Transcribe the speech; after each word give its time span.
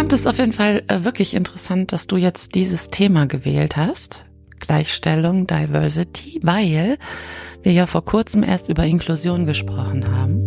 fand 0.00 0.14
es 0.14 0.26
auf 0.26 0.38
jeden 0.38 0.54
Fall 0.54 0.82
äh, 0.88 1.04
wirklich 1.04 1.34
interessant, 1.34 1.92
dass 1.92 2.06
du 2.06 2.16
jetzt 2.16 2.54
dieses 2.54 2.88
Thema 2.88 3.26
gewählt 3.26 3.76
hast. 3.76 4.24
Gleichstellung, 4.58 5.46
Diversity, 5.46 6.40
weil 6.42 6.96
wir 7.62 7.72
ja 7.72 7.84
vor 7.84 8.02
kurzem 8.02 8.42
erst 8.42 8.70
über 8.70 8.86
Inklusion 8.86 9.44
gesprochen 9.44 10.10
haben. 10.10 10.40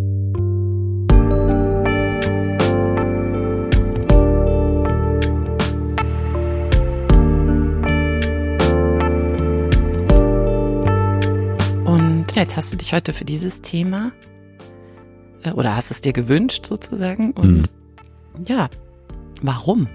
Und 11.86 12.26
ja, 12.34 12.42
jetzt 12.42 12.58
hast 12.58 12.74
du 12.74 12.78
dich 12.78 12.92
heute 12.92 13.14
für 13.14 13.26
dieses 13.26 13.62
Thema 13.62 14.14
äh, 15.44 15.52
oder 15.52 15.76
hast 15.76 15.92
es 15.92 16.02
dir 16.02 16.12
gewünscht 16.12 16.66
sozusagen 16.66 17.34
und 17.34 17.58
Mhm. 17.58 17.64
ja, 18.48 18.68
warum? 19.44 19.88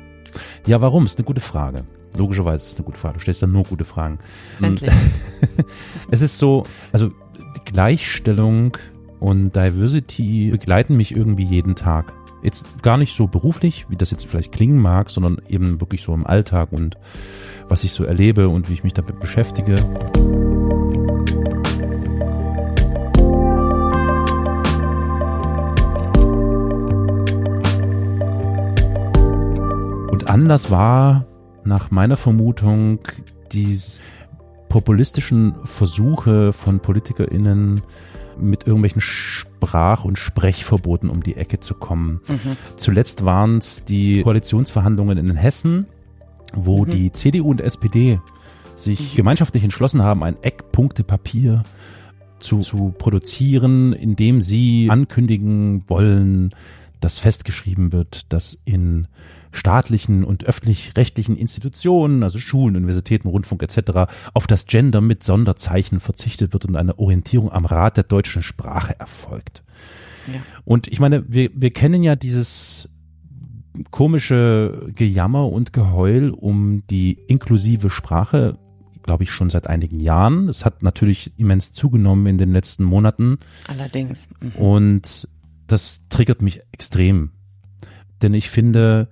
Ja, 0.66 0.80
warum? 0.80 1.04
Ist 1.04 1.18
eine 1.18 1.24
gute 1.24 1.40
Frage. 1.40 1.84
Logischerweise 2.16 2.64
ist 2.64 2.72
es 2.72 2.76
eine 2.76 2.84
gute 2.84 2.98
Frage. 2.98 3.14
Du 3.14 3.20
stellst 3.20 3.42
dann 3.42 3.52
nur 3.52 3.64
gute 3.64 3.84
Fragen. 3.84 4.18
Endlich. 4.62 4.92
Es 6.10 6.22
ist 6.22 6.38
so, 6.38 6.64
also 6.92 7.10
Gleichstellung 7.64 8.76
und 9.20 9.54
Diversity 9.54 10.50
begleiten 10.50 10.96
mich 10.96 11.14
irgendwie 11.14 11.44
jeden 11.44 11.74
Tag. 11.74 12.12
Jetzt 12.42 12.66
gar 12.82 12.96
nicht 12.96 13.16
so 13.16 13.26
beruflich, 13.26 13.86
wie 13.88 13.96
das 13.96 14.10
jetzt 14.10 14.26
vielleicht 14.26 14.52
klingen 14.52 14.78
mag, 14.78 15.10
sondern 15.10 15.38
eben 15.48 15.80
wirklich 15.80 16.02
so 16.02 16.14
im 16.14 16.26
Alltag 16.26 16.72
und 16.72 16.96
was 17.68 17.84
ich 17.84 17.92
so 17.92 18.04
erlebe 18.04 18.48
und 18.48 18.68
wie 18.68 18.74
ich 18.74 18.84
mich 18.84 18.94
damit 18.94 19.20
beschäftige. 19.20 19.76
Und 30.18 30.28
anders 30.28 30.68
war 30.68 31.26
nach 31.62 31.92
meiner 31.92 32.16
Vermutung 32.16 32.98
die 33.52 33.78
populistischen 34.68 35.54
Versuche 35.62 36.52
von 36.52 36.80
PolitikerInnen 36.80 37.82
mit 38.36 38.66
irgendwelchen 38.66 39.00
Sprach- 39.00 40.04
und 40.04 40.18
Sprechverboten 40.18 41.08
um 41.08 41.22
die 41.22 41.36
Ecke 41.36 41.60
zu 41.60 41.74
kommen. 41.74 42.20
Zuletzt 42.74 43.24
waren 43.24 43.58
es 43.58 43.84
die 43.84 44.22
Koalitionsverhandlungen 44.22 45.18
in 45.18 45.36
Hessen, 45.36 45.86
wo 46.52 46.84
die 46.84 47.12
CDU 47.12 47.50
und 47.50 47.60
SPD 47.60 48.18
sich 48.74 49.14
gemeinschaftlich 49.14 49.62
entschlossen 49.62 50.02
haben, 50.02 50.24
ein 50.24 50.42
Eckpunktepapier 50.42 51.62
zu, 52.40 52.62
zu 52.62 52.92
produzieren, 52.98 53.92
in 53.92 54.16
dem 54.16 54.42
sie 54.42 54.88
ankündigen 54.90 55.84
wollen, 55.86 56.50
dass 57.00 57.18
festgeschrieben 57.18 57.92
wird, 57.92 58.32
dass 58.32 58.58
in 58.64 59.06
staatlichen 59.52 60.24
und 60.24 60.44
öffentlich-rechtlichen 60.44 61.36
Institutionen, 61.36 62.22
also 62.22 62.38
Schulen, 62.38 62.76
Universitäten, 62.76 63.28
Rundfunk 63.28 63.62
etc., 63.62 64.10
auf 64.34 64.46
das 64.46 64.66
Gender 64.66 65.00
mit 65.00 65.24
Sonderzeichen 65.24 66.00
verzichtet 66.00 66.52
wird 66.52 66.64
und 66.64 66.76
eine 66.76 66.98
Orientierung 66.98 67.50
am 67.52 67.64
Rat 67.64 67.96
der 67.96 68.04
deutschen 68.04 68.42
Sprache 68.42 68.98
erfolgt. 68.98 69.62
Ja. 70.32 70.40
Und 70.64 70.88
ich 70.88 71.00
meine, 71.00 71.24
wir, 71.28 71.50
wir 71.54 71.70
kennen 71.70 72.02
ja 72.02 72.16
dieses 72.16 72.88
komische 73.90 74.90
Gejammer 74.94 75.48
und 75.48 75.72
Geheul 75.72 76.30
um 76.30 76.86
die 76.88 77.12
inklusive 77.28 77.90
Sprache, 77.90 78.58
glaube 79.02 79.24
ich, 79.24 79.30
schon 79.30 79.50
seit 79.50 79.66
einigen 79.66 80.00
Jahren. 80.00 80.48
Es 80.48 80.64
hat 80.64 80.82
natürlich 80.82 81.38
immens 81.38 81.72
zugenommen 81.72 82.26
in 82.26 82.38
den 82.38 82.52
letzten 82.52 82.84
Monaten. 82.84 83.38
Allerdings. 83.66 84.28
Mhm. 84.40 84.52
Und 84.52 85.28
das 85.66 86.08
triggert 86.08 86.42
mich 86.42 86.60
extrem. 86.72 87.30
Denn 88.22 88.34
ich 88.34 88.50
finde, 88.50 89.08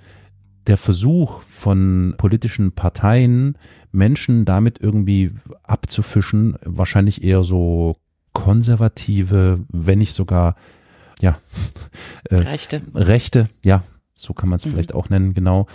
der 0.67 0.77
Versuch 0.77 1.43
von 1.43 2.15
politischen 2.17 2.73
Parteien, 2.73 3.57
Menschen 3.93 4.45
damit 4.45 4.79
irgendwie 4.81 5.33
abzufischen, 5.63 6.57
wahrscheinlich 6.65 7.23
eher 7.25 7.45
so 7.45 7.97
konservative, 8.33 9.61
wenn 9.69 9.99
nicht 9.99 10.13
sogar, 10.13 10.57
ja, 11.21 11.39
äh, 12.25 12.35
Rechte. 12.37 12.83
Rechte, 12.95 13.49
ja, 13.65 13.83
so 14.15 14.35
kann 14.35 14.49
man 14.49 14.57
es 14.57 14.67
Mhm. 14.67 14.71
vielleicht 14.71 14.95
auch 14.95 15.09
nennen, 15.09 15.35
genau, 15.35 15.67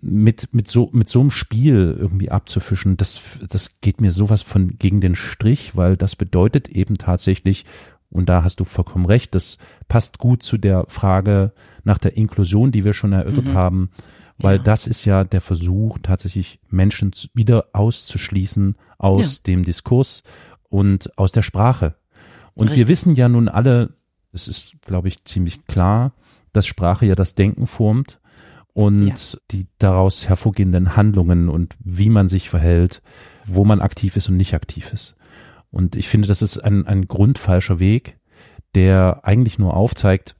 mit, 0.00 0.54
mit 0.54 0.68
so, 0.68 0.88
mit 0.92 1.08
so 1.08 1.20
einem 1.20 1.30
Spiel 1.30 1.96
irgendwie 1.98 2.30
abzufischen, 2.30 2.96
das, 2.96 3.20
das 3.48 3.80
geht 3.80 4.00
mir 4.00 4.10
sowas 4.10 4.42
von 4.42 4.78
gegen 4.78 5.00
den 5.00 5.14
Strich, 5.14 5.76
weil 5.76 5.96
das 5.96 6.16
bedeutet 6.16 6.68
eben 6.68 6.96
tatsächlich, 6.96 7.66
und 8.10 8.28
da 8.28 8.42
hast 8.44 8.60
du 8.60 8.64
vollkommen 8.64 9.06
recht, 9.06 9.34
das 9.34 9.58
passt 9.88 10.18
gut 10.18 10.42
zu 10.42 10.58
der 10.58 10.84
Frage 10.88 11.52
nach 11.84 11.98
der 11.98 12.16
Inklusion, 12.16 12.72
die 12.72 12.84
wir 12.84 12.92
schon 12.92 13.12
erörtert 13.12 13.48
Mhm. 13.48 13.54
haben, 13.54 13.90
weil 14.38 14.56
Ja. 14.56 14.62
das 14.62 14.86
ist 14.86 15.04
ja 15.04 15.24
der 15.24 15.40
Versuch, 15.40 15.98
tatsächlich 16.02 16.60
Menschen 16.68 17.12
wieder 17.34 17.66
auszuschließen 17.72 18.76
aus 18.98 19.42
dem 19.42 19.64
Diskurs 19.64 20.22
und 20.68 21.16
aus 21.18 21.32
der 21.32 21.42
Sprache. 21.42 21.94
Und 22.54 22.66
wir 22.68 22.72
Richtig. 22.72 22.88
wissen 22.88 23.14
ja 23.14 23.28
nun 23.28 23.48
alle, 23.48 23.94
es 24.32 24.48
ist, 24.48 24.74
glaube 24.82 25.08
ich, 25.08 25.24
ziemlich 25.24 25.66
klar, 25.66 26.12
dass 26.52 26.66
Sprache 26.66 27.06
ja 27.06 27.14
das 27.14 27.34
Denken 27.34 27.66
formt 27.66 28.20
und 28.72 29.06
Ja. 29.08 29.14
die 29.50 29.66
daraus 29.78 30.28
hervorgehenden 30.28 30.96
Handlungen 30.96 31.48
und 31.48 31.76
wie 31.80 32.10
man 32.10 32.28
sich 32.28 32.50
verhält, 32.50 33.02
wo 33.46 33.64
man 33.64 33.80
aktiv 33.80 34.16
ist 34.16 34.28
und 34.28 34.36
nicht 34.36 34.54
aktiv 34.54 34.92
ist. 34.92 35.16
Und 35.70 35.96
ich 35.96 36.08
finde, 36.08 36.28
das 36.28 36.42
ist 36.42 36.58
ein, 36.58 36.86
ein 36.86 37.06
grundfalscher 37.08 37.78
Weg, 37.78 38.18
der 38.74 39.20
eigentlich 39.24 39.58
nur 39.58 39.74
aufzeigt, 39.74 40.36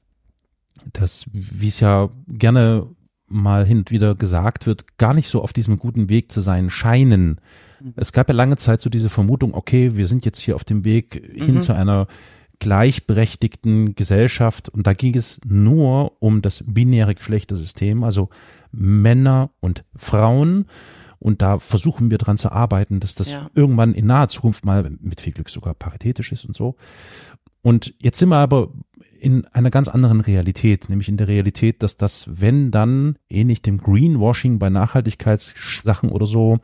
dass, 0.93 1.25
wie 1.31 1.67
es 1.67 1.79
ja 1.79 2.09
gerne 2.27 2.87
mal 3.27 3.65
hin 3.65 3.79
und 3.79 3.91
wieder 3.91 4.15
gesagt 4.15 4.65
wird, 4.65 4.97
gar 4.97 5.13
nicht 5.13 5.29
so 5.29 5.41
auf 5.41 5.53
diesem 5.53 5.77
guten 5.79 6.09
Weg 6.09 6.31
zu 6.31 6.41
sein 6.41 6.69
scheinen. 6.69 7.39
Es 7.95 8.11
gab 8.11 8.27
ja 8.27 8.35
lange 8.35 8.57
Zeit 8.57 8.81
so 8.81 8.89
diese 8.89 9.09
Vermutung, 9.09 9.53
okay, 9.53 9.95
wir 9.95 10.05
sind 10.07 10.25
jetzt 10.25 10.39
hier 10.39 10.55
auf 10.55 10.63
dem 10.65 10.83
Weg 10.83 11.21
hin 11.33 11.55
Mhm. 11.55 11.61
zu 11.61 11.73
einer 11.73 12.07
gleichberechtigten 12.59 13.95
Gesellschaft 13.95 14.69
und 14.69 14.85
da 14.87 14.93
ging 14.93 15.15
es 15.15 15.39
nur 15.45 16.21
um 16.21 16.41
das 16.41 16.63
binäre 16.67 17.15
Geschlechtersystem, 17.15 18.03
also 18.03 18.29
Männer 18.71 19.49
und 19.59 19.83
Frauen 19.95 20.65
und 21.21 21.41
da 21.41 21.59
versuchen 21.59 22.11
wir 22.11 22.17
dran 22.17 22.37
zu 22.37 22.51
arbeiten, 22.51 22.99
dass 22.99 23.15
das 23.15 23.31
Ja. 23.31 23.49
irgendwann 23.55 23.93
in 23.93 24.07
naher 24.07 24.27
Zukunft 24.27 24.65
mal 24.65 24.89
mit 24.99 25.21
viel 25.21 25.31
Glück 25.33 25.49
sogar 25.49 25.73
paritätisch 25.73 26.31
ist 26.33 26.43
und 26.45 26.55
so. 26.55 26.75
Und 27.61 27.93
jetzt 27.99 28.17
sind 28.19 28.29
wir 28.29 28.37
aber 28.37 28.73
in 29.19 29.45
einer 29.53 29.69
ganz 29.69 29.87
anderen 29.87 30.19
Realität, 30.19 30.89
nämlich 30.89 31.07
in 31.07 31.15
der 31.17 31.27
Realität, 31.27 31.83
dass 31.83 31.95
das, 31.95 32.25
wenn 32.27 32.71
dann, 32.71 33.19
ähnlich 33.29 33.61
dem 33.61 33.77
Greenwashing 33.77 34.57
bei 34.57 34.71
Nachhaltigkeitssachen 34.71 36.09
oder 36.09 36.25
so, 36.25 36.57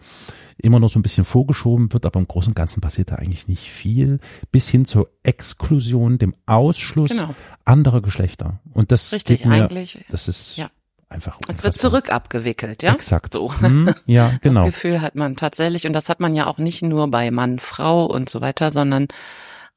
immer 0.57 0.79
noch 0.79 0.89
so 0.89 0.97
ein 0.97 1.03
bisschen 1.03 1.23
vorgeschoben 1.23 1.93
wird, 1.93 2.07
aber 2.07 2.19
im 2.19 2.27
Großen 2.27 2.49
und 2.51 2.55
Ganzen 2.55 2.81
passiert 2.81 3.11
da 3.11 3.15
eigentlich 3.17 3.47
nicht 3.47 3.69
viel, 3.69 4.19
bis 4.51 4.67
hin 4.67 4.85
zur 4.85 5.07
Exklusion, 5.21 6.17
dem 6.17 6.33
Ausschluss 6.47 7.11
Genau. 7.11 7.35
anderer 7.63 8.01
Geschlechter. 8.01 8.59
Und 8.73 8.91
das 8.91 9.13
Richtig, 9.13 9.43
geht 9.43 9.47
mir, 9.47 9.65
eigentlich. 9.65 10.03
das 10.09 10.27
ist 10.27 10.57
Ja. 10.57 10.71
Einfach 11.09 11.39
Es 11.47 11.63
wird 11.63 11.77
zurück 11.77 12.11
abgewickelt, 12.11 12.83
ja? 12.83 12.93
Exakt. 12.93 13.33
So. 13.33 13.53
Hm, 13.59 13.93
ja, 14.05 14.33
genau. 14.41 14.61
Das 14.65 14.75
Gefühl 14.75 15.01
hat 15.01 15.15
man 15.15 15.35
tatsächlich, 15.35 15.85
und 15.87 15.93
das 15.93 16.09
hat 16.09 16.19
man 16.19 16.33
ja 16.33 16.47
auch 16.47 16.57
nicht 16.57 16.81
nur 16.81 17.09
bei 17.09 17.31
Mann, 17.31 17.59
Frau 17.59 18.05
und 18.05 18.29
so 18.29 18.41
weiter, 18.41 18.71
sondern 18.71 19.07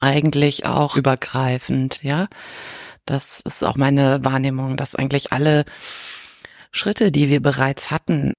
eigentlich 0.01 0.67
auch 0.67 0.97
übergreifend, 0.97 2.03
ja. 2.03 2.29
Das 3.07 3.41
ist 3.41 3.65
auch 3.65 3.77
meine 3.77 4.25
Wahrnehmung, 4.25 4.77
dass 4.77 4.95
eigentlich 4.95 5.33
alle 5.33 5.65
Schritte, 6.73 7.11
die 7.11 7.29
wir 7.29 7.41
bereits 7.43 7.91
hatten, 7.91 8.33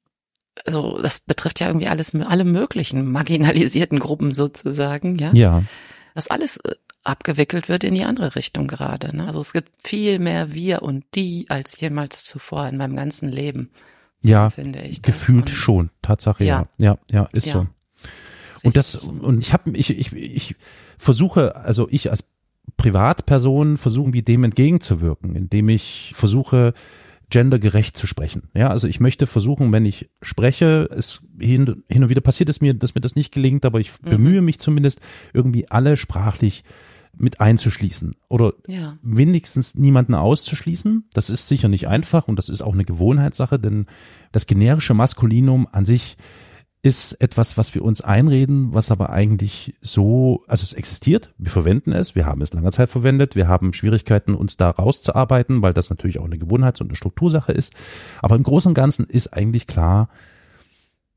also 0.65 0.99
das 1.01 1.19
betrifft 1.19 1.59
ja 1.59 1.67
irgendwie 1.67 1.87
alles, 1.87 2.13
alle 2.15 2.43
möglichen 2.43 3.11
marginalisierten 3.11 3.99
Gruppen 3.99 4.33
sozusagen, 4.33 5.17
ja. 5.17 5.31
Ja, 5.33 5.63
Dass 6.13 6.29
alles 6.29 6.57
äh, 6.57 6.75
abgewickelt 7.03 7.67
wird 7.69 7.83
in 7.83 7.95
die 7.95 8.03
andere 8.05 8.35
Richtung 8.35 8.67
gerade. 8.67 9.15
Ne? 9.15 9.25
Also 9.27 9.41
es 9.41 9.53
gibt 9.53 9.69
viel 9.83 10.19
mehr 10.19 10.53
wir 10.53 10.81
und 10.83 11.03
die 11.15 11.45
als 11.49 11.79
jemals 11.79 12.23
zuvor 12.23 12.67
in 12.67 12.77
meinem 12.77 12.95
ganzen 12.95 13.29
Leben. 13.29 13.69
Ja, 14.23 14.49
finde 14.51 14.81
ich. 14.81 15.01
das. 15.01 15.13
gefühlt 15.13 15.47
Und 15.47 15.49
schon. 15.49 15.89
Tatsache, 16.01 16.43
ja. 16.43 16.67
Ja, 16.77 16.97
ja, 17.09 17.27
ist 17.33 17.47
Ja. 17.47 17.53
so. 17.53 17.59
Und 18.63 18.69
ich 18.69 18.73
das, 18.73 18.95
und 19.03 19.39
ich 19.41 19.53
habe, 19.53 19.71
ich, 19.75 19.89
ich, 19.89 20.13
ich 20.13 20.55
versuche, 20.99 21.55
also 21.55 21.87
ich 21.89 22.11
als 22.11 22.25
Privatperson 22.77 23.77
versuche, 23.77 24.13
wie 24.13 24.21
dem 24.21 24.43
entgegenzuwirken, 24.43 25.35
indem 25.35 25.69
ich 25.69 26.11
versuche, 26.15 26.73
gendergerecht 27.31 27.97
zu 27.97 28.07
sprechen. 28.07 28.49
Ja, 28.53 28.69
also 28.69 28.87
ich 28.87 28.99
möchte 28.99 29.25
versuchen, 29.25 29.71
wenn 29.71 29.85
ich 29.85 30.09
spreche, 30.21 30.89
es 30.91 31.21
hin, 31.39 31.83
hin 31.87 32.03
und 32.03 32.09
wieder 32.09 32.21
passiert 32.21 32.49
es 32.49 32.59
mir, 32.61 32.73
dass 32.73 32.93
mir 32.93 33.01
das 33.01 33.15
nicht 33.15 33.31
gelingt, 33.31 33.65
aber 33.65 33.79
ich 33.79 33.91
Mhm. 34.03 34.09
bemühe 34.09 34.41
mich 34.41 34.59
zumindest, 34.59 34.99
irgendwie 35.33 35.69
alle 35.71 35.95
sprachlich 35.95 36.63
mit 37.17 37.39
einzuschließen 37.41 38.15
oder 38.29 38.53
Ja. 38.67 38.97
wenigstens 39.01 39.75
niemanden 39.75 40.15
auszuschließen. 40.15 41.05
Das 41.13 41.29
ist 41.29 41.47
sicher 41.47 41.67
nicht 41.67 41.87
einfach 41.87 42.27
und 42.27 42.37
das 42.37 42.49
ist 42.49 42.61
auch 42.61 42.73
eine 42.73 42.85
Gewohnheitssache, 42.85 43.59
denn 43.59 43.85
das 44.31 44.45
generische 44.47 44.93
Maskulinum 44.93 45.67
an 45.71 45.85
sich 45.85 46.17
ist 46.83 47.13
etwas, 47.21 47.57
was 47.57 47.75
wir 47.75 47.83
uns 47.85 48.01
einreden, 48.01 48.73
was 48.73 48.89
aber 48.89 49.11
eigentlich 49.11 49.75
so, 49.81 50.43
also 50.47 50.63
es 50.63 50.73
existiert, 50.73 51.31
wir 51.37 51.51
verwenden 51.51 51.91
es, 51.91 52.15
wir 52.15 52.25
haben 52.25 52.41
es 52.41 52.53
lange 52.53 52.71
Zeit 52.71 52.89
verwendet, 52.89 53.35
wir 53.35 53.47
haben 53.47 53.73
Schwierigkeiten, 53.73 54.33
uns 54.33 54.57
da 54.57 54.71
rauszuarbeiten, 54.71 55.61
weil 55.61 55.73
das 55.73 55.91
natürlich 55.91 56.17
auch 56.17 56.25
eine 56.25 56.39
Gewohnheits- 56.39 56.81
und 56.81 56.87
eine 56.87 56.95
Struktursache 56.95 57.51
ist. 57.51 57.73
Aber 58.23 58.35
im 58.35 58.41
Großen 58.41 58.69
und 58.71 58.73
Ganzen 58.73 59.05
ist 59.05 59.27
eigentlich 59.31 59.67
klar, 59.67 60.09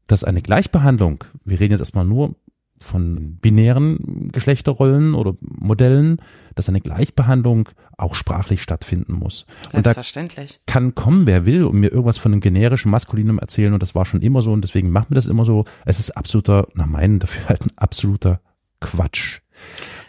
dass 0.07 0.23
eine 0.23 0.43
Gleichbehandlung, 0.43 1.25
wir 1.47 1.59
reden 1.59 1.73
jetzt 1.73 1.81
erstmal 1.81 2.05
nur 2.05 2.35
von 2.81 3.39
binären 3.39 4.31
Geschlechterrollen 4.33 5.15
oder 5.15 5.35
Modellen, 5.41 6.19
dass 6.55 6.69
eine 6.69 6.81
Gleichbehandlung 6.81 7.69
auch 7.97 8.15
sprachlich 8.15 8.63
stattfinden 8.63 9.15
muss. 9.15 9.47
Selbstverständlich. 9.71 10.53
Und 10.53 10.61
da 10.67 10.73
kann 10.73 10.95
kommen, 10.95 11.27
wer 11.27 11.47
will, 11.47 11.65
und 11.65 11.81
mir 11.81 11.91
irgendwas 11.91 12.19
von 12.19 12.33
einem 12.33 12.41
generischen 12.41 12.91
Maskulinum 12.91 13.39
erzählen 13.39 13.73
und 13.73 13.83
das 13.83 13.95
war 13.95 14.05
schon 14.05 14.23
immer 14.23 14.43
so 14.43 14.53
und 14.53 14.63
deswegen 14.63 14.91
machen 14.91 15.11
wir 15.11 15.17
das 15.17 15.27
immer 15.27 15.45
so. 15.45 15.65
Es 15.85 15.99
ist 15.99 16.17
absoluter, 16.17 16.69
nach 16.75 16.87
meinen 16.87 17.19
Dafürhalten, 17.19 17.73
absoluter 17.77 18.41
Quatsch. 18.81 19.41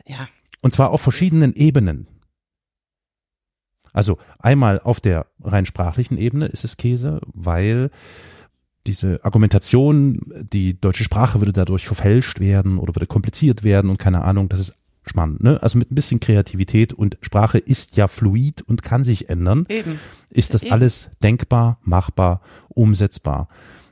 Ja. 0.08 0.28
Und 0.62 0.72
zwar 0.72 0.92
auf 0.92 1.02
verschiedenen 1.02 1.54
Ebenen. 1.54 2.08
Also 3.94 4.18
einmal 4.40 4.82
auf 4.82 5.00
der 5.00 5.28
rein 5.42 5.66
sprachlichen 5.66 6.18
Ebene 6.18 6.48
ist 6.48 6.66
es 6.66 6.76
Käse, 6.76 7.22
weil 7.28 7.92
diese 8.88 9.24
Argumentation, 9.24 10.22
die 10.52 10.80
deutsche 10.80 11.04
Sprache 11.04 11.40
würde 11.42 11.54
dadurch 11.54 11.88
verfälscht 11.88 12.40
werden 12.40 12.78
oder 12.78 12.96
würde 12.96 13.08
kompliziert 13.08 13.64
werden 13.64 13.90
und 13.90 13.98
keine 13.98 14.24
Ahnung, 14.24 14.50
das 14.50 14.60
ist 14.60 14.76
spannend. 15.08 15.44
Ne? 15.44 15.62
Also 15.62 15.78
mit 15.78 15.92
ein 15.92 15.96
bisschen 15.96 16.20
Kreativität 16.20 16.94
und 16.94 17.18
Sprache 17.22 17.58
ist 17.58 17.96
ja 17.98 18.08
fluid 18.08 18.62
und 18.62 18.82
kann 18.82 19.04
sich 19.04 19.30
ändern. 19.30 19.66
Eben. 19.70 20.00
Ist 20.30 20.54
das 20.54 20.64
Eben. 20.64 20.74
alles 20.74 21.10
denkbar, 21.22 21.80
machbar, 21.84 22.42
umsetzbar? 22.70 23.48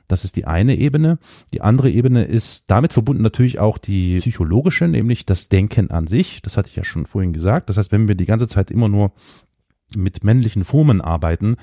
Das 0.06 0.24
ist 0.24 0.36
die 0.36 0.44
eine 0.44 0.76
Ebene. 0.76 1.18
Die 1.52 1.62
andere 1.62 1.90
Ebene 1.90 2.24
ist 2.24 2.70
damit 2.70 2.92
verbunden 2.92 3.22
natürlich 3.22 3.58
auch 3.58 3.78
die 3.78 4.18
psychologische, 4.18 4.86
nämlich 4.86 5.24
das 5.24 5.48
Denken 5.48 5.90
an 5.90 6.06
sich. 6.06 6.42
Das 6.42 6.56
hatte 6.56 6.68
ich 6.68 6.76
ja 6.76 6.84
schon 6.84 7.06
vorhin 7.06 7.32
gesagt. 7.32 7.68
Das 7.68 7.78
heißt, 7.78 7.90
wenn 7.90 8.06
wir 8.06 8.14
die 8.14 8.26
ganze 8.26 8.46
Zeit 8.46 8.70
immer 8.70 8.88
nur 8.88 9.12
mit 9.96 10.22
männlichen 10.22 10.64
Formen 10.64 11.00
arbeiten, 11.00 11.56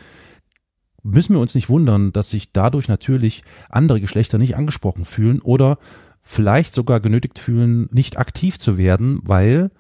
müssen 1.03 1.33
wir 1.33 1.39
uns 1.39 1.56
nicht 1.56 1.69
wundern, 1.69 2.12
dass 2.13 2.30
sich 2.30 2.51
dadurch 2.53 2.88
natürlich 2.88 3.44
andere 3.69 4.01
Geschlechter 4.01 4.38
nicht 4.38 4.56
angesprochen 4.56 5.06
fühlen 5.06 5.42
oder 5.42 5.77
vielleicht 6.21 6.74
sogar 6.74 7.00
genötigt 7.00 7.39
fühlen, 7.39 7.89
nicht 7.92 8.18
aktiv 8.18 8.59
zu 8.59 8.77
werden, 8.77 9.19
weil 9.24 9.71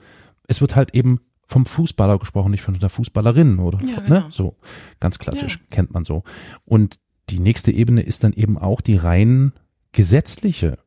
es 0.47 0.61
wird 0.61 0.75
halt 0.75 0.95
eben 0.95 1.19
vom 1.45 1.65
Fußballer 1.65 2.17
gesprochen, 2.17 2.51
nicht 2.51 2.63
von 2.63 2.77
der 2.79 2.89
Fußballerin 2.89 3.59
oder 3.59 3.79
Ja, 3.81 3.99
ne? 4.01 4.05
genau. 4.07 4.29
so 4.31 4.55
ganz 4.99 5.19
klassisch 5.19 5.59
kennt 5.69 5.93
man 5.93 6.03
so. 6.05 6.23
Und 6.65 6.97
die 7.29 7.39
nächste 7.39 7.71
Ebene 7.71 8.01
ist 8.01 8.23
dann 8.23 8.33
eben 8.33 8.57
auch 8.57 8.81
die 8.81 8.95
rein 8.95 9.53
gesetzliche 9.91 10.77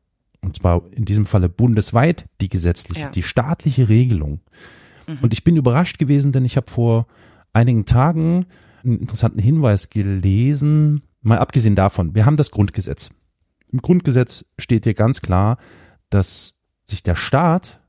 und 0.41 0.57
zwar 0.57 0.81
in 0.91 1.05
diesem 1.05 1.25
Falle 1.25 1.49
bundesweit 1.49 2.25
die 2.41 2.49
gesetzliche, 2.49 3.01
Ja. 3.01 3.09
die 3.09 3.23
staatliche 3.23 3.89
Regelung. 3.89 4.41
Mhm. 5.07 5.17
Und 5.21 5.33
ich 5.33 5.43
bin 5.43 5.55
überrascht 5.55 5.97
gewesen, 5.97 6.31
denn 6.33 6.45
ich 6.45 6.55
habe 6.57 6.69
vor 6.69 7.07
einigen 7.53 7.85
Tagen 7.85 8.45
einen 8.85 8.99
interessanten 8.99 9.39
Hinweis 9.39 9.89
gelesen, 9.89 11.03
mal 11.21 11.39
abgesehen 11.39 11.75
davon, 11.75 12.15
wir 12.15 12.25
haben 12.25 12.37
das 12.37 12.51
Grundgesetz. 12.51 13.09
Im 13.71 13.81
Grundgesetz 13.81 14.45
steht 14.59 14.83
hier 14.83 14.93
ganz 14.93 15.21
klar, 15.21 15.57
dass 16.09 16.55
sich 16.85 17.03
der 17.03 17.15
Staat 17.15 17.81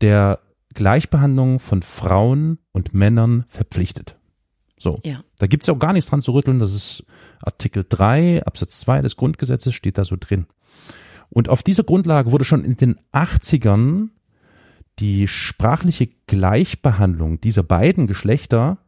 der 0.00 0.38
Gleichbehandlung 0.74 1.58
von 1.58 1.82
Frauen 1.82 2.58
und 2.72 2.94
Männern 2.94 3.46
verpflichtet. 3.48 4.16
So. 4.78 5.00
Ja. 5.04 5.24
Da 5.38 5.46
gibt's 5.46 5.66
ja 5.66 5.74
auch 5.74 5.78
gar 5.78 5.92
nichts 5.92 6.10
dran 6.10 6.20
zu 6.20 6.32
rütteln. 6.32 6.58
Das 6.58 6.74
ist 6.74 7.04
Artikel 7.40 7.84
3 7.88 8.44
Absatz 8.44 8.80
2 8.80 9.02
des 9.02 9.16
Grundgesetzes 9.16 9.74
steht 9.74 9.98
da 9.98 10.04
so 10.04 10.16
drin. 10.18 10.46
Und 11.30 11.48
auf 11.48 11.62
dieser 11.62 11.82
Grundlage 11.82 12.30
wurde 12.30 12.44
schon 12.44 12.64
in 12.64 12.76
den 12.76 13.00
80ern 13.12 14.10
die 14.98 15.28
sprachliche 15.28 16.08
Gleichbehandlung 16.26 17.40
dieser 17.40 17.62
beiden 17.62 18.06
Geschlechter 18.06 18.78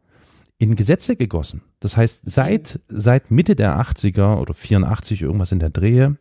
in 0.59 0.75
Gesetze 0.75 1.15
gegossen. 1.15 1.61
Das 1.79 1.97
heißt, 1.97 2.29
seit, 2.29 2.79
seit 2.89 3.31
Mitte 3.31 3.55
der 3.55 3.79
80er 3.79 4.37
oder 4.37 4.53
84 4.53 5.21
irgendwas 5.21 5.51
in 5.51 5.59
der 5.59 5.69
Drehe 5.69 6.17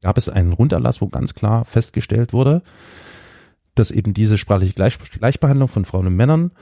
gab 0.00 0.16
es 0.16 0.28
einen 0.28 0.52
Runderlass, 0.52 1.00
wo 1.00 1.08
ganz 1.08 1.34
klar 1.34 1.64
festgestellt 1.64 2.32
wurde, 2.32 2.62
dass 3.74 3.90
eben 3.90 4.14
diese 4.14 4.38
sprachliche 4.38 4.74
Gleich 4.74 4.98
Gleichbehandlung 4.98 5.68
von 5.68 5.84
Frauen 5.84 6.06
und 6.06 6.16
Männern 6.16 6.52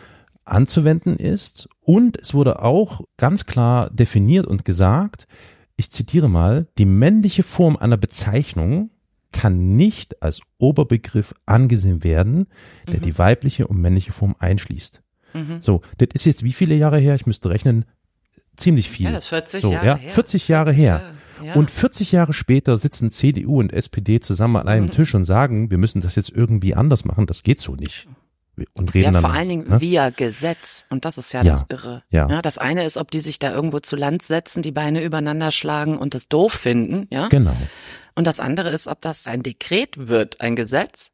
anzuwenden 0.44 1.16
ist. 1.16 1.68
Und 1.80 2.16
es 2.18 2.32
wurde 2.34 2.62
auch 2.62 3.02
ganz 3.18 3.44
klar 3.44 3.90
definiert 3.90 4.46
und 4.46 4.64
gesagt, 4.64 5.28
ich 5.76 5.90
zitiere 5.90 6.30
mal, 6.30 6.66
die 6.78 6.86
männliche 6.86 7.42
Form 7.42 7.76
einer 7.76 7.98
Bezeichnung 7.98 8.90
kann 9.32 9.76
nicht 9.76 10.22
als 10.22 10.40
Oberbegriff 10.58 11.34
angesehen 11.46 12.04
werden, 12.04 12.46
der 12.86 13.00
die 13.00 13.18
weibliche 13.18 13.66
und 13.66 13.78
männliche 13.78 14.12
Form 14.12 14.36
einschließt. 14.38 15.02
Mhm. 15.34 15.60
So, 15.60 15.82
das 15.98 16.08
ist 16.14 16.24
jetzt 16.24 16.42
wie 16.44 16.52
viele 16.52 16.74
Jahre 16.74 16.98
her? 16.98 17.14
Ich 17.14 17.26
müsste 17.26 17.48
rechnen, 17.50 17.84
ziemlich 18.56 18.90
viel. 18.90 19.06
Ja, 19.06 19.12
das 19.12 19.24
ist 19.24 19.28
40 19.30 19.62
so, 19.62 19.72
Jahre 19.72 19.86
ja, 19.86 19.96
her. 19.96 20.12
40 20.12 20.48
Jahre 20.48 20.72
her. 20.72 21.02
Jahre, 21.40 21.46
ja. 21.48 21.54
Und 21.54 21.70
40 21.70 22.12
Jahre 22.12 22.32
später 22.32 22.76
sitzen 22.76 23.10
CDU 23.10 23.58
und 23.60 23.72
SPD 23.72 24.20
zusammen 24.20 24.56
an 24.56 24.62
Mhm. 24.64 24.68
einem 24.68 24.90
Tisch 24.92 25.14
und 25.14 25.24
sagen, 25.24 25.70
wir 25.70 25.78
müssen 25.78 26.00
das 26.00 26.14
jetzt 26.14 26.30
irgendwie 26.30 26.74
anders 26.74 27.04
machen. 27.04 27.26
Das 27.26 27.42
geht 27.42 27.60
so 27.60 27.74
nicht. 27.74 28.06
Und 28.74 28.92
reden 28.92 29.06
ja, 29.06 29.10
dann, 29.12 29.22
vor 29.22 29.32
allen 29.32 29.48
Dingen 29.48 29.68
ne? 29.68 29.80
via 29.80 30.10
Gesetz. 30.10 30.84
Und 30.90 31.06
das 31.06 31.16
ist 31.16 31.32
ja, 31.32 31.42
Ja, 31.42 31.52
das 31.52 31.64
Irre. 31.70 32.02
ja. 32.10 32.42
Das 32.42 32.58
eine 32.58 32.84
ist, 32.84 32.98
ob 32.98 33.10
die 33.10 33.20
sich 33.20 33.38
da 33.38 33.50
irgendwo 33.50 33.80
zu 33.80 33.96
Land 33.96 34.22
setzen, 34.22 34.62
die 34.62 34.72
Beine 34.72 35.02
übereinander 35.02 35.50
schlagen 35.50 35.96
und 35.96 36.12
das 36.14 36.28
doof 36.28 36.52
finden, 36.52 37.06
ja. 37.10 37.28
Genau. 37.28 37.56
Und 38.14 38.26
das 38.26 38.40
andere 38.40 38.68
ist, 38.68 38.88
ob 38.88 39.00
das 39.00 39.26
ein 39.26 39.42
Dekret 39.42 40.06
wird, 40.08 40.42
ein 40.42 40.54
Gesetz. 40.54 41.10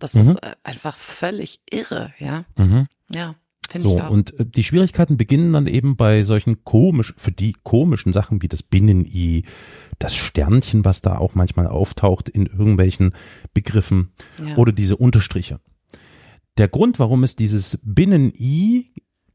Das 0.00 0.14
Mhm. 0.14 0.20
ist 0.30 0.36
äh, 0.44 0.50
einfach 0.64 0.96
völlig 0.96 1.60
irre, 1.70 2.12
ja. 2.18 2.44
Mhm. 2.56 2.88
Ja, 3.14 3.36
finde 3.70 3.88
So, 3.88 3.96
ich 3.96 4.02
auch. 4.02 4.10
und 4.10 4.38
äh, 4.38 4.46
die 4.46 4.64
Schwierigkeiten 4.64 5.16
beginnen 5.16 5.52
dann 5.52 5.66
eben 5.66 5.96
bei 5.96 6.22
solchen 6.24 6.64
komisch, 6.64 7.14
für 7.16 7.32
die 7.32 7.54
komischen 7.62 8.12
Sachen 8.12 8.42
wie 8.42 8.48
das 8.48 8.62
Binnen-I, 8.62 9.44
das 9.98 10.16
Sternchen, 10.16 10.84
was 10.84 11.02
da 11.02 11.16
auch 11.18 11.34
manchmal 11.34 11.66
auftaucht 11.66 12.28
in 12.28 12.46
irgendwelchen 12.46 13.12
Begriffen 13.54 14.10
Ja. 14.44 14.56
oder 14.56 14.72
diese 14.72 14.96
Unterstriche. 14.96 15.60
Der 16.58 16.68
Grund, 16.68 16.98
warum 16.98 17.22
es 17.22 17.36
dieses 17.36 17.78
Binnen-I, 17.82 18.90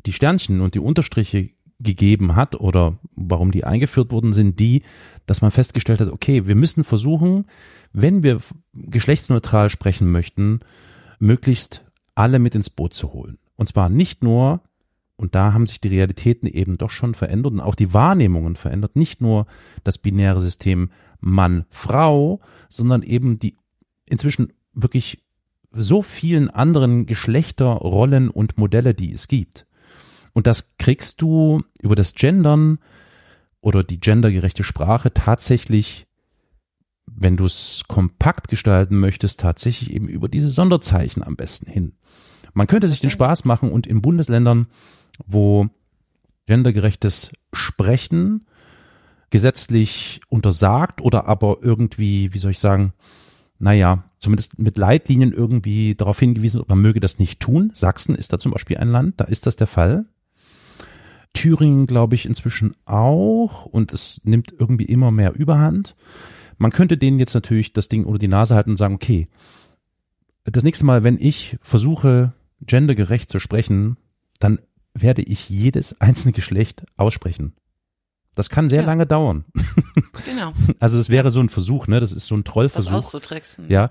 die 0.06 0.14
Sternchen 0.14 0.62
und 0.62 0.76
die 0.76 0.80
Unterstriche 0.80 1.50
gegeben 1.80 2.36
hat 2.36 2.56
oder 2.56 3.00
warum 3.16 3.52
die 3.52 3.64
eingeführt 3.64 4.12
wurden, 4.12 4.34
sind 4.34 4.60
die, 4.60 4.84
dass 5.26 5.42
man 5.42 5.52
festgestellt 5.52 6.00
hat, 6.00 6.10
okay, 6.10 6.48
wir 6.48 6.56
müssen 6.56 6.84
versuchen, 6.84 7.46
wenn 7.92 8.24
wir 8.24 8.40
geschlechtsneutral 8.74 9.70
sprechen 9.70 10.12
möchten, 10.12 10.60
möglichst 11.20 11.84
alle 12.14 12.40
mit 12.40 12.56
ins 12.56 12.70
Boot 12.70 12.94
zu 12.94 13.14
holen. 13.14 13.38
Und 13.56 13.68
zwar 13.68 13.90
nicht 13.90 14.24
nur, 14.24 14.62
und 15.16 15.36
da 15.36 15.54
haben 15.54 15.68
sich 15.68 15.80
die 15.80 15.88
Realitäten 15.88 16.48
eben 16.48 16.78
doch 16.78 16.92
schon 16.92 17.14
verändert 17.14 17.54
und 17.54 17.62
auch 17.62 17.76
die 17.76 17.94
Wahrnehmungen 17.94 18.56
verändert, 18.56 18.96
nicht 18.96 19.22
nur 19.22 19.48
das 19.84 19.98
binäre 19.98 20.42
System 20.42 20.92
Mann-Frau, 21.20 22.42
sondern 22.70 23.02
eben 23.02 23.40
die 23.40 23.58
inzwischen 24.08 24.54
wirklich 24.74 25.24
so 25.72 26.02
vielen 26.02 26.50
anderen 26.50 27.06
Geschlechterrollen 27.06 28.30
und 28.30 28.58
Modelle, 28.58 28.94
die 28.94 29.12
es 29.14 29.28
gibt. 29.28 29.66
Und 30.34 30.48
das 30.48 30.76
kriegst 30.78 31.22
du 31.22 31.64
über 31.82 31.96
das 31.96 32.14
Gendern 32.14 32.80
oder 33.62 33.84
die 33.84 34.00
gendergerechte 34.00 34.64
Sprache 34.64 35.14
tatsächlich, 35.14 36.08
wenn 37.08 37.38
du 37.38 37.46
es 37.46 37.84
kompakt 37.88 38.48
gestalten 38.50 39.00
möchtest, 39.00 39.40
tatsächlich 39.40 39.94
eben 39.94 40.08
über 40.08 40.30
diese 40.30 40.50
Sonderzeichen 40.50 41.24
am 41.24 41.36
besten 41.36 41.70
hin. 41.70 41.94
Man 42.56 42.68
könnte 42.68 42.88
sich 42.88 43.02
den 43.02 43.12
Spaß 43.12 43.46
machen 43.46 43.70
und 43.70 43.86
in 43.86 44.02
Bundesländern, 44.02 44.68
wo 45.28 45.68
gendergerechtes 46.48 47.32
Sprechen 47.54 48.46
gesetzlich 49.30 50.22
untersagt 50.30 51.02
oder 51.02 51.28
aber 51.28 51.58
irgendwie, 51.62 52.34
wie 52.34 52.38
soll 52.38 52.52
ich 52.52 52.60
sagen, 52.60 52.94
naja, 53.60 54.06
zumindest 54.20 54.58
mit 54.58 54.78
Leitlinien 54.78 55.34
irgendwie 55.34 55.96
darauf 55.96 56.18
hingewiesen, 56.18 56.64
man 56.68 56.80
möge 56.80 57.02
das 57.02 57.20
nicht 57.20 57.42
tun. 57.42 57.72
Sachsen 57.74 58.16
ist 58.16 58.32
da 58.32 58.40
zum 58.40 58.54
Beispiel 58.54 58.78
ein 58.78 58.90
Land, 58.90 59.20
da 59.20 59.26
ist 59.26 59.46
das 59.46 59.58
der 59.58 59.68
Fall. 59.68 60.06
Thüringen, 61.34 61.88
glaube 61.88 62.16
ich, 62.16 62.26
inzwischen 62.26 62.74
auch 62.86 63.66
und 63.66 63.92
es 63.92 64.22
nimmt 64.24 64.54
irgendwie 64.58 64.86
immer 64.86 65.12
mehr 65.12 65.36
Überhand. 65.36 65.96
Man 66.58 66.72
könnte 66.72 66.98
denen 66.98 67.20
jetzt 67.20 67.34
natürlich 67.34 67.74
das 67.74 67.90
Ding 67.90 68.06
unter 68.06 68.20
die 68.20 68.30
Nase 68.30 68.56
halten 68.56 68.72
und 68.72 68.78
sagen, 68.78 68.96
okay, 68.96 69.28
das 70.46 70.64
nächste 70.64 70.86
Mal, 70.86 71.04
wenn 71.04 71.20
ich 71.20 71.58
versuche, 71.62 72.32
gendergerecht 72.62 73.30
zu 73.30 73.40
sprechen, 73.40 73.98
dann 74.40 74.60
werde 74.94 75.22
ich 75.22 75.50
jedes 75.50 76.00
einzelne 76.02 76.32
Geschlecht 76.34 76.86
aussprechen. 76.98 77.54
Das 78.36 78.50
kann 78.50 78.70
sehr 78.70 78.82
Ja. 78.82 78.86
lange 78.88 79.06
dauern. 79.06 79.46
genau. 80.26 80.52
Also 80.80 80.98
es 80.98 81.10
wäre 81.10 81.32
so 81.32 81.40
ein 81.40 81.50
Versuch, 81.50 81.88
ne? 81.88 82.00
Das 82.00 82.12
ist 82.12 82.26
so 82.28 82.36
ein 82.36 82.44
Das 82.44 82.52
Trollversuch. 82.54 82.92
auszutricksen. 82.92 83.66
Ja. 83.70 83.90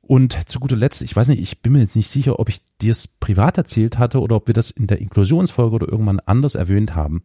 Und 0.00 0.48
zu 0.50 0.58
guter 0.58 0.76
Letzt, 0.76 1.02
ich 1.02 1.14
weiß 1.14 1.28
nicht, 1.28 1.40
ich 1.40 1.60
bin 1.62 1.72
mir 1.72 1.80
jetzt 1.80 1.96
nicht 1.96 2.08
sicher, 2.08 2.40
ob 2.40 2.48
ich 2.48 2.60
dir 2.80 2.92
es 2.92 3.06
privat 3.06 3.56
erzählt 3.58 3.98
hatte 3.98 4.20
oder 4.20 4.36
ob 4.36 4.46
wir 4.48 4.54
das 4.54 4.70
in 4.70 4.86
der 4.86 5.00
Inklusionsfolge 5.00 5.74
oder 5.76 5.88
irgendwann 5.88 6.20
anders 6.20 6.54
erwähnt 6.54 6.94
haben. 6.94 7.22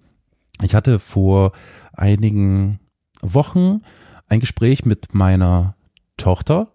Ich 0.61 0.75
hatte 0.75 0.99
vor 0.99 1.53
einigen 1.93 2.79
Wochen 3.21 3.81
ein 4.27 4.39
Gespräch 4.39 4.85
mit 4.85 5.13
meiner 5.13 5.75
Tochter 6.17 6.73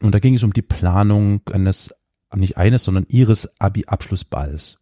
und 0.00 0.14
da 0.14 0.18
ging 0.18 0.34
es 0.34 0.42
um 0.42 0.52
die 0.52 0.62
Planung 0.62 1.42
eines, 1.52 1.92
nicht 2.34 2.56
eines, 2.56 2.84
sondern 2.84 3.06
ihres 3.08 3.60
Abi-Abschlussballs. 3.60 4.78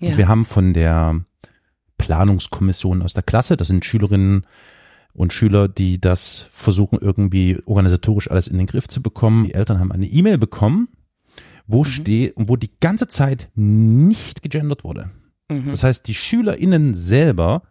Ja. 0.00 0.10
Und 0.10 0.18
wir 0.18 0.28
haben 0.28 0.44
von 0.44 0.72
der 0.72 1.20
Planungskommission 1.98 3.02
aus 3.02 3.14
der 3.14 3.22
Klasse, 3.22 3.56
das 3.56 3.68
sind 3.68 3.84
Schülerinnen 3.84 4.46
und 5.12 5.32
Schüler, 5.32 5.68
die 5.68 6.00
das 6.00 6.46
versuchen 6.50 6.98
irgendwie 7.00 7.58
organisatorisch 7.64 8.30
alles 8.30 8.48
in 8.48 8.58
den 8.58 8.66
Griff 8.66 8.88
zu 8.88 9.02
bekommen. 9.02 9.44
Die 9.44 9.54
Eltern 9.54 9.80
haben 9.80 9.92
eine 9.92 10.06
E-Mail 10.06 10.38
bekommen, 10.38 10.88
wo 11.66 11.80
mhm. 11.80 11.84
steht, 11.84 12.34
wo 12.36 12.56
die 12.56 12.70
ganze 12.80 13.08
Zeit 13.08 13.48
nicht 13.54 14.42
gegendert 14.42 14.84
wurde. 14.84 15.10
Mhm. 15.48 15.68
Das 15.68 15.84
heißt, 15.84 16.06
die 16.06 16.14
SchülerInnen 16.14 16.94
selber 16.94 17.62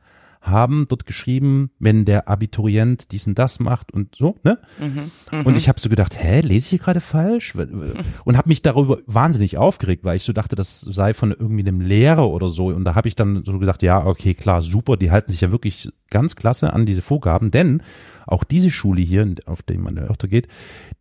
haben 0.45 0.85
dort 0.87 1.05
geschrieben, 1.05 1.71
wenn 1.79 2.05
der 2.05 2.29
Abiturient 2.29 3.11
dies 3.11 3.27
und 3.27 3.37
das 3.37 3.59
macht 3.59 3.91
und 3.91 4.15
so, 4.15 4.35
ne? 4.43 4.59
Mhm, 4.79 5.11
mh. 5.31 5.41
Und 5.43 5.55
ich 5.55 5.67
habe 5.67 5.79
so 5.79 5.89
gedacht, 5.89 6.21
hä, 6.21 6.41
lese 6.41 6.65
ich 6.65 6.69
hier 6.69 6.79
gerade 6.79 7.01
falsch? 7.01 7.55
Und 7.55 8.37
habe 8.37 8.49
mich 8.49 8.61
darüber 8.61 8.99
wahnsinnig 9.07 9.57
aufgeregt, 9.57 10.03
weil 10.03 10.17
ich 10.17 10.23
so 10.23 10.33
dachte, 10.33 10.55
das 10.55 10.81
sei 10.81 11.13
von 11.13 11.31
irgendwie 11.31 11.67
einem 11.67 11.81
Lehrer 11.81 12.29
oder 12.29 12.49
so. 12.49 12.67
Und 12.67 12.83
da 12.83 12.95
habe 12.95 13.07
ich 13.07 13.15
dann 13.15 13.41
so 13.41 13.57
gesagt, 13.57 13.81
ja, 13.81 14.05
okay, 14.05 14.33
klar, 14.33 14.61
super, 14.61 14.97
die 14.97 15.11
halten 15.11 15.31
sich 15.31 15.41
ja 15.41 15.51
wirklich 15.51 15.91
ganz 16.09 16.35
klasse 16.35 16.73
an 16.73 16.85
diese 16.85 17.01
Vorgaben, 17.01 17.51
denn 17.51 17.81
auch 18.27 18.43
diese 18.43 18.71
Schule 18.71 19.01
hier, 19.01 19.33
auf 19.45 19.61
die 19.61 19.77
meine 19.77 20.07
Tochter 20.07 20.27
geht, 20.27 20.47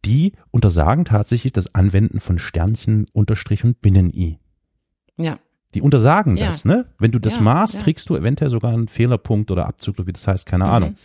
die 0.05 0.33
untersagen 0.51 1.05
tatsächlich 1.05 1.53
das 1.53 1.75
Anwenden 1.75 2.21
von 2.21 2.39
Sternchen, 2.39 3.07
Unterstrich 3.13 3.65
und 3.65 3.81
Binnen-I. 3.81 4.39
Ja. 5.17 5.39
Die 5.75 5.83
untersagen 5.83 6.37
ja. 6.37 6.47
das, 6.47 6.65
ne? 6.65 6.87
Wenn 6.99 7.11
du 7.11 7.19
das 7.19 7.37
ja, 7.37 7.43
maßt, 7.43 7.75
ja. 7.75 7.83
kriegst 7.83 8.09
du 8.09 8.17
eventuell 8.17 8.51
sogar 8.51 8.73
einen 8.73 8.89
Fehlerpunkt 8.89 9.51
oder 9.51 9.67
Abzug, 9.67 10.07
wie 10.07 10.13
das 10.13 10.27
heißt, 10.27 10.47
keine 10.47 10.65
mhm. 10.65 10.71
Ahnung. 10.71 10.97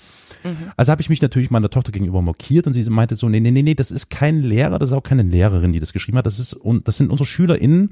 Mhm. 0.44 0.72
Also 0.78 0.92
habe 0.92 1.02
ich 1.02 1.10
mich 1.10 1.22
natürlich 1.22 1.50
meiner 1.50 1.70
Tochter 1.70 1.92
gegenüber 1.92 2.22
markiert 2.22 2.68
und 2.68 2.74
sie 2.74 2.88
meinte 2.90 3.16
so, 3.16 3.28
nee, 3.28 3.40
nee, 3.40 3.52
nee, 3.52 3.64
nee, 3.64 3.74
das 3.74 3.92
ist 3.92 4.10
kein 4.10 4.42
Lehrer, 4.42 4.78
das 4.80 4.90
ist 4.90 4.94
auch 4.94 5.04
keine 5.04 5.24
Lehrerin, 5.24 5.74
die 5.74 5.80
das 5.80 5.92
geschrieben 5.92 6.18
hat, 6.18 6.26
das 6.26 6.40
ist, 6.40 6.54
und 6.54 6.88
das 6.88 6.98
sind 6.98 7.10
unsere 7.10 7.26
SchülerInnen, 7.26 7.92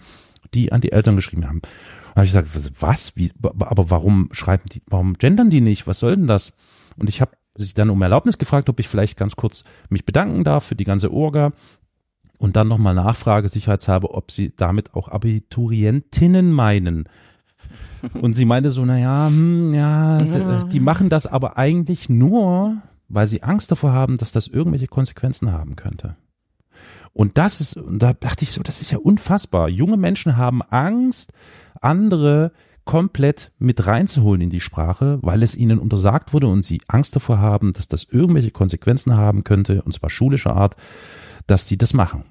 die 0.54 0.72
an 0.72 0.82
die 0.82 0.92
Eltern 0.92 1.16
geschrieben 1.16 1.46
haben. 1.46 1.62
Und 1.62 2.16
habe 2.16 2.26
ich 2.26 2.32
gesagt, 2.32 2.82
was? 2.82 3.16
Wie, 3.16 3.32
aber 3.42 3.90
warum 3.90 4.30
schreiben 4.32 4.64
die, 4.72 4.82
warum 4.88 5.16
gendern 5.16 5.50
die 5.50 5.62
nicht? 5.62 5.88
Was 5.88 6.00
soll 6.00 6.16
denn 6.16 6.28
das? 6.28 6.54
Und 6.98 7.10
ich 7.10 7.22
habe 7.22 7.32
sie 7.56 7.74
dann 7.74 7.90
um 7.90 8.02
Erlaubnis 8.02 8.38
gefragt, 8.38 8.70
ob 8.70 8.80
ich 8.80 8.88
vielleicht 8.88 9.18
ganz 9.18 9.36
kurz 9.36 9.64
mich 9.90 10.06
bedanken 10.06 10.44
darf 10.44 10.64
für 10.64 10.76
die 10.76 10.84
ganze 10.84 11.12
Orga 11.12 11.54
und 12.38 12.56
dann 12.56 12.68
nochmal 12.68 12.94
Nachfrage 12.94 13.50
sicherheitshalber, 13.50 14.14
ob 14.14 14.32
sie 14.32 14.54
damit 14.56 14.94
auch 14.94 15.08
Abiturientinnen 15.08 16.52
meinen. 16.52 17.10
Und 18.22 18.36
sie 18.36 18.46
meinte 18.46 18.72
so, 18.72 18.86
na 18.86 18.98
ja, 18.98 19.28
hm, 19.28 19.74
ja, 19.74 20.18
die 20.18 20.80
machen 20.80 21.10
das 21.10 21.28
aber 21.28 21.58
eigentlich 21.58 22.10
nur, 22.10 22.78
weil 23.10 23.28
sie 23.28 23.44
Angst 23.44 23.72
davor 23.72 23.92
haben, 23.92 24.18
dass 24.18 24.32
das 24.32 24.48
irgendwelche 24.48 24.88
Konsequenzen 24.88 25.52
haben 25.52 25.76
könnte. 25.76 26.16
Und 27.14 27.40
das 27.40 27.62
ist, 27.62 27.78
und 27.78 28.00
da 28.00 28.14
dachte 28.14 28.44
ich 28.44 28.52
so, 28.52 28.62
das 28.62 28.82
ist 28.82 28.92
ja 28.92 29.00
unfassbar. 29.00 29.70
Junge 29.70 29.98
Menschen 29.98 30.38
haben 30.38 30.62
Angst, 30.62 31.34
andere 31.82 32.52
komplett 32.86 33.52
mit 33.58 33.86
reinzuholen 33.86 34.42
in 34.42 34.50
die 34.50 34.62
Sprache, 34.62 35.20
weil 35.22 35.44
es 35.44 35.56
ihnen 35.56 35.80
untersagt 35.80 36.34
wurde 36.34 36.48
und 36.48 36.64
sie 36.64 36.80
Angst 36.88 37.16
davor 37.16 37.40
haben, 37.40 37.74
dass 37.74 37.88
das 37.88 38.04
irgendwelche 38.04 38.52
Konsequenzen 38.52 39.18
haben 39.18 39.44
könnte, 39.44 39.82
und 39.82 39.94
zwar 39.94 40.10
schulischer 40.10 40.56
Art 40.56 40.76
dass 41.48 41.66
die 41.66 41.78
das 41.78 41.94
machen. 41.94 42.24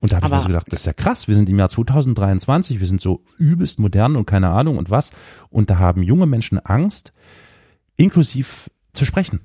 Und 0.00 0.12
da 0.12 0.16
habe 0.16 0.26
ich 0.26 0.32
mir 0.32 0.40
so 0.40 0.46
gedacht, 0.48 0.66
das 0.72 0.80
ist 0.80 0.86
ja 0.86 0.92
krass, 0.92 1.28
wir 1.28 1.36
sind 1.36 1.48
im 1.48 1.58
Jahr 1.58 1.68
2023, 1.68 2.80
wir 2.80 2.88
sind 2.88 3.00
so 3.00 3.22
übelst 3.38 3.78
modern 3.78 4.16
und 4.16 4.26
keine 4.26 4.48
Ahnung 4.48 4.76
und 4.76 4.90
was. 4.90 5.12
Und 5.48 5.70
da 5.70 5.78
haben 5.78 6.02
junge 6.02 6.26
Menschen 6.26 6.58
Angst, 6.58 7.12
inklusiv 7.96 8.68
zu 8.94 9.04
sprechen. 9.04 9.40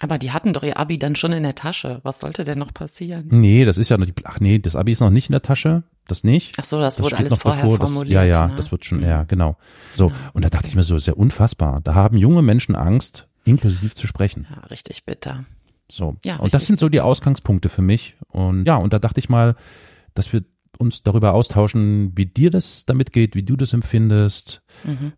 Aber 0.00 0.18
die 0.18 0.32
hatten 0.32 0.52
doch 0.52 0.64
ihr 0.64 0.76
Abi 0.76 0.98
dann 0.98 1.14
schon 1.14 1.32
in 1.32 1.44
der 1.44 1.54
Tasche. 1.54 2.00
Was 2.02 2.18
sollte 2.18 2.42
denn 2.42 2.58
noch 2.58 2.74
passieren? 2.74 3.28
Nee, 3.30 3.64
das 3.64 3.78
ist 3.78 3.90
ja 3.90 3.98
noch 3.98 4.06
die, 4.06 4.14
ach 4.24 4.40
nee, 4.40 4.58
das 4.58 4.74
Abi 4.74 4.90
ist 4.90 5.00
noch 5.00 5.10
nicht 5.10 5.28
in 5.28 5.32
der 5.32 5.42
Tasche. 5.42 5.84
Das 6.08 6.24
nicht. 6.24 6.54
Ach 6.58 6.64
so, 6.64 6.80
das, 6.80 6.96
das 6.96 7.04
wurde 7.04 7.18
alles 7.18 7.36
vorher 7.36 7.62
bevor, 7.62 7.86
formuliert. 7.86 8.16
Das, 8.16 8.26
ja, 8.26 8.40
ja, 8.40 8.46
ne? 8.48 8.54
das 8.56 8.72
wird 8.72 8.84
schon, 8.84 8.98
mhm. 8.98 9.04
ja, 9.04 9.22
genau. 9.22 9.56
So. 9.92 10.08
Ja. 10.08 10.14
Und 10.32 10.44
da 10.44 10.50
dachte 10.50 10.66
ich 10.66 10.74
mir 10.74 10.82
so, 10.82 10.98
sehr 10.98 11.16
unfassbar. 11.16 11.80
Da 11.80 11.94
haben 11.94 12.16
junge 12.16 12.42
Menschen 12.42 12.74
Angst, 12.74 13.28
inklusiv 13.44 13.94
zu 13.94 14.08
sprechen. 14.08 14.48
Ja, 14.50 14.66
richtig 14.66 15.04
bitter. 15.04 15.44
So. 15.92 16.16
Ja, 16.24 16.36
und 16.36 16.54
das 16.54 16.66
sind 16.66 16.78
so 16.78 16.88
die 16.88 17.02
Ausgangspunkte 17.02 17.68
für 17.68 17.82
mich. 17.82 18.16
Und 18.28 18.64
ja, 18.64 18.76
und 18.76 18.92
da 18.92 18.98
dachte 18.98 19.20
ich 19.20 19.28
mal, 19.28 19.56
dass 20.14 20.32
wir 20.32 20.42
uns 20.78 21.02
darüber 21.02 21.34
austauschen, 21.34 22.12
wie 22.16 22.24
dir 22.24 22.50
das 22.50 22.86
damit 22.86 23.12
geht, 23.12 23.34
wie 23.34 23.42
du 23.42 23.56
das 23.56 23.74
empfindest, 23.74 24.62
mhm. 24.84 25.12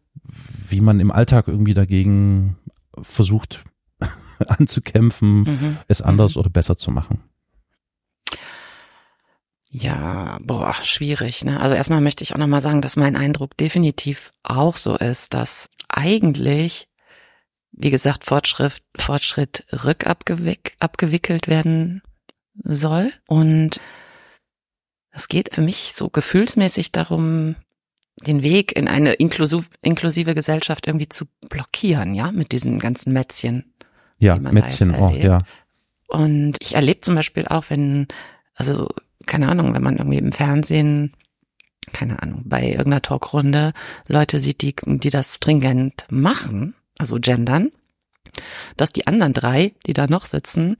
wie 0.68 0.80
man 0.80 0.98
im 0.98 1.12
Alltag 1.12 1.46
irgendwie 1.46 1.74
dagegen 1.74 2.56
versucht 3.00 3.64
anzukämpfen, 4.46 5.42
mhm. 5.42 5.76
es 5.86 6.02
anders 6.02 6.34
mhm. 6.34 6.40
oder 6.40 6.50
besser 6.50 6.76
zu 6.76 6.90
machen. 6.90 7.20
Ja, 9.70 10.38
boah, 10.40 10.74
schwierig. 10.82 11.44
Ne? 11.44 11.60
Also 11.60 11.74
erstmal 11.76 12.00
möchte 12.00 12.24
ich 12.24 12.34
auch 12.34 12.38
nochmal 12.38 12.60
sagen, 12.60 12.80
dass 12.80 12.96
mein 12.96 13.16
Eindruck 13.16 13.56
definitiv 13.56 14.32
auch 14.42 14.76
so 14.76 14.96
ist, 14.96 15.34
dass 15.34 15.68
eigentlich 15.88 16.88
wie 17.76 17.90
gesagt, 17.90 18.24
Fortschritt, 18.24 18.80
Fortschritt 18.96 19.64
rückabgewickelt 19.72 21.48
werden 21.48 22.02
soll. 22.62 23.12
Und 23.26 23.80
es 25.10 25.28
geht 25.28 25.54
für 25.54 25.62
mich 25.62 25.92
so 25.94 26.08
gefühlsmäßig 26.08 26.92
darum, 26.92 27.56
den 28.26 28.42
Weg 28.42 28.76
in 28.76 28.88
eine 28.88 29.14
inklusiv, 29.14 29.68
inklusive 29.82 30.34
Gesellschaft 30.34 30.86
irgendwie 30.86 31.08
zu 31.08 31.26
blockieren, 31.48 32.14
ja, 32.14 32.30
mit 32.30 32.52
diesen 32.52 32.78
ganzen 32.78 33.12
Mätzchen. 33.12 33.74
Ja, 34.18 34.38
Mätzchen 34.38 34.94
auch, 34.94 35.14
ja. 35.14 35.42
Und 36.06 36.56
ich 36.60 36.76
erlebe 36.76 37.00
zum 37.00 37.16
Beispiel 37.16 37.46
auch, 37.46 37.64
wenn, 37.70 38.06
also, 38.54 38.88
keine 39.26 39.48
Ahnung, 39.48 39.74
wenn 39.74 39.82
man 39.82 39.96
irgendwie 39.96 40.18
im 40.18 40.32
Fernsehen, 40.32 41.12
keine 41.92 42.22
Ahnung, 42.22 42.42
bei 42.44 42.68
irgendeiner 42.68 43.02
Talkrunde 43.02 43.72
Leute 44.06 44.38
sieht, 44.38 44.62
die, 44.62 44.76
die 44.86 45.10
das 45.10 45.36
stringent 45.36 46.06
machen, 46.08 46.74
also 46.98 47.16
gendern, 47.20 47.70
dass 48.76 48.92
die 48.92 49.06
anderen 49.06 49.32
drei, 49.32 49.74
die 49.86 49.92
da 49.92 50.06
noch 50.06 50.26
sitzen, 50.26 50.76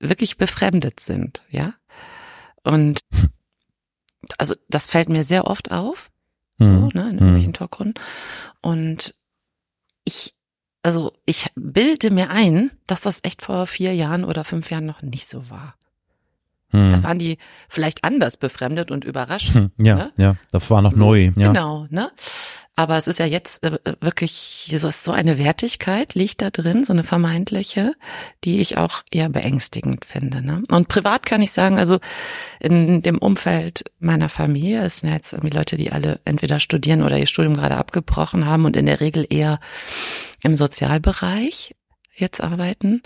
wirklich 0.00 0.36
befremdet 0.36 1.00
sind, 1.00 1.42
ja. 1.50 1.74
Und 2.62 3.00
also 4.38 4.54
das 4.68 4.88
fällt 4.88 5.08
mir 5.08 5.24
sehr 5.24 5.46
oft 5.46 5.70
auf, 5.70 6.10
so, 6.58 6.64
mhm. 6.64 6.90
ne, 6.94 7.10
in 7.10 7.18
irgendwelchen 7.18 7.50
mhm. 7.50 7.54
Talkrunden. 7.54 7.94
Und 8.62 9.14
ich, 10.04 10.34
also 10.82 11.12
ich 11.26 11.50
bilde 11.54 12.10
mir 12.10 12.30
ein, 12.30 12.70
dass 12.86 13.02
das 13.02 13.20
echt 13.22 13.42
vor 13.42 13.66
vier 13.66 13.94
Jahren 13.94 14.24
oder 14.24 14.44
fünf 14.44 14.70
Jahren 14.70 14.86
noch 14.86 15.02
nicht 15.02 15.26
so 15.26 15.50
war. 15.50 15.76
Mhm. 16.74 16.90
Da 16.90 17.02
waren 17.02 17.18
die 17.18 17.38
vielleicht 17.68 18.04
anders 18.04 18.36
befremdet 18.36 18.90
und 18.90 19.04
überrascht. 19.04 19.54
Hm, 19.54 19.70
ja, 19.78 19.94
ne? 19.94 20.12
ja, 20.18 20.36
das 20.50 20.68
war 20.70 20.82
noch 20.82 20.92
so, 20.92 21.04
neu. 21.04 21.30
Ja. 21.36 21.48
Genau, 21.48 21.86
ne? 21.90 22.10
Aber 22.76 22.98
es 22.98 23.06
ist 23.06 23.20
ja 23.20 23.26
jetzt 23.26 23.62
äh, 23.62 23.78
wirklich 24.00 24.74
so 24.76 24.90
so 24.90 25.12
eine 25.12 25.38
Wertigkeit 25.38 26.14
liegt 26.14 26.42
da 26.42 26.50
drin, 26.50 26.82
so 26.82 26.92
eine 26.92 27.04
vermeintliche, 27.04 27.92
die 28.42 28.60
ich 28.60 28.76
auch 28.78 29.02
eher 29.12 29.28
beängstigend 29.28 30.04
finde. 30.04 30.42
Ne? 30.42 30.64
Und 30.68 30.88
privat 30.88 31.24
kann 31.24 31.40
ich 31.40 31.52
sagen, 31.52 31.78
also 31.78 32.00
in 32.58 33.00
dem 33.00 33.18
Umfeld 33.18 33.84
meiner 34.00 34.28
Familie 34.28 34.82
es 34.82 34.98
sind 35.00 35.12
jetzt 35.12 35.32
irgendwie 35.32 35.56
Leute, 35.56 35.76
die 35.76 35.92
alle 35.92 36.20
entweder 36.24 36.58
studieren 36.58 37.02
oder 37.02 37.16
ihr 37.16 37.28
Studium 37.28 37.54
gerade 37.54 37.76
abgebrochen 37.76 38.46
haben 38.46 38.64
und 38.64 38.76
in 38.76 38.86
der 38.86 39.00
Regel 39.00 39.24
eher 39.30 39.60
im 40.42 40.56
Sozialbereich 40.56 41.76
jetzt 42.12 42.40
arbeiten. 42.40 43.02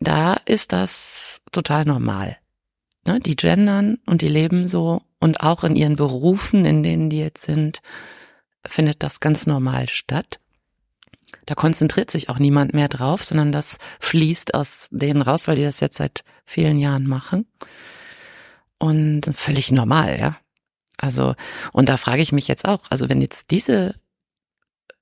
Da 0.00 0.36
ist 0.44 0.72
das 0.72 1.42
total 1.52 1.84
normal. 1.84 2.36
Ne? 3.08 3.20
Die 3.20 3.36
gendern 3.36 3.98
und 4.04 4.20
die 4.20 4.28
leben 4.28 4.68
so 4.68 5.00
und 5.18 5.40
auch 5.40 5.64
in 5.64 5.76
ihren 5.76 5.96
Berufen, 5.96 6.66
in 6.66 6.82
denen 6.82 7.08
die 7.08 7.18
jetzt 7.18 7.42
sind, 7.42 7.80
findet 8.66 9.02
das 9.02 9.20
ganz 9.20 9.46
normal 9.46 9.88
statt. 9.88 10.40
Da 11.46 11.54
konzentriert 11.54 12.10
sich 12.10 12.28
auch 12.28 12.38
niemand 12.38 12.74
mehr 12.74 12.88
drauf, 12.88 13.24
sondern 13.24 13.50
das 13.50 13.78
fließt 14.00 14.52
aus 14.54 14.88
denen 14.90 15.22
raus, 15.22 15.48
weil 15.48 15.56
die 15.56 15.62
das 15.62 15.80
jetzt 15.80 15.96
seit 15.96 16.22
vielen 16.44 16.78
Jahren 16.78 17.06
machen. 17.06 17.46
Und 18.78 19.22
völlig 19.34 19.72
normal, 19.72 20.18
ja. 20.20 20.36
Also, 20.98 21.34
und 21.72 21.88
da 21.88 21.96
frage 21.96 22.20
ich 22.20 22.32
mich 22.32 22.46
jetzt 22.46 22.68
auch, 22.68 22.82
also 22.90 23.08
wenn 23.08 23.22
jetzt 23.22 23.50
diese 23.50 23.94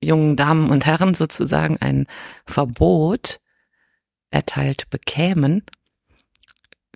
jungen 0.01 0.37
Damen 0.37 0.71
und 0.71 0.87
Herren 0.87 1.15
sozusagen 1.15 1.79
ein 1.81 2.07
Verbot 2.45 3.41
erteilt 4.31 4.89
bekämen, 4.91 5.65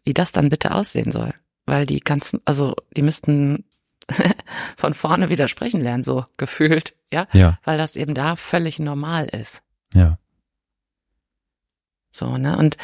wie 0.04 0.14
das 0.14 0.32
dann 0.32 0.48
bitte 0.48 0.74
aussehen 0.74 1.12
soll. 1.12 1.32
Weil 1.66 1.86
die 1.86 2.00
ganzen, 2.00 2.40
also 2.44 2.74
die 2.96 3.02
müssten 3.02 3.64
von 4.76 4.94
vorne 4.94 5.30
widersprechen 5.30 5.80
lernen, 5.80 6.02
so 6.02 6.24
gefühlt, 6.36 6.94
ja? 7.12 7.26
ja. 7.32 7.58
Weil 7.64 7.78
das 7.78 7.96
eben 7.96 8.14
da 8.14 8.36
völlig 8.36 8.78
normal 8.78 9.26
ist. 9.26 9.62
Ja. 9.94 10.18
So, 12.12 12.36
ne? 12.36 12.56
Und 12.56 12.76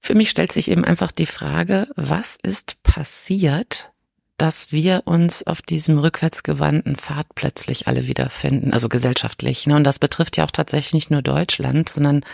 für 0.00 0.14
mich 0.14 0.30
stellt 0.30 0.52
sich 0.52 0.70
eben 0.70 0.84
einfach 0.84 1.12
die 1.12 1.26
Frage, 1.26 1.88
was 1.94 2.38
ist 2.42 2.82
passiert, 2.82 3.92
dass 4.38 4.72
wir 4.72 5.02
uns 5.04 5.46
auf 5.46 5.60
diesem 5.60 5.98
rückwärtsgewandten 5.98 6.96
Pfad 6.96 7.26
plötzlich 7.34 7.88
alle 7.88 8.06
wiederfinden, 8.06 8.72
also 8.72 8.88
gesellschaftlich. 8.88 9.66
Ne? 9.66 9.76
Und 9.76 9.84
das 9.84 9.98
betrifft 9.98 10.36
ja 10.36 10.44
auch 10.44 10.50
tatsächlich 10.52 10.94
nicht 10.94 11.10
nur 11.10 11.22
Deutschland, 11.22 11.88
sondern 11.88 12.24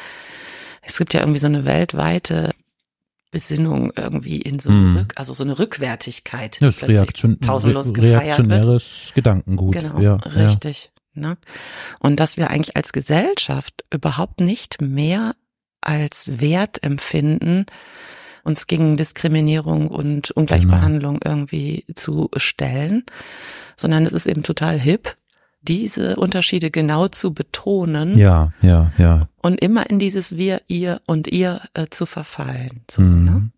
es 0.82 0.98
gibt 0.98 1.14
ja 1.14 1.20
irgendwie 1.20 1.40
so 1.40 1.46
eine 1.46 1.64
weltweite 1.64 2.50
Besinnung 3.34 3.92
irgendwie 3.96 4.40
in 4.40 4.58
so 4.60 4.70
Mhm. 4.70 4.90
eine 4.92 5.00
Rück, 5.00 5.12
also 5.16 5.34
so 5.34 5.44
eine 5.44 5.58
Rückwärtigkeit. 5.58 6.56
Das 6.62 6.74
ist 6.76 6.78
plötzlich 6.78 6.98
Reaktion, 7.00 7.38
pausenlos 7.38 7.88
re 7.88 7.92
gefeiert 7.94 8.14
wird. 8.14 8.24
reaktionäres 8.48 9.12
Gedankengut. 9.14 9.72
Genau, 9.74 9.98
ja, 10.00 10.18
ja. 10.24 10.30
richtig. 10.46 10.92
Ne? 11.12 11.36
Und 11.98 12.18
dass 12.20 12.36
wir 12.36 12.50
eigentlich 12.50 12.76
als 12.76 12.92
Gesellschaft 12.92 13.84
überhaupt 13.92 14.40
nicht 14.40 14.80
mehr 14.80 15.34
als 15.80 16.40
Wert 16.40 16.82
empfinden, 16.82 17.66
uns 18.44 18.66
gegen 18.66 18.96
Diskriminierung 18.96 19.88
und 19.88 20.30
Ungleichbehandlung 20.32 21.18
Genau. 21.20 21.34
irgendwie 21.36 21.84
zu 21.94 22.30
stellen, 22.36 23.04
sondern 23.76 24.06
es 24.06 24.12
ist 24.12 24.26
eben 24.26 24.42
total 24.42 24.78
hip, 24.78 25.16
diese 25.66 26.16
Unterschiede 26.16 26.70
genau 26.70 27.08
zu 27.08 27.32
betonen 27.34 28.16
Ja, 28.18 28.52
ja, 28.62 28.92
ja. 28.98 29.28
und 29.42 29.60
immer 29.60 29.88
in 29.90 29.98
dieses 29.98 30.36
Wir, 30.36 30.62
ihr 30.68 31.00
und 31.06 31.26
ihr 31.28 31.60
äh, 31.74 31.86
zu 31.90 32.06
verfallen. 32.06 32.82
So, 32.90 33.02
Mhm. 33.02 33.24
ne? 33.24 33.50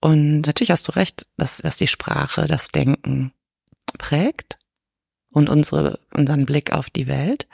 Und 0.00 0.42
natürlich 0.42 0.70
hast 0.70 0.86
du 0.88 0.92
recht, 0.92 1.26
dass, 1.36 1.56
dass 1.58 1.76
die 1.76 1.88
Sprache 1.88 2.46
das 2.46 2.68
Denken 2.68 3.32
prägt 3.98 4.58
und 5.30 5.48
unsere, 5.48 5.98
unseren 6.14 6.46
Blick 6.46 6.72
auf 6.72 6.88
die 6.90 7.08
Welt. 7.08 7.48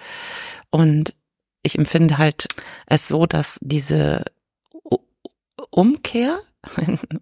Und 0.71 1.15
ich 1.63 1.79
empfinde 1.79 2.19
halt 2.19 2.49
es 2.87 3.09
so, 3.09 3.25
dass 3.25 3.59
diese 3.63 4.25
Umkehr 5.71 6.39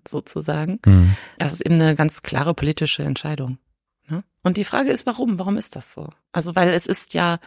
sozusagen, 0.09 0.81
Mhm. 0.87 1.17
das 1.39 1.53
ist 1.53 1.61
eben 1.67 1.75
eine 1.77 1.95
ganz 1.95 2.23
klare 2.23 2.55
politische 2.55 3.03
Entscheidung. 3.03 3.59
Ne? 4.09 4.25
Und 4.43 4.57
die 4.57 4.65
Frage 4.65 4.91
ist, 4.91 5.07
warum? 5.07 5.39
Warum 5.39 5.57
ist 5.57 5.77
das 5.77 5.93
so? 5.93 6.09
Also, 6.33 6.55
weil 6.55 6.71
es 6.71 6.87
ist 6.87 7.15
ja 7.15 7.39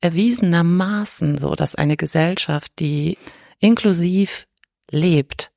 erwiesenermaßen 0.00 1.38
so, 1.38 1.54
dass 1.54 1.74
eine 1.74 1.96
Gesellschaft, 1.96 2.72
die 2.78 3.18
inklusiv 3.58 4.46
lebt, 4.90 5.50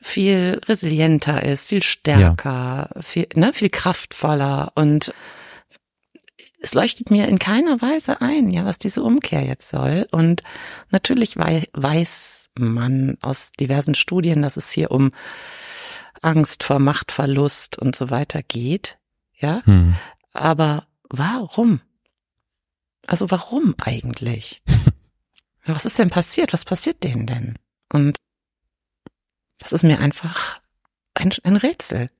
viel 0.00 0.60
resilienter 0.66 1.42
ist, 1.44 1.68
viel 1.68 1.82
stärker, 1.82 2.90
viel, 3.00 3.28
ne, 3.34 3.52
viel 3.52 3.70
kraftvoller 3.70 4.72
und 4.74 5.12
es 6.62 6.74
leuchtet 6.74 7.10
mir 7.10 7.26
in 7.28 7.38
keiner 7.38 7.82
Weise 7.82 8.20
ein, 8.20 8.50
ja, 8.50 8.64
was 8.64 8.78
diese 8.78 9.02
Umkehr 9.02 9.42
jetzt 9.42 9.68
soll. 9.68 10.06
Und 10.12 10.42
natürlich 10.90 11.36
wei 11.36 11.64
weiß 11.72 12.50
man 12.56 13.18
aus 13.20 13.50
diversen 13.52 13.96
Studien, 13.96 14.42
dass 14.42 14.56
es 14.56 14.70
hier 14.70 14.92
um 14.92 15.10
Angst 16.22 16.62
vor 16.62 16.78
Machtverlust 16.78 17.78
und 17.78 17.96
so 17.96 18.10
weiter 18.10 18.42
geht, 18.44 18.96
ja. 19.42 19.62
Mhm. 19.66 19.94
Aber 20.32 20.86
warum? 21.08 21.80
Also 23.06 23.30
warum 23.30 23.74
eigentlich? 23.82 24.62
Was 25.64 25.84
ist 25.84 25.98
denn 25.98 26.10
passiert? 26.10 26.52
Was 26.52 26.64
passiert 26.64 27.04
denen 27.04 27.26
denn? 27.26 27.58
Und 27.92 28.16
das 29.58 29.72
ist 29.72 29.84
mir 29.84 30.00
einfach 30.00 30.60
ein, 31.14 31.32
ein 31.44 31.56
Rätsel, 31.56 32.10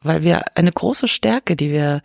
weil 0.00 0.22
wir 0.22 0.56
eine 0.56 0.70
große 0.70 1.08
Stärke, 1.08 1.56
die 1.56 1.70
wir 1.70 2.02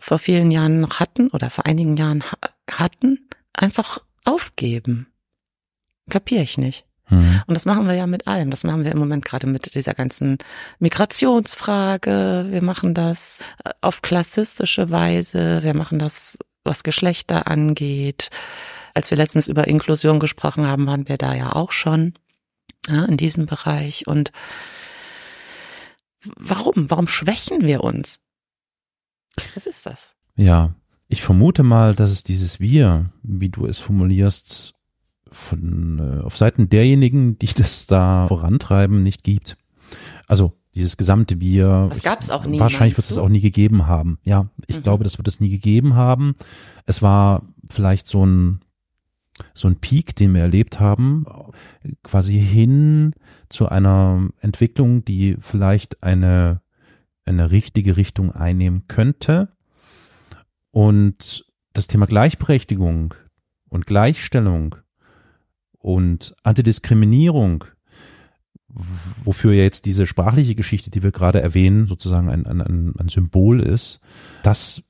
vor 0.00 0.18
vielen 0.18 0.50
Jahren 0.50 0.80
noch 0.80 0.98
hatten 0.98 1.28
oder 1.28 1.50
vor 1.50 1.66
einigen 1.66 1.96
Jahren 1.96 2.24
ha 2.24 2.36
hatten, 2.70 3.28
einfach 3.52 3.98
aufgeben. 4.24 5.12
Kapiere 6.10 6.42
ich 6.42 6.58
nicht. 6.58 6.86
Mhm. 7.12 7.42
Und 7.46 7.54
das 7.54 7.66
machen 7.66 7.86
wir 7.86 7.94
ja 7.94 8.06
mit 8.06 8.26
allem. 8.26 8.50
Das 8.50 8.64
machen 8.64 8.84
wir 8.84 8.92
im 8.92 8.98
Moment 8.98 9.24
gerade 9.24 9.46
mit 9.46 9.74
dieser 9.74 9.94
ganzen 9.94 10.38
Migrationsfrage. 10.78 12.46
Wir 12.48 12.62
machen 12.62 12.94
das 12.94 13.44
äh, 13.64 13.70
auf 13.80 14.02
klassistische 14.02 14.90
Weise. 14.90 15.62
Wir 15.62 15.74
machen 15.74 15.98
das, 15.98 16.38
was 16.64 16.82
Geschlechter 16.82 17.48
angeht. 17.48 18.30
Als 18.94 19.10
wir 19.10 19.18
letztens 19.18 19.46
über 19.46 19.68
Inklusion 19.68 20.20
gesprochen 20.20 20.66
haben, 20.66 20.86
waren 20.86 21.08
wir 21.08 21.18
da 21.18 21.34
ja 21.34 21.52
auch 21.52 21.72
schon 21.72 22.14
ja, 22.88 23.04
in 23.04 23.16
diesem 23.16 23.46
Bereich. 23.46 24.06
Und 24.06 24.32
warum? 26.36 26.90
Warum 26.90 27.06
schwächen 27.06 27.66
wir 27.66 27.84
uns? 27.84 28.20
Was 29.54 29.66
ist 29.66 29.86
das? 29.86 30.14
Ja, 30.34 30.74
ich 31.08 31.22
vermute 31.22 31.62
mal, 31.62 31.94
dass 31.94 32.10
es 32.10 32.22
dieses 32.22 32.58
Wir, 32.58 33.10
wie 33.22 33.50
du 33.50 33.66
es 33.66 33.78
formulierst, 33.78 34.74
von 35.32 35.98
äh, 36.20 36.22
auf 36.24 36.36
Seiten 36.36 36.68
derjenigen, 36.68 37.38
die 37.38 37.46
das 37.56 37.86
da 37.86 38.26
vorantreiben, 38.28 39.02
nicht 39.02 39.24
gibt. 39.24 39.56
Also 40.26 40.52
dieses 40.74 40.96
gesamte 40.96 41.38
Wir. 41.40 41.86
Das 41.90 42.02
gab's 42.02 42.30
auch 42.30 42.46
nie, 42.46 42.58
Wahrscheinlich 42.58 42.96
wird 42.96 43.10
es 43.10 43.18
auch 43.18 43.28
nie 43.28 43.40
gegeben 43.42 43.86
haben. 43.86 44.18
Ja, 44.24 44.48
ich 44.66 44.78
Mhm. 44.78 44.82
glaube, 44.82 45.04
das 45.04 45.18
wird 45.18 45.28
es 45.28 45.40
nie 45.40 45.50
gegeben 45.50 45.94
haben. 45.94 46.34
Es 46.86 47.02
war 47.02 47.42
vielleicht 47.70 48.06
so 48.06 48.24
ein 48.24 48.60
so 49.54 49.66
ein 49.66 49.76
Peak, 49.76 50.14
den 50.14 50.34
wir 50.34 50.42
erlebt 50.42 50.78
haben, 50.78 51.24
quasi 52.02 52.38
hin 52.38 53.14
zu 53.48 53.66
einer 53.68 54.28
Entwicklung, 54.40 55.04
die 55.04 55.36
vielleicht 55.40 56.02
eine 56.02 56.60
eine 57.24 57.50
richtige 57.50 57.96
Richtung 57.96 58.30
einnehmen 58.32 58.84
könnte. 58.88 59.48
Und 60.70 61.44
das 61.72 61.86
Thema 61.86 62.06
Gleichberechtigung 62.06 63.14
und 63.68 63.86
Gleichstellung 63.86 64.76
und 65.82 66.34
Antidiskriminierung, 66.44 67.64
wofür 69.24 69.52
ja 69.52 69.62
jetzt 69.62 69.84
diese 69.84 70.06
sprachliche 70.06 70.54
Geschichte, 70.54 70.90
die 70.90 71.02
wir 71.02 71.12
gerade 71.12 71.42
erwähnen, 71.42 71.86
sozusagen 71.86 72.30
ein, 72.30 72.46
ein, 72.46 72.60
ein, 72.60 72.94
ein 72.98 73.08
Symbol 73.08 73.60
ist, 73.60 74.00
das 74.42 74.82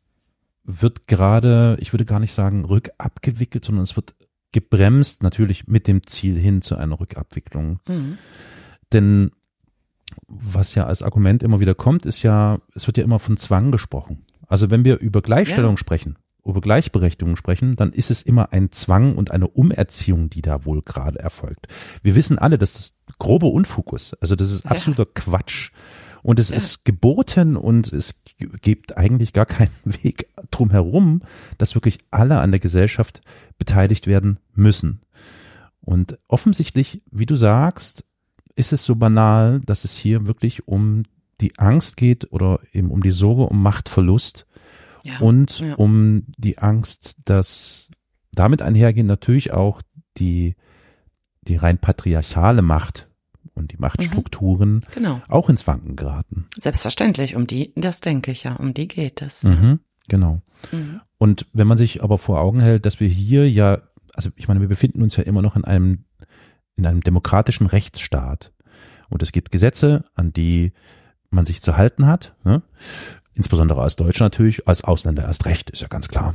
wird 0.64 1.08
gerade, 1.08 1.76
ich 1.80 1.92
würde 1.92 2.04
gar 2.04 2.20
nicht 2.20 2.32
sagen 2.32 2.64
rückabgewickelt, 2.64 3.64
sondern 3.64 3.82
es 3.82 3.96
wird 3.96 4.14
gebremst, 4.52 5.22
natürlich 5.22 5.66
mit 5.66 5.88
dem 5.88 6.06
Ziel 6.06 6.38
hin 6.38 6.62
zu 6.62 6.76
einer 6.76 7.00
Rückabwicklung. 7.00 7.80
Mhm. 7.88 8.18
Denn 8.92 9.32
was 10.28 10.74
ja 10.74 10.86
als 10.86 11.02
Argument 11.02 11.42
immer 11.42 11.58
wieder 11.58 11.74
kommt, 11.74 12.06
ist 12.06 12.22
ja, 12.22 12.60
es 12.74 12.86
wird 12.86 12.98
ja 12.98 13.04
immer 13.04 13.18
von 13.18 13.38
Zwang 13.38 13.72
gesprochen. 13.72 14.26
Also 14.46 14.70
wenn 14.70 14.84
wir 14.84 14.98
über 14.98 15.22
Gleichstellung 15.22 15.72
Ja. 15.74 15.78
sprechen, 15.78 16.16
über 16.44 16.60
Gleichberechtigung 16.60 17.36
sprechen, 17.36 17.76
dann 17.76 17.92
ist 17.92 18.10
es 18.10 18.22
immer 18.22 18.52
ein 18.52 18.72
Zwang 18.72 19.14
und 19.14 19.30
eine 19.30 19.48
Umerziehung, 19.48 20.28
die 20.30 20.42
da 20.42 20.64
wohl 20.64 20.82
gerade 20.82 21.18
erfolgt. 21.18 21.68
Wir 22.02 22.14
wissen 22.14 22.38
alle, 22.38 22.58
das 22.58 22.94
grobe 23.18 23.46
Unfug 23.46 23.92
ist. 23.92 24.14
Also 24.20 24.34
das 24.36 24.50
ist 24.50 24.64
Ja. 24.64 24.72
absoluter 24.72 25.06
Quatsch. 25.06 25.70
Und 26.22 26.38
es 26.40 26.50
Ja. 26.50 26.56
ist 26.56 26.84
geboten 26.84 27.56
und 27.56 27.92
es 27.92 28.20
gibt 28.60 28.96
eigentlich 28.96 29.32
gar 29.32 29.46
keinen 29.46 29.70
Weg 30.02 30.28
drum 30.50 30.70
herum, 30.70 31.22
dass 31.58 31.74
wirklich 31.74 31.98
alle 32.10 32.38
an 32.40 32.50
der 32.50 32.60
Gesellschaft 32.60 33.20
beteiligt 33.58 34.06
werden 34.06 34.38
müssen. 34.54 35.00
Und 35.80 36.18
offensichtlich, 36.28 37.02
wie 37.10 37.26
du 37.26 37.34
sagst, 37.36 38.04
ist 38.54 38.72
es 38.72 38.84
so 38.84 38.96
banal, 38.96 39.60
dass 39.64 39.84
es 39.84 39.96
hier 39.96 40.26
wirklich 40.26 40.68
um 40.68 41.04
die 41.40 41.58
Angst 41.58 41.96
geht 41.96 42.30
oder 42.32 42.60
eben 42.72 42.90
um 42.90 43.02
die 43.02 43.10
Sorge 43.10 43.42
um 43.44 43.62
Machtverlust 43.62 44.46
Ja. 45.04 45.18
und 45.20 45.58
ja. 45.60 45.74
um 45.74 46.24
die 46.36 46.58
Angst, 46.58 47.16
dass 47.24 47.90
damit 48.34 48.62
einhergehen 48.62 49.06
natürlich 49.06 49.52
auch 49.52 49.82
die, 50.16 50.54
die 51.42 51.56
rein 51.56 51.78
patriarchale 51.78 52.62
Macht 52.62 53.08
und 53.54 53.72
die 53.72 53.76
Machtstrukturen 53.76 54.84
Genau. 54.94 55.20
auch 55.28 55.48
ins 55.48 55.66
Wanken 55.66 55.96
geraten. 55.96 56.46
Selbstverständlich. 56.56 57.36
Um 57.36 57.46
die, 57.46 57.72
das 57.76 58.00
denke 58.00 58.30
ich 58.32 58.44
ja. 58.44 58.54
Um 58.56 58.74
die 58.74 58.88
geht 58.88 59.20
es. 59.22 59.42
Mhm, 59.44 59.80
genau. 60.08 60.40
Mhm. 60.70 61.00
Und 61.18 61.46
wenn 61.52 61.66
man 61.66 61.76
sich 61.78 62.02
aber 62.02 62.18
vor 62.18 62.40
Augen 62.40 62.60
hält, 62.60 62.86
dass 62.86 63.00
wir 63.00 63.08
hier 63.08 63.48
ja, 63.50 63.82
also 64.14 64.30
ich 64.36 64.48
meine, 64.48 64.60
wir 64.60 64.68
befinden 64.68 65.02
uns 65.02 65.16
ja 65.16 65.24
immer 65.24 65.42
noch 65.42 65.56
in 65.56 65.64
einem, 65.64 66.04
in 66.76 66.86
einem 66.86 67.02
demokratischen 67.02 67.66
Rechtsstaat. 67.66 68.52
Und 69.10 69.22
es 69.22 69.32
gibt 69.32 69.50
Gesetze, 69.50 70.04
an 70.14 70.32
die 70.32 70.72
man 71.30 71.44
sich 71.44 71.60
zu 71.60 71.76
halten 71.76 72.06
hat, 72.06 72.34
ne? 72.44 72.62
Insbesondere 73.34 73.80
als 73.82 73.96
Deutscher 73.96 74.24
natürlich, 74.24 74.66
als 74.68 74.84
Ausländer 74.84 75.24
erst 75.24 75.46
recht, 75.46 75.70
ist 75.70 75.82
ja 75.82 75.88
ganz 75.88 76.08
klar. 76.08 76.34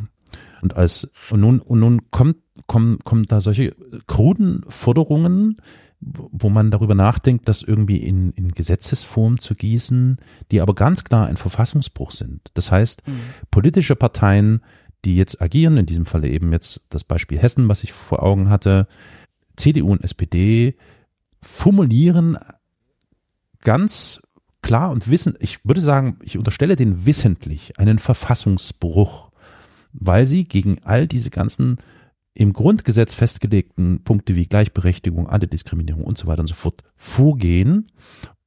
Und 0.62 0.76
als, 0.76 1.12
und 1.30 1.40
nun, 1.40 1.60
und 1.60 1.80
nun 1.80 2.12
kommt, 2.12 2.38
kommen, 2.66 3.00
kommen 3.00 3.26
da 3.28 3.40
solche 3.42 3.76
kruden 4.08 4.64
Forderungen, 4.68 5.62
wo 6.00 6.50
man 6.50 6.70
darüber 6.72 6.96
nachdenkt, 6.96 7.48
das 7.48 7.62
irgendwie 7.62 7.98
in, 7.98 8.32
in 8.34 8.52
Gesetzesform 8.52 9.40
zu 9.40 9.56
gießen, 9.56 10.18
die 10.52 10.62
aber 10.62 10.76
ganz 10.76 11.04
klar 11.04 11.28
ein 11.28 11.38
Verfassungsbruch 11.38 12.12
sind. 12.12 12.42
Das 12.54 12.72
heißt, 12.72 13.08
Mhm. 13.08 13.20
politische 13.52 13.96
Parteien, 13.96 14.62
die 15.06 15.16
jetzt 15.16 15.42
agieren, 15.42 15.78
in 15.78 15.86
diesem 15.86 16.06
Falle 16.06 16.28
eben 16.30 16.52
jetzt 16.52 16.86
das 16.90 17.04
Beispiel 17.04 17.38
Hessen, 17.40 17.68
was 17.68 17.84
ich 17.84 17.94
vor 17.94 18.24
Augen 18.24 18.50
hatte, 18.50 18.88
CDU 19.56 19.92
und 19.92 20.04
SPD, 20.04 20.76
formulieren 21.42 22.38
ganz 23.62 24.22
klar 24.68 24.92
und 24.92 25.10
wissen, 25.10 25.36
ich 25.40 25.64
würde 25.64 25.80
sagen, 25.80 26.18
ich 26.22 26.38
unterstelle 26.38 26.76
den 26.76 27.06
wissentlich 27.06 27.80
einen 27.80 28.00
Verfassungsbruch, 28.00 29.32
weil 29.94 30.26
sie 30.26 30.44
gegen 30.44 30.80
all 30.84 31.08
diese 31.08 31.30
ganzen 31.30 31.78
im 32.34 32.52
Grundgesetz 32.52 33.14
festgelegten 33.14 34.04
Punkte 34.04 34.36
wie 34.36 34.46
Gleichberechtigung, 34.46 35.28
Antidiskriminierung 35.28 36.04
und 36.04 36.18
so 36.18 36.28
weiter 36.28 36.42
und 36.42 36.48
so 36.48 36.54
fort 36.54 36.84
vorgehen 36.98 37.88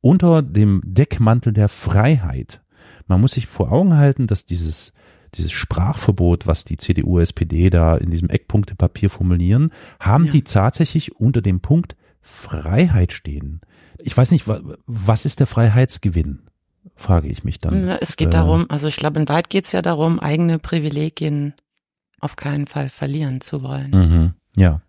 unter 0.03 0.43
dem 0.43 0.83
Deckmantel 0.85 1.55
der 1.55 1.71
Freiheit. 1.71 2.61
Man 3.07 3.23
muss 3.23 3.33
sich 3.33 3.47
vor 3.47 3.73
Augen 3.73 3.97
halten, 3.97 4.27
dass 4.27 4.45
dieses 4.45 4.93
dieses 5.35 5.53
Sprachverbot, 5.53 6.47
was 6.47 6.65
die 6.65 6.77
CDU, 6.77 7.21
SPD 7.21 7.71
da 7.71 7.97
in 7.97 8.11
diesem 8.11 8.29
Eckpunktepapier 8.29 9.09
formulieren, 9.11 9.71
haben 10.01 10.25
ja. 10.25 10.33
die 10.33 10.43
tatsächlich 10.43 11.17
unter 11.17 11.41
dem 11.41 11.61
Punkt 11.61 11.97
Freiheit 12.21 13.13
stehen. 13.13 13.61
Ich 14.03 14.17
weiß 14.17 14.31
nicht, 14.31 14.45
was 14.87 15.27
ist 15.27 15.41
der 15.41 15.47
Freiheitsgewinn? 15.47 16.43
Frage 16.97 17.29
ich 17.29 17.45
mich 17.45 17.59
dann. 17.59 17.89
Es 17.89 18.17
geht 18.17 18.29
äh, 18.29 18.31
darum, 18.31 18.67
also 18.69 18.89
ich 18.89 18.97
glaube, 18.97 19.21
in 19.21 19.29
weit 19.29 19.51
geht 19.51 19.65
es 19.67 19.73
ja 19.73 19.83
darum, 19.83 20.19
eigene 20.21 20.59
Privilegien 20.59 21.55
auf 22.21 22.37
keinen 22.37 22.67
Fall 22.67 22.89
verlieren 22.89 23.41
zu 23.41 23.63
wollen. 23.63 23.91
Mhm, 23.91 24.35
ja. 24.57 24.83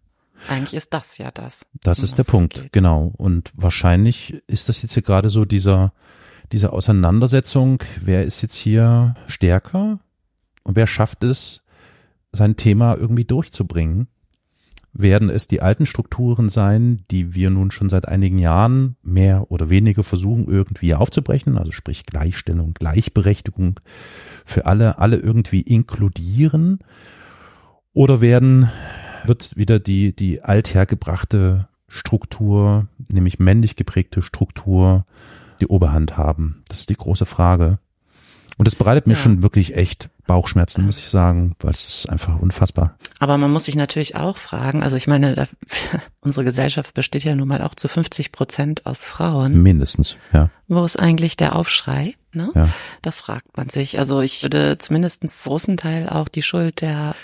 Eigentlich 0.47 0.73
ist 0.73 0.93
das 0.93 1.17
ja 1.17 1.31
das. 1.31 1.65
Das 1.83 1.99
um 1.99 2.05
ist 2.05 2.17
der 2.17 2.23
Punkt, 2.23 2.55
geht. 2.55 2.73
genau. 2.73 3.13
Und 3.17 3.51
wahrscheinlich 3.55 4.41
ist 4.47 4.69
das 4.69 4.81
jetzt 4.81 4.93
hier 4.93 5.03
gerade 5.03 5.29
so 5.29 5.45
dieser, 5.45 5.93
diese 6.51 6.73
Auseinandersetzung, 6.73 7.83
wer 8.01 8.23
ist 8.23 8.41
jetzt 8.41 8.55
hier 8.55 9.15
stärker 9.27 9.99
und 10.63 10.75
wer 10.75 10.87
schafft 10.87 11.23
es, 11.23 11.63
sein 12.31 12.55
Thema 12.55 12.95
irgendwie 12.95 13.25
durchzubringen? 13.25 14.07
Werden 14.93 15.29
es 15.29 15.47
die 15.47 15.61
alten 15.61 15.85
Strukturen 15.85 16.49
sein, 16.49 17.03
die 17.11 17.33
wir 17.33 17.49
nun 17.49 17.71
schon 17.71 17.89
seit 17.89 18.07
einigen 18.07 18.37
Jahren 18.37 18.97
mehr 19.01 19.49
oder 19.49 19.69
weniger 19.69 20.03
versuchen 20.03 20.47
irgendwie 20.47 20.93
aufzubrechen, 20.93 21.57
also 21.57 21.71
sprich 21.71 22.05
Gleichstellung, 22.05 22.73
Gleichberechtigung 22.73 23.79
für 24.43 24.65
alle, 24.65 24.99
alle 24.99 25.17
irgendwie 25.17 25.61
inkludieren? 25.61 26.79
Oder 27.93 28.21
werden, 28.21 28.69
wird 29.25 29.55
wieder 29.55 29.79
die, 29.79 30.15
die 30.15 30.41
althergebrachte 30.41 31.67
Struktur, 31.87 32.87
nämlich 33.09 33.39
männlich 33.39 33.75
geprägte 33.75 34.21
Struktur, 34.21 35.05
die 35.61 35.67
Oberhand 35.67 36.17
haben? 36.17 36.63
Das 36.67 36.81
ist 36.81 36.89
die 36.89 36.95
große 36.95 37.25
Frage. 37.25 37.79
Und 38.57 38.67
das 38.67 38.75
bereitet 38.75 39.07
mir 39.07 39.13
ja. 39.13 39.19
schon 39.19 39.41
wirklich 39.41 39.75
echt 39.75 40.09
Bauchschmerzen, 40.27 40.85
muss 40.85 40.97
ich 40.97 41.09
sagen, 41.09 41.55
weil 41.61 41.71
es 41.71 41.87
ist 41.87 42.09
einfach 42.09 42.39
unfassbar. 42.39 42.95
Aber 43.19 43.37
man 43.37 43.51
muss 43.51 43.65
sich 43.65 43.75
natürlich 43.75 44.15
auch 44.15 44.37
fragen, 44.37 44.83
also 44.83 44.95
ich 44.95 45.07
meine, 45.07 45.35
da, 45.35 45.47
unsere 46.21 46.45
Gesellschaft 46.45 46.93
besteht 46.93 47.23
ja 47.23 47.35
nun 47.35 47.47
mal 47.47 47.61
auch 47.61 47.75
zu 47.75 47.87
50 47.87 48.31
Prozent 48.31 48.85
aus 48.85 49.05
Frauen. 49.05 49.61
Mindestens, 49.61 50.15
ja. 50.31 50.49
Wo 50.67 50.83
ist 50.83 50.99
eigentlich 50.99 51.37
der 51.37 51.55
Aufschrei? 51.55 52.15
Ne? 52.33 52.51
Ja. 52.55 52.69
Das 53.01 53.19
fragt 53.19 53.57
man 53.57 53.69
sich. 53.69 53.99
Also 53.99 54.21
ich 54.21 54.43
würde 54.43 54.77
zumindest 54.77 55.23
großen 55.23 55.75
Teil 55.77 56.07
auch 56.07 56.29
die 56.29 56.43
Schuld 56.43 56.81
der 56.81 57.15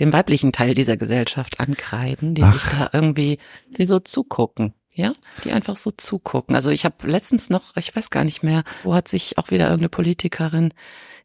dem 0.00 0.12
weiblichen 0.12 0.52
Teil 0.52 0.74
dieser 0.74 0.96
Gesellschaft 0.96 1.58
ankreiden, 1.58 2.34
die 2.34 2.44
Ach. 2.44 2.52
sich 2.52 2.62
da 2.70 2.90
irgendwie, 2.92 3.38
die 3.76 3.84
so 3.84 3.98
zugucken 3.98 4.72
ja, 4.98 5.12
die 5.44 5.52
einfach 5.52 5.76
so 5.76 5.92
zugucken. 5.92 6.56
Also 6.56 6.70
ich 6.70 6.84
habe 6.84 7.06
letztens 7.06 7.50
noch, 7.50 7.76
ich 7.76 7.94
weiß 7.94 8.10
gar 8.10 8.24
nicht 8.24 8.42
mehr, 8.42 8.64
wo 8.82 8.94
hat 8.94 9.06
sich 9.06 9.38
auch 9.38 9.50
wieder 9.50 9.66
irgendeine 9.66 9.90
Politikerin 9.90 10.74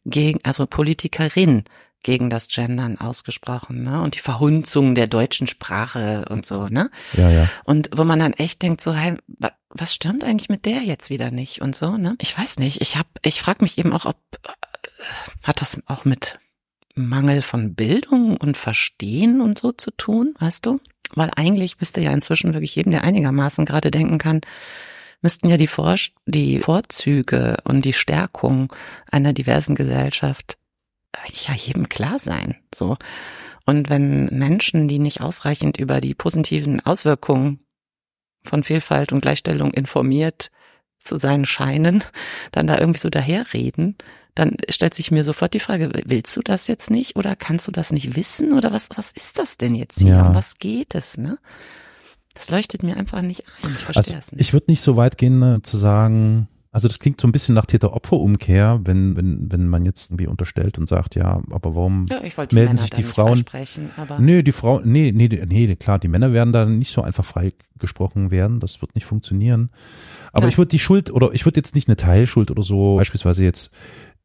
gegen, 0.05 0.39
also 0.43 0.67
Politikerin 0.67 1.63
gegen 2.03 2.29
das 2.29 2.49
Gendern 2.49 2.99
ausgesprochen, 2.99 3.83
ne? 3.83 4.01
Und 4.01 4.15
die 4.15 4.19
Verhunzung 4.19 4.93
der 4.93 5.07
deutschen 5.07 5.47
Sprache 5.47 6.25
und 6.29 6.45
so, 6.45 6.67
ne? 6.67 6.91
Ja, 7.13 7.31
ja. 7.31 7.49
Und 7.63 7.89
wo 7.95 8.03
man 8.03 8.19
dann 8.19 8.33
echt 8.33 8.61
denkt, 8.61 8.81
so, 8.81 8.93
hey, 8.93 9.17
was 9.69 9.93
stimmt 9.93 10.23
eigentlich 10.23 10.49
mit 10.49 10.65
der 10.65 10.83
jetzt 10.83 11.09
wieder 11.09 11.31
nicht 11.31 11.61
und 11.61 11.75
so, 11.75 11.97
ne? 11.97 12.15
Ich 12.19 12.37
weiß 12.37 12.59
nicht. 12.59 12.81
Ich 12.81 12.97
hab, 12.97 13.07
ich 13.23 13.41
frage 13.41 13.63
mich 13.63 13.79
eben 13.79 13.93
auch, 13.93 14.05
ob 14.05 14.17
hat 15.43 15.61
das 15.61 15.79
auch 15.87 16.05
mit 16.05 16.39
Mangel 16.95 17.41
von 17.41 17.75
Bildung 17.75 18.37
und 18.37 18.57
Verstehen 18.57 19.41
und 19.41 19.57
so 19.57 19.71
zu 19.71 19.91
tun, 19.91 20.35
weißt 20.39 20.65
du? 20.65 20.79
Weil 21.15 21.31
eigentlich 21.35 21.79
müsste 21.79 22.01
ja 22.01 22.11
inzwischen 22.11 22.53
wirklich 22.53 22.75
jedem, 22.75 22.91
der 22.91 23.03
einigermaßen 23.03 23.65
gerade 23.65 23.91
denken 23.91 24.17
kann, 24.17 24.41
müssten 25.21 25.47
ja 25.47 25.57
die, 25.57 25.67
Vor 25.67 25.95
die 26.25 26.59
Vorzüge 26.59 27.57
und 27.63 27.85
die 27.85 27.93
Stärkung 27.93 28.71
einer 29.09 29.33
diversen 29.33 29.75
Gesellschaft 29.75 30.57
ja 31.47 31.53
jedem 31.53 31.89
klar 31.89 32.19
sein. 32.19 32.55
So. 32.73 32.97
Und 33.65 33.89
wenn 33.89 34.25
Menschen, 34.25 34.87
die 34.87 34.99
nicht 34.99 35.21
ausreichend 35.21 35.77
über 35.77 36.01
die 36.01 36.13
positiven 36.13 36.85
Auswirkungen 36.85 37.59
von 38.43 38.63
Vielfalt 38.63 39.13
und 39.13 39.21
Gleichstellung 39.21 39.71
informiert 39.71 40.51
zu 40.99 41.17
sein 41.17 41.45
scheinen, 41.45 42.03
dann 42.51 42.67
da 42.67 42.77
irgendwie 42.77 42.99
so 42.99 43.09
daherreden, 43.09 43.95
dann 44.35 44.57
stellt 44.69 44.93
sich 44.93 45.11
mir 45.11 45.23
sofort 45.23 45.53
die 45.53 45.59
Frage, 45.59 45.91
willst 46.05 46.35
du 46.35 46.41
das 46.41 46.67
jetzt 46.67 46.89
nicht 46.89 47.15
oder 47.15 47.35
kannst 47.35 47.67
du 47.67 47.71
das 47.71 47.91
nicht 47.91 48.15
wissen 48.15 48.53
oder 48.53 48.71
was, 48.71 48.89
was 48.95 49.11
ist 49.11 49.37
das 49.39 49.57
denn 49.57 49.75
jetzt 49.75 49.99
hier? 49.99 50.15
Ja. 50.15 50.27
Um 50.27 50.35
was 50.35 50.57
geht 50.59 50.95
es, 50.95 51.17
ne? 51.17 51.37
Das 52.33 52.49
leuchtet 52.49 52.81
mir 52.81 52.97
einfach 52.97 53.21
nicht 53.21 53.43
ein. 53.63 53.71
Ich 53.71 53.83
verstehe 53.83 54.15
also, 54.15 54.27
es 54.27 54.31
nicht. 54.31 54.41
Ich 54.41 54.53
würde 54.53 54.65
nicht 54.69 54.83
so 54.83 54.95
weit 54.95 55.17
gehen, 55.17 55.37
ne, 55.37 55.61
zu 55.61 55.77
sagen, 55.77 56.47
also 56.73 56.87
das 56.87 56.97
klingt 56.97 57.21
so 57.21 57.27
ein 57.27 57.31
bisschen 57.31 57.53
nach 57.53 57.67
Täter-Opfer-Umkehr, 57.67 58.81
wenn, 58.83 59.15
wenn, 59.15 59.51
wenn 59.51 59.67
man 59.67 59.85
jetzt 59.85 60.09
irgendwie 60.09 60.25
unterstellt 60.25 60.79
und 60.79 60.89
sagt, 60.89 61.13
ja, 61.13 61.39
aber 61.51 61.75
warum 61.75 62.05
ja, 62.09 62.19
melden 62.19 62.55
Männer 62.55 62.77
sich 62.77 62.89
die 62.89 63.03
Frauen? 63.03 63.45
Aber 63.95 64.17
nee, 64.17 64.41
die 64.41 64.51
Frauen, 64.51 64.81
nee, 64.91 65.11
nee, 65.13 65.27
nee, 65.27 65.75
klar, 65.75 65.99
die 65.99 66.07
Männer 66.07 66.33
werden 66.33 66.51
da 66.51 66.65
nicht 66.65 66.91
so 66.91 67.03
einfach 67.03 67.25
freigesprochen 67.25 68.31
werden. 68.31 68.59
Das 68.59 68.81
wird 68.81 68.95
nicht 68.95 69.05
funktionieren. 69.05 69.69
Aber 70.31 70.41
Nein. 70.41 70.49
ich 70.49 70.57
würde 70.57 70.69
die 70.69 70.79
Schuld 70.79 71.11
oder 71.11 71.31
ich 71.33 71.45
würde 71.45 71.59
jetzt 71.59 71.75
nicht 71.75 71.87
eine 71.87 71.95
Teilschuld 71.95 72.49
oder 72.49 72.63
so, 72.63 72.95
beispielsweise 72.95 73.43
jetzt 73.43 73.69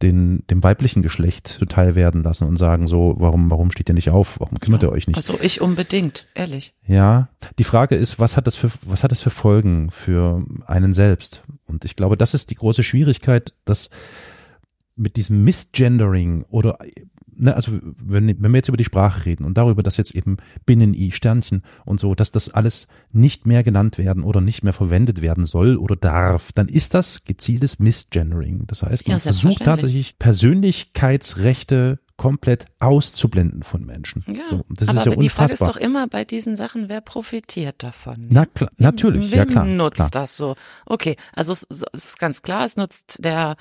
den, 0.03 0.45
dem 0.49 0.63
weiblichen 0.63 1.03
Geschlecht 1.03 1.49
zuteil 1.49 1.95
werden 1.95 2.23
lassen 2.23 2.47
und 2.47 2.57
sagen 2.57 2.87
so, 2.87 3.17
warum, 3.19 3.51
warum 3.51 3.71
steht 3.71 3.89
ihr 3.89 3.95
nicht 3.95 4.11
auf? 4.11 4.39
Warum 4.39 4.61
kümmert 4.61 4.83
ihr 4.83 4.93
euch 4.93 5.09
nicht? 5.09 5.17
Also 5.17 5.39
ich 5.41 5.61
unbedingt, 5.61 6.27
ehrlich. 6.35 6.75
Ja. 6.87 7.29
Die 7.59 7.65
Frage 7.65 7.97
ist, 7.97 8.21
was 8.21 8.37
hat 8.37 8.47
das 8.47 8.55
für, 8.55 8.71
was 8.83 9.03
hat 9.03 9.11
das 9.11 9.21
für 9.21 9.31
Folgen 9.31 9.91
für 9.91 10.45
einen 10.67 10.93
selbst? 10.93 11.43
Und 11.67 11.85
ich 11.85 11.97
glaube, 11.97 12.17
das 12.17 12.35
ist 12.35 12.51
die 12.51 12.55
große 12.55 12.83
Schwierigkeit, 12.85 13.55
dass 13.65 13.91
mit 14.95 15.17
diesem 15.17 15.43
Misgendering 15.45 16.45
oder 16.49 16.79
ne, 17.39 17.55
also 17.55 17.73
wenn, 17.83 18.29
wenn 18.29 18.53
wir 18.53 18.59
jetzt 18.59 18.69
über 18.69 18.77
die 18.77 18.85
Sprache 18.85 19.27
reden 19.27 19.45
und 19.45 19.57
darüber, 19.57 19.83
dass 19.83 19.97
jetzt 19.97 20.15
eben 20.15 20.37
Binnen-I, 20.67 21.13
Sternchen 21.13 21.63
und 21.85 22.01
so, 22.01 22.15
dass 22.15 22.33
das 22.33 22.51
alles 22.51 22.89
nicht 23.13 23.47
mehr 23.47 23.63
genannt 23.63 23.99
werden 23.99 24.23
oder 24.23 24.41
nicht 24.41 24.63
mehr 24.63 24.73
verwendet 24.73 25.23
werden 25.23 25.45
soll 25.45 25.77
oder 25.77 25.97
darf, 25.97 26.53
dann 26.53 26.69
ist 26.69 26.95
das 26.95 27.25
gezieltes 27.25 27.79
Misgendering. 27.79 28.65
Das 28.67 28.83
heißt, 28.83 29.07
man 29.07 29.17
ja, 29.17 29.21
versucht 29.21 29.65
tatsächlich 29.65 30.19
Persönlichkeitsrechte 30.19 32.01
komplett 32.19 32.67
auszublenden 32.81 33.63
von 33.63 33.87
Menschen. 33.87 34.23
Ja, 34.27 34.43
so, 34.51 34.67
das 34.69 34.89
aber 34.89 34.99
ist 34.99 35.07
ja 35.07 35.15
die 35.15 35.29
Frage 35.31 35.55
ist 35.55 35.63
doch 35.63 35.77
immer 35.77 36.09
bei 36.09 36.25
diesen 36.25 36.57
Sachen, 36.57 36.91
wer 36.91 37.01
profitiert 37.01 37.83
davon? 37.83 38.27
Na 38.29 38.45
klar, 38.45 38.71
natürlich, 38.77 39.31
wem 39.31 39.39
ja 39.39 39.47
klar. 39.47 39.65
nutzt 39.65 39.97
klar. 39.97 40.11
das 40.11 40.37
so? 40.37 40.57
Okay, 40.85 41.17
also 41.35 41.53
es, 41.53 41.67
es 41.71 41.85
ist 41.93 42.19
ganz 42.19 42.43
klar, 42.43 42.67
es 42.67 42.77
nutzt 42.77 43.25
der 43.25 43.57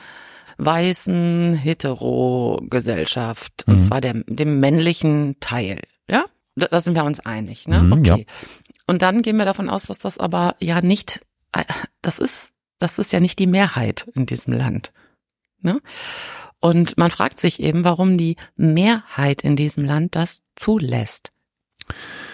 weißen 0.57 1.53
Hetero-Gesellschaft, 1.53 3.63
mhm. 3.67 3.75
und 3.75 3.83
zwar 3.83 4.01
der, 4.01 4.15
dem 4.25 4.59
männlichen 4.59 5.37
Teil. 5.39 5.79
Ja, 6.09 6.25
da 6.55 6.81
sind 6.81 6.95
wir 6.95 7.05
uns 7.05 7.19
einig. 7.19 7.67
Ne? 7.67 7.83
Mhm, 7.83 7.93
okay. 7.93 8.25
Ja. 8.27 8.33
Und 8.87 9.03
dann 9.03 9.21
gehen 9.21 9.37
wir 9.37 9.45
davon 9.45 9.69
aus, 9.69 9.83
dass 9.83 9.99
das 9.99 10.17
aber 10.17 10.55
ja 10.59 10.81
nicht, 10.81 11.21
äh, 11.53 11.63
das 12.01 12.17
ist, 12.17 12.53
das 12.79 12.97
ist 12.97 13.13
ja 13.13 13.19
nicht 13.19 13.37
die 13.37 13.47
Mehrheit 13.47 14.09
in 14.15 14.25
diesem 14.25 14.53
Land. 14.53 14.93
Ne? 15.61 15.79
Und 16.59 16.97
man 16.97 17.11
fragt 17.11 17.39
sich 17.39 17.61
eben, 17.61 17.83
warum 17.83 18.17
die 18.17 18.35
Mehrheit 18.55 19.43
in 19.43 19.55
diesem 19.55 19.85
Land 19.85 20.15
das 20.15 20.41
zulässt. 20.55 21.29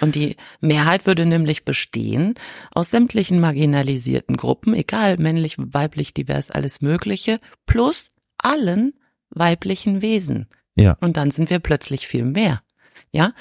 Und 0.02 0.16
die 0.16 0.36
Mehrheit 0.62 1.06
würde 1.06 1.26
nämlich 1.26 1.64
bestehen 1.64 2.36
aus 2.72 2.90
sämtlichen 2.90 3.40
marginalisierten 3.40 4.38
Gruppen, 4.38 4.74
egal 4.74 5.18
männlich, 5.18 5.56
weiblich, 5.58 6.14
divers, 6.14 6.52
alles 6.52 6.82
Mögliche, 6.82 7.40
plus 7.66 8.12
allen 8.38 8.94
weiblichen 9.30 10.02
Wesen. 10.02 10.48
Ja. 10.76 10.98
Und 11.02 11.18
dann 11.18 11.32
sind 11.32 11.50
wir 11.50 11.60
plötzlich 11.60 12.08
viel 12.08 12.26
mehr. 12.26 12.64
Ja. 13.12 13.34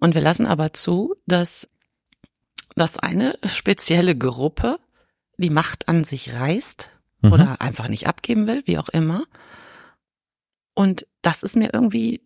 Und 0.00 0.14
wir 0.14 0.22
lassen 0.22 0.46
aber 0.46 0.72
zu, 0.72 1.14
dass, 1.26 1.68
dass 2.76 2.98
eine 2.98 3.38
spezielle 3.44 4.16
Gruppe 4.16 4.78
die 5.36 5.50
Macht 5.50 5.88
an 5.88 6.04
sich 6.04 6.34
reißt 6.34 6.90
mhm. 7.20 7.32
oder 7.32 7.60
einfach 7.60 7.88
nicht 7.88 8.06
abgeben 8.06 8.46
will, 8.46 8.62
wie 8.64 8.78
auch 8.78 8.88
immer. 8.88 9.24
Und 10.78 11.08
das 11.22 11.42
ist 11.42 11.56
mir 11.56 11.74
irgendwie 11.74 12.20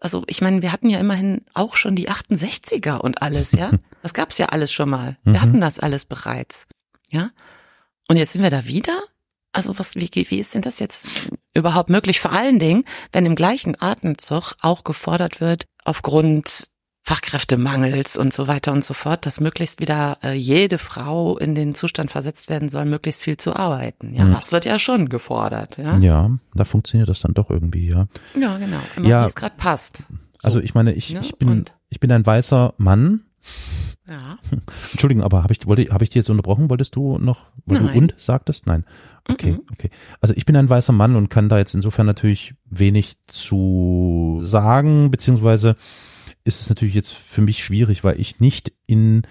also 0.00 0.22
ich 0.28 0.40
meine, 0.40 0.62
wir 0.62 0.70
hatten 0.70 0.88
ja 0.88 1.00
immerhin 1.00 1.44
auch 1.54 1.74
schon 1.74 1.96
die 1.96 2.08
68er 2.08 2.98
und 2.98 3.20
alles, 3.20 3.50
ja. 3.50 3.72
Das 4.02 4.14
gab's 4.14 4.38
ja 4.38 4.46
alles 4.46 4.72
schon 4.72 4.88
mal. 4.88 5.18
Wir 5.24 5.32
mhm. 5.32 5.40
hatten 5.40 5.60
das 5.60 5.80
alles 5.80 6.04
bereits, 6.04 6.68
ja. 7.10 7.30
Und 8.06 8.16
jetzt 8.16 8.32
sind 8.32 8.44
wir 8.44 8.50
da 8.50 8.66
wieder. 8.66 8.96
Also 9.50 9.76
was, 9.76 9.96
wie, 9.96 10.08
wie 10.12 10.38
ist 10.38 10.54
denn 10.54 10.62
das 10.62 10.78
jetzt 10.78 11.08
überhaupt 11.52 11.90
möglich? 11.90 12.20
Vor 12.20 12.30
allen 12.30 12.60
Dingen, 12.60 12.84
wenn 13.10 13.26
im 13.26 13.34
gleichen 13.34 13.74
Atemzug 13.82 14.54
auch 14.62 14.84
gefordert 14.84 15.40
wird, 15.40 15.64
aufgrund 15.84 16.68
Fachkräftemangels 17.08 18.18
und 18.18 18.34
so 18.34 18.48
weiter 18.48 18.70
und 18.70 18.84
so 18.84 18.92
fort, 18.92 19.24
dass 19.24 19.40
möglichst 19.40 19.80
wieder 19.80 20.18
äh, 20.22 20.34
jede 20.34 20.76
Frau 20.76 21.38
in 21.38 21.54
den 21.54 21.74
Zustand 21.74 22.10
versetzt 22.10 22.50
werden 22.50 22.68
soll, 22.68 22.84
möglichst 22.84 23.22
viel 23.22 23.38
zu 23.38 23.56
arbeiten. 23.56 24.12
Ja, 24.14 24.26
mhm. 24.26 24.34
das 24.34 24.52
wird 24.52 24.66
ja 24.66 24.78
schon 24.78 25.08
gefordert. 25.08 25.78
Ja, 25.78 25.96
ja 25.96 26.30
da 26.54 26.64
funktioniert 26.66 27.08
das 27.08 27.20
dann 27.20 27.32
doch 27.32 27.48
irgendwie, 27.48 27.88
ja. 27.88 28.08
Ja, 28.38 28.58
genau. 28.58 28.76
Immer 28.94 29.08
ja, 29.08 29.22
wie 29.22 29.26
es 29.26 29.34
gerade 29.34 29.54
passt. 29.56 29.96
So. 29.98 30.04
Also 30.42 30.60
ich 30.60 30.74
meine, 30.74 30.92
ich, 30.92 31.14
ne? 31.14 31.20
ich 31.22 31.34
bin 31.36 31.48
und? 31.48 31.74
ich 31.88 31.98
bin 31.98 32.12
ein 32.12 32.26
weißer 32.26 32.74
Mann. 32.76 33.22
Ja. 34.06 34.36
Entschuldigung, 34.92 35.24
aber 35.24 35.42
habe 35.42 35.54
ich, 35.54 35.66
wollte, 35.66 35.90
habe 35.90 36.04
ich 36.04 36.10
dir 36.10 36.18
jetzt 36.18 36.28
unterbrochen? 36.28 36.68
Wolltest 36.68 36.94
du 36.94 37.16
noch, 37.16 37.46
weil 37.64 37.80
Nein. 37.80 37.92
du 37.94 37.98
und 38.00 38.14
sagtest? 38.18 38.66
Nein. 38.66 38.84
Okay, 39.26 39.52
Mhm. 39.52 39.62
okay. 39.72 39.88
Also 40.20 40.34
ich 40.36 40.44
bin 40.44 40.56
ein 40.56 40.68
weißer 40.68 40.92
Mann 40.92 41.16
und 41.16 41.30
kann 41.30 41.48
da 41.48 41.56
jetzt 41.56 41.74
insofern 41.74 42.04
natürlich 42.04 42.54
wenig 42.66 43.16
zu 43.28 44.40
sagen, 44.42 45.10
beziehungsweise 45.10 45.76
ist 46.48 46.60
es 46.60 46.68
natürlich 46.68 46.94
jetzt 46.94 47.12
für 47.14 47.42
mich 47.42 47.62
schwierig, 47.62 48.02
weil 48.02 48.18
ich 48.20 48.40
nicht 48.40 48.72
in, 48.86 49.22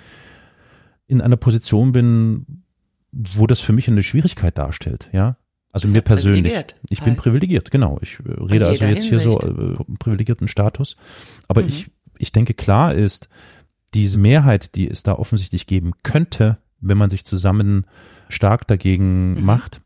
in 1.07 1.19
einer 1.21 1.35
Position 1.35 1.91
bin, 1.91 2.63
wo 3.11 3.47
das 3.47 3.59
für 3.59 3.73
mich 3.73 3.87
eine 3.89 4.03
Schwierigkeit 4.03 4.57
darstellt, 4.57 5.09
ja. 5.11 5.37
Also 5.71 5.89
mir 5.89 6.01
persönlich. 6.01 6.53
Ich 6.89 6.99
bin 7.01 7.09
halt. 7.09 7.19
privilegiert, 7.19 7.71
genau. 7.71 7.99
Ich 8.01 8.19
äh, 8.19 8.31
rede 8.41 8.67
also 8.67 8.85
jetzt 8.85 9.03
hier 9.05 9.19
so 9.19 9.39
äh, 9.39 9.75
privilegierten 9.99 10.47
Status. 10.47 10.95
Aber 11.47 11.61
Mhm. 11.61 11.67
ich, 11.67 11.91
ich 12.17 12.31
denke, 12.31 12.53
klar 12.53 12.93
ist, 12.95 13.27
diese 13.93 14.17
Mehrheit, 14.17 14.75
die 14.75 14.89
es 14.89 15.03
da 15.03 15.13
offensichtlich 15.13 15.67
geben 15.67 15.91
könnte, 16.03 16.57
wenn 16.79 16.97
man 16.97 17.09
sich 17.09 17.25
zusammen 17.25 17.85
stark 18.29 18.65
dagegen 18.67 19.33
Mhm. 19.35 19.43
macht, 19.45 19.81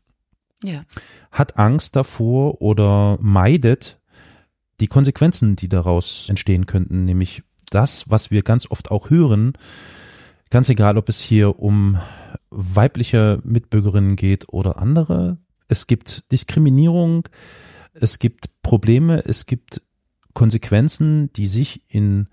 Ja. 0.62 0.82
hat 1.30 1.58
Angst 1.58 1.96
davor 1.96 2.62
oder 2.62 3.18
meidet 3.20 3.98
die 4.82 4.88
Konsequenzen, 4.88 5.54
die 5.54 5.68
daraus 5.68 6.28
entstehen 6.28 6.66
könnten, 6.66 7.04
nämlich 7.04 7.44
das, 7.70 8.10
was 8.10 8.32
wir 8.32 8.42
ganz 8.42 8.68
oft 8.68 8.90
auch 8.90 9.10
hören, 9.10 9.52
ganz 10.50 10.68
egal, 10.68 10.98
ob 10.98 11.08
es 11.08 11.20
hier 11.20 11.60
um 11.60 11.98
weibliche 12.50 13.40
Mitbürgerinnen 13.44 14.16
geht 14.16 14.48
oder 14.48 14.78
andere. 14.78 15.38
Es 15.68 15.86
gibt 15.86 16.30
Diskriminierung, 16.32 17.28
es 17.94 18.18
gibt 18.18 18.50
Probleme, 18.62 19.24
es 19.24 19.46
gibt 19.46 19.82
Konsequenzen, 20.34 21.32
die 21.34 21.46
sich 21.46 21.82
in 21.88 22.28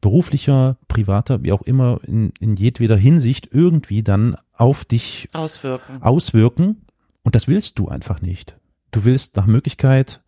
beruflicher, 0.00 0.78
privater, 0.88 1.44
wie 1.44 1.52
auch 1.52 1.62
immer, 1.62 2.00
in, 2.04 2.32
in 2.40 2.56
jedweder 2.56 2.96
Hinsicht 2.96 3.48
irgendwie 3.52 4.02
dann 4.02 4.36
auf 4.52 4.84
dich 4.84 5.28
Auswirken. 5.32 6.02
auswirken 6.02 6.82
und 7.22 7.36
das 7.36 7.46
willst 7.46 7.78
du 7.78 7.88
einfach 7.88 8.20
nicht. 8.20 8.58
Du 8.90 9.04
willst 9.04 9.36
nach 9.36 9.46
Möglichkeit 9.46 10.21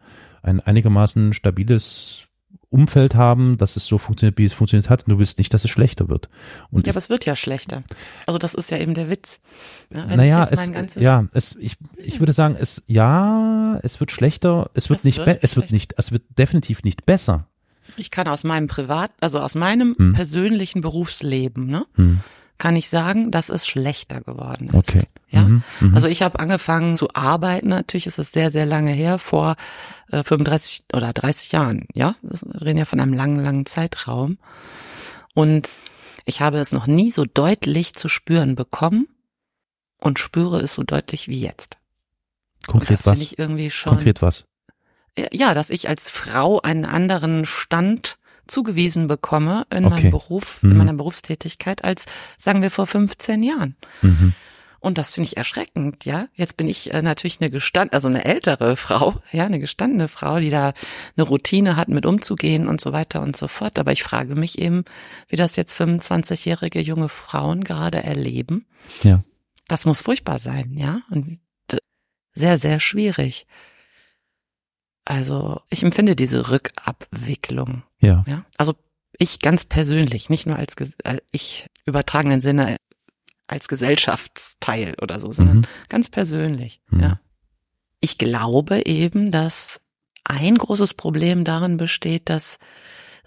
ein 0.45 0.61
einigermaßen 0.61 1.33
stabiles 1.33 2.27
Umfeld 2.71 3.15
haben, 3.15 3.57
dass 3.57 3.77
es 3.77 3.87
so 3.87 3.99
funktioniert, 3.99 4.37
wie 4.37 4.45
es 4.45 4.53
funktioniert 4.53 4.91
hat. 4.91 5.05
Du 5.07 5.19
willst 5.19 5.39
nicht, 5.39 5.55
dass 5.55 5.65
es 5.65 5.71
schlechter 5.71 6.09
wird. 6.09 6.29
Und 6.73 6.87
Ja, 6.87 6.93
aber 6.93 6.99
es 6.99 7.09
wird 7.09 7.25
ja 7.25 7.37
schlechter. 7.37 7.85
Also 8.27 8.37
das 8.39 8.53
ist 8.55 8.71
ja 8.71 8.79
eben 8.79 8.95
der 8.95 9.09
Witz. 9.09 9.39
Ja, 9.93 10.07
naja, 10.07 10.45
es, 10.51 10.95
ja, 10.97 11.27
es, 11.33 11.55
ich, 11.61 11.77
ich 11.97 12.19
würde 12.19 12.33
sagen, 12.33 12.57
es, 12.59 12.83
ja, 12.89 13.79
es 13.85 14.01
wird 14.01 14.11
schlechter, 14.11 14.71
es 14.75 14.91
wird 14.91 14.99
Es 15.01 15.05
nicht, 15.05 15.19
wird 15.19 15.39
es 15.43 15.55
wird 15.55 15.71
nicht, 15.71 15.95
es 15.99 16.11
wird 16.11 16.23
definitiv 16.37 16.83
nicht 16.83 17.07
besser. 17.07 17.47
Ich 17.97 18.11
kann 18.11 18.27
aus 18.27 18.43
meinem 18.43 18.67
Privat, 18.67 19.13
also 19.21 19.39
aus 19.41 19.55
meinem 19.55 19.95
Hm. 19.97 20.13
persönlichen 20.15 20.81
Berufsleben, 20.81 21.67
ne, 21.67 21.87
Hm. 21.95 22.21
Kann 22.59 22.77
ich 22.77 22.89
sagen, 22.89 23.31
dass 23.31 23.49
es 23.49 23.67
schlechter 23.67 24.21
geworden 24.21 24.69
ist. 24.69 24.75
Okay. 24.75 25.03
Ja. 25.29 25.43
Mhm, 25.43 25.63
mhm. 25.81 25.95
Also 25.95 26.07
ich 26.07 26.23
habe 26.23 26.39
angefangen 26.39 26.95
zu 26.95 27.09
arbeiten, 27.15 27.69
natürlich 27.69 28.07
ist 28.07 28.19
es 28.19 28.33
sehr, 28.33 28.51
sehr 28.51 28.67
lange 28.67 28.93
her, 28.93 29.19
vor 29.19 29.57
äh, 30.13 30.23
35 30.23 30.85
oder 30.93 31.13
30 31.13 31.53
Jahren, 31.53 31.87
ja. 31.93 32.15
Wir 32.23 32.61
reden 32.61 32.79
ja 32.79 32.85
von 32.85 33.01
einem 33.01 33.13
langen, 33.13 33.41
langen 33.41 33.67
Zeitraum. 33.67 34.39
Und 35.35 35.69
ich 36.25 36.41
habe 36.41 36.59
es 36.59 36.73
noch 36.73 36.87
nie 36.87 37.11
so 37.11 37.25
deutlich 37.25 37.95
zu 37.95 38.09
spüren 38.09 38.55
bekommen 38.55 39.09
und 39.99 40.19
spüre 40.19 40.61
es 40.61 40.75
so 40.75 40.85
deutlich 40.85 41.29
wie 41.29 41.41
jetzt. 41.41 41.77
Und 42.69 42.79
Konkret 42.79 42.99
das 42.99 43.07
was? 43.07 43.21
ich 43.21 43.39
irgendwie 43.39 43.71
schon. 43.71 43.97
Konkret 43.97 44.23
was? 44.23 44.45
ja, 45.33 45.55
dass 45.55 45.71
ich 45.71 45.89
als 45.89 46.09
Frau 46.09 46.61
einen 46.61 46.85
anderen 46.85 47.45
Stand 47.45 48.17
zugewiesen 48.47 49.07
bekomme 49.07 49.67
in 49.73 49.85
Okay. 49.85 49.95
meinem 49.95 50.11
Beruf, 50.11 50.63
Mhm. 50.63 50.71
in 50.73 50.77
meiner 50.79 50.95
Berufstätigkeit 50.95 51.85
als, 51.85 52.07
sagen 52.37 52.63
wir, 52.63 52.71
vor 52.71 52.87
15 52.87 53.43
Jahren. 53.43 53.77
Mhm. 54.03 54.35
Und 54.81 54.99
das 54.99 55.13
finde 55.13 55.29
ich 55.29 55.39
erschreckend, 55.39 56.05
ja. 56.05 56.27
Jetzt 56.35 56.59
bin 56.59 56.69
ich 56.69 56.93
äh, 56.93 57.01
natürlich 57.01 57.41
eine 57.41 57.49
gestand, 57.49 57.95
also 57.95 58.07
eine 58.09 58.27
ältere 58.27 58.77
Frau, 58.77 59.15
ja, 59.33 59.47
eine 59.47 59.59
gestandene 59.59 60.09
Frau, 60.09 60.39
die 60.41 60.51
da 60.51 60.75
eine 61.17 61.27
Routine 61.27 61.77
hat, 61.77 61.89
mit 61.89 62.05
umzugehen 62.05 62.69
und 62.69 62.83
so 62.83 62.93
weiter 62.93 63.23
und 63.23 63.35
so 63.35 63.49
fort. 63.49 63.79
Aber 63.79 63.93
ich 63.93 64.03
frage 64.03 64.35
mich 64.35 64.59
eben, 64.59 64.85
wie 65.29 65.37
das 65.37 65.57
jetzt 65.57 65.75
25-jährige 65.81 66.81
junge 66.81 67.09
Frauen 67.09 67.65
gerade 67.65 68.03
erleben. 68.03 68.67
Ja. 69.03 69.23
Das 69.69 69.87
muss 69.87 70.03
furchtbar 70.03 70.39
sein, 70.39 70.75
ja. 70.77 71.01
Und 71.11 71.39
sehr, 72.35 72.59
sehr 72.59 72.79
schwierig. 72.81 73.47
Also 75.05 75.61
ich 75.71 75.83
empfinde 75.83 76.17
diese 76.17 76.51
Rückabwicklung. 76.51 77.83
Ja. 78.01 78.25
Ja, 78.27 78.45
also 78.57 78.75
ich 79.19 79.41
ganz 79.41 79.65
persönlich, 79.65 80.31
nicht 80.31 80.47
nur 80.47 80.57
als 80.57 80.75
äh, 81.05 81.19
ich 81.31 81.69
übertragenen 81.85 82.41
Sinne 82.41 82.77
als 83.47 83.69
Gesellschaftsteil 83.69 84.95
oder 85.03 85.21
so, 85.21 85.31
sondern 85.31 85.59
Mhm. 85.59 85.65
ganz 85.89 86.09
persönlich. 86.09 86.81
Mhm. 86.89 87.01
Ja, 87.01 87.21
ich 88.01 88.19
glaube 88.19 88.87
eben, 88.87 89.31
dass 89.31 89.81
ein 90.25 90.57
großes 90.57 90.95
Problem 90.95 91.45
darin 91.45 91.77
besteht, 91.77 92.31
dass 92.31 92.59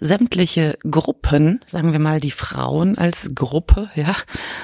sämtliche 0.00 0.78
Gruppen, 0.88 1.60
sagen 1.64 1.92
wir 1.92 1.98
mal 1.98 2.20
die 2.20 2.30
Frauen 2.30 2.98
als 2.98 3.32
Gruppe, 3.34 3.90
ja, 3.94 4.14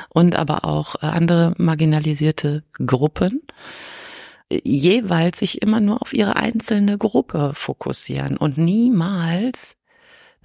und 0.09 0.37
aber 0.37 0.65
auch 0.65 0.97
äh, 0.97 1.07
andere 1.07 1.55
marginalisierte 1.59 2.65
Gruppen, 2.85 3.43
jeweils 4.51 5.39
sich 5.39 5.63
immer 5.63 5.81
nur 5.81 6.03
auf 6.03 6.13
ihre 6.13 6.37
einzelne 6.37 6.99
Gruppe 6.99 7.53
fokussieren 7.55 8.37
und 8.37 8.59
niemals 8.59 9.77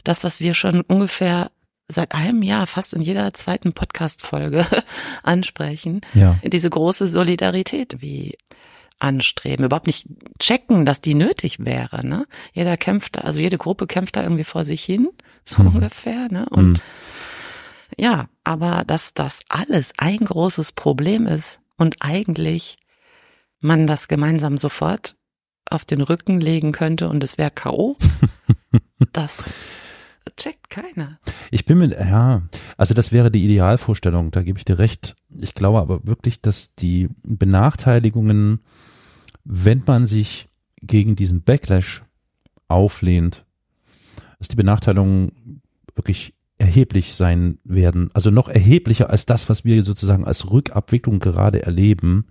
das, 0.04 0.24
was 0.24 0.40
wir 0.40 0.54
schon 0.54 0.82
ungefähr 0.82 1.52
seit 1.88 2.14
einem 2.14 2.42
Jahr 2.44 2.68
fast 2.68 2.94
in 2.94 3.02
jeder 3.02 3.34
zweiten 3.34 3.74
Podcast-Folge 3.74 4.66
ansprechen, 5.24 6.02
Ja. 6.14 6.38
diese 6.44 6.70
große 6.70 7.08
Solidarität 7.08 7.98
wie 8.02 8.38
anstreben, 9.00 9.66
überhaupt 9.66 9.88
nicht 9.88 10.08
checken, 10.40 10.86
dass 10.86 11.02
die 11.02 11.16
nötig 11.16 11.66
wäre, 11.66 12.06
ne? 12.06 12.26
Jeder 12.54 12.78
kämpft, 12.78 13.16
da- 13.18 13.22
also 13.22 13.40
jede 13.42 13.58
Gruppe 13.58 13.88
kämpft 13.88 14.16
da 14.18 14.24
irgendwie 14.24 14.44
vor 14.44 14.66
sich 14.66 14.84
hin, 14.84 15.10
so 15.46 15.64
Mhm. 15.64 15.76
ungefähr, 15.76 16.28
ne? 16.32 16.46
Und 16.50 16.74
Mhm. 16.74 16.76
ja, 17.98 18.28
aber 18.44 18.84
dass 18.86 19.14
das 19.14 19.44
alles 19.50 19.94
ein 19.98 20.18
großes 20.20 20.74
Problem 20.74 21.28
ist 21.28 21.60
und 21.78 21.98
eigentlich 22.02 22.78
man 23.60 23.88
das 23.88 24.08
gemeinsam 24.08 24.58
sofort 24.58 25.16
auf 25.70 25.86
den 25.86 26.02
Rücken 26.02 26.42
legen 26.42 26.72
könnte 26.72 27.10
und 27.10 27.24
es 27.24 27.38
wäre 27.38 27.52
K.O., 27.52 27.98
das 29.14 29.54
checkt 30.38 30.70
keiner. 30.70 31.20
Ich 31.52 31.66
bin 31.66 31.80
mir, 31.80 31.90
ja, 31.90 32.44
also 32.78 32.94
das 32.94 33.12
wäre 33.12 33.32
die 33.32 33.44
Idealvorstellung, 33.44 34.32
da 34.32 34.44
gebe 34.44 34.58
ich 34.58 34.66
dir 34.66 34.80
recht. 34.80 35.16
Ich 35.30 35.54
glaube 35.54 35.80
aber 35.80 36.06
wirklich, 36.06 36.42
dass 36.42 36.76
die 36.76 37.10
Benachteiligungen, 37.24 38.60
wenn 39.44 39.84
man 39.86 40.06
sich 40.06 40.50
gegen 40.82 41.16
diesen 41.16 41.42
Backlash 41.44 42.04
auflehnt, 42.68 43.46
dass 44.38 44.48
die 44.48 44.56
Benachteiligungen 44.56 45.62
wirklich 45.96 46.34
erheblich 46.58 47.14
sein 47.16 47.58
werden. 47.64 48.10
Also 48.14 48.32
noch 48.32 48.50
erheblicher 48.50 49.10
als 49.10 49.26
das, 49.26 49.50
was 49.50 49.66
wir 49.66 49.84
sozusagen 49.84 50.26
als 50.26 50.52
Rückabwicklung 50.52 51.20
gerade 51.20 51.64
erleben, 51.64 52.28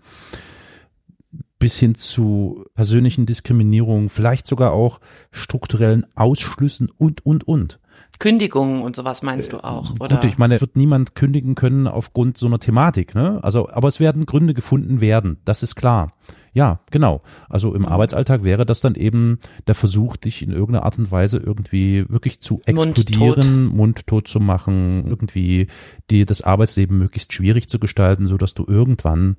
bis 1.59 1.79
hin 1.79 1.95
zu 1.95 2.65
persönlichen 2.75 3.27
Diskriminierungen, 3.27 4.11
vielleicht 4.11 4.47
sogar 4.47 4.73
auch 4.73 5.01
strukturellen 5.31 6.07
Ausschlüssen 6.15 6.91
und, 6.97 7.25
und, 7.27 7.47
und. 7.47 7.81
Kündigungen 8.21 8.83
und 8.83 8.97
sowas 8.97 9.23
meinst 9.23 9.53
du 9.53 9.63
auch, 9.63 9.95
oder? 10.01 10.17
Gut, 10.17 10.25
ich 10.25 10.39
meine, 10.39 10.57
es 10.57 10.61
wird 10.61 10.77
niemand 10.77 11.15
kündigen 11.15 11.55
können 11.55 11.87
aufgrund 11.87 12.37
so 12.37 12.47
einer 12.47 12.59
Thematik, 12.59 13.15
ne? 13.15 13.39
Also, 13.43 13.69
aber 13.71 13.89
es 13.89 14.01
werden 14.01 14.27
Gründe 14.27 14.55
gefunden 14.55 15.01
werden, 15.01 15.39
das 15.45 15.63
ist 15.63 15.77
klar. 15.77 16.13
Ja, 16.53 16.81
genau. 16.91 17.23
Also 17.49 17.75
im 17.75 17.87
Arbeitsalltag 17.87 18.43
wäre 18.43 18.67
das 18.67 18.81
dann 18.81 18.97
eben 18.97 19.39
der 19.69 19.77
Versuch, 19.77 20.17
dich 20.17 20.43
in 20.43 20.51
irgendeiner 20.51 20.85
Art 20.85 20.99
und 20.99 21.13
Weise 21.13 21.39
irgendwie 21.39 22.09
wirklich 22.09 22.41
zu 22.41 22.55
Mundtot. 22.67 22.99
explodieren, 22.99 23.67
mundtot 23.67 24.27
zu 24.27 24.41
machen, 24.41 25.05
irgendwie 25.07 25.69
dir 26.11 26.27
das 26.27 26.43
Arbeitsleben 26.43 26.99
möglichst 26.99 27.33
schwierig 27.33 27.69
zu 27.69 27.79
gestalten, 27.79 28.27
so 28.27 28.37
dass 28.37 28.55
du 28.55 28.65
irgendwann 28.67 29.37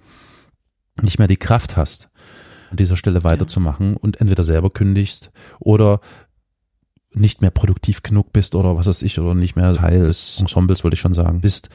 nicht 1.01 1.19
mehr 1.19 1.27
die 1.27 1.38
Kraft 1.38 1.75
hast, 1.75 2.09
an 2.69 2.77
dieser 2.77 2.97
Stelle 2.97 3.23
weiterzumachen 3.23 3.97
und 3.97 4.19
entweder 4.21 4.43
selber 4.43 4.69
kündigst 4.69 5.32
oder 5.60 6.01
nicht 7.13 7.41
mehr 7.41 7.51
produktiv 7.51 8.03
genug 8.03 8.32
bist 8.34 8.55
oder 8.55 8.77
was 8.77 8.88
weiß 8.88 9.01
ich, 9.01 9.19
oder 9.19 9.34
nicht 9.34 9.55
mehr 9.55 9.73
Teil 9.73 10.03
des 10.03 10.39
Ensembles, 10.39 10.84
wollte 10.84 10.93
ich 10.93 11.01
schon 11.01 11.13
sagen, 11.13 11.41
bist 11.41 11.69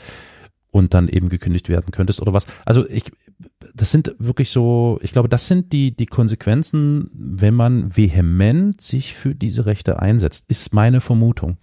und 0.71 0.95
dann 0.95 1.09
eben 1.09 1.29
gekündigt 1.29 1.69
werden 1.69 1.93
könntest 1.93 2.21
oder 2.21 2.33
was. 2.33 2.47
Also 2.65 2.89
ich, 2.89 3.05
das 3.75 3.91
sind 3.91 4.15
wirklich 4.19 4.51
so, 4.51 4.99
ich 5.03 5.13
glaube, 5.13 5.29
das 5.29 5.47
sind 5.47 5.73
die, 5.73 5.97
die 5.97 6.07
Konsequenzen, 6.07 7.11
wenn 7.13 7.55
man 7.55 7.97
vehement 7.97 8.81
sich 8.81 9.15
für 9.15 9.35
diese 9.35 9.67
Rechte 9.67 10.01
einsetzt, 10.01 10.45
ist 10.49 10.75
meine 10.75 11.01
Vermutung. 11.01 11.59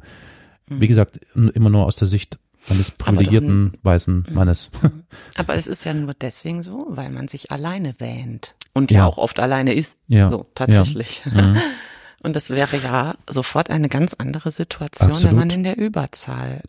Wie 0.74 0.88
gesagt, 0.88 1.20
immer 1.36 1.70
nur 1.70 1.86
aus 1.86 1.98
der 1.98 2.08
Sicht 2.08 2.40
eines 2.70 2.92
privilegierten 2.92 3.78
weißen 3.84 4.28
Mannes. 4.32 4.70
Aber 5.38 5.56
es 5.56 5.68
ist 5.68 5.84
ja 5.86 5.94
nur 5.94 6.14
deswegen 6.14 6.64
so, 6.64 6.88
weil 6.90 7.10
man 7.10 7.28
sich 7.28 7.52
alleine 7.52 7.96
wähnt. 8.00 8.56
Und 8.74 8.92
ja, 8.92 9.00
Ja. 9.00 9.06
auch 9.08 9.18
oft 9.18 9.40
alleine 9.40 9.74
ist. 9.74 9.98
Ja. 10.08 10.30
So, 10.30 10.46
tatsächlich. 10.56 11.24
Mhm. 11.26 11.58
Und 12.24 12.36
das 12.36 12.52
wäre 12.52 12.78
ja 12.78 13.16
sofort 13.28 13.72
eine 13.72 13.90
ganz 13.90 14.14
andere 14.14 14.52
Situation, 14.52 15.10
Absolut. 15.12 15.32
wenn 15.32 15.40
man 15.40 15.50
in 15.50 15.64
der 15.64 15.78
Überzahl 15.80 16.62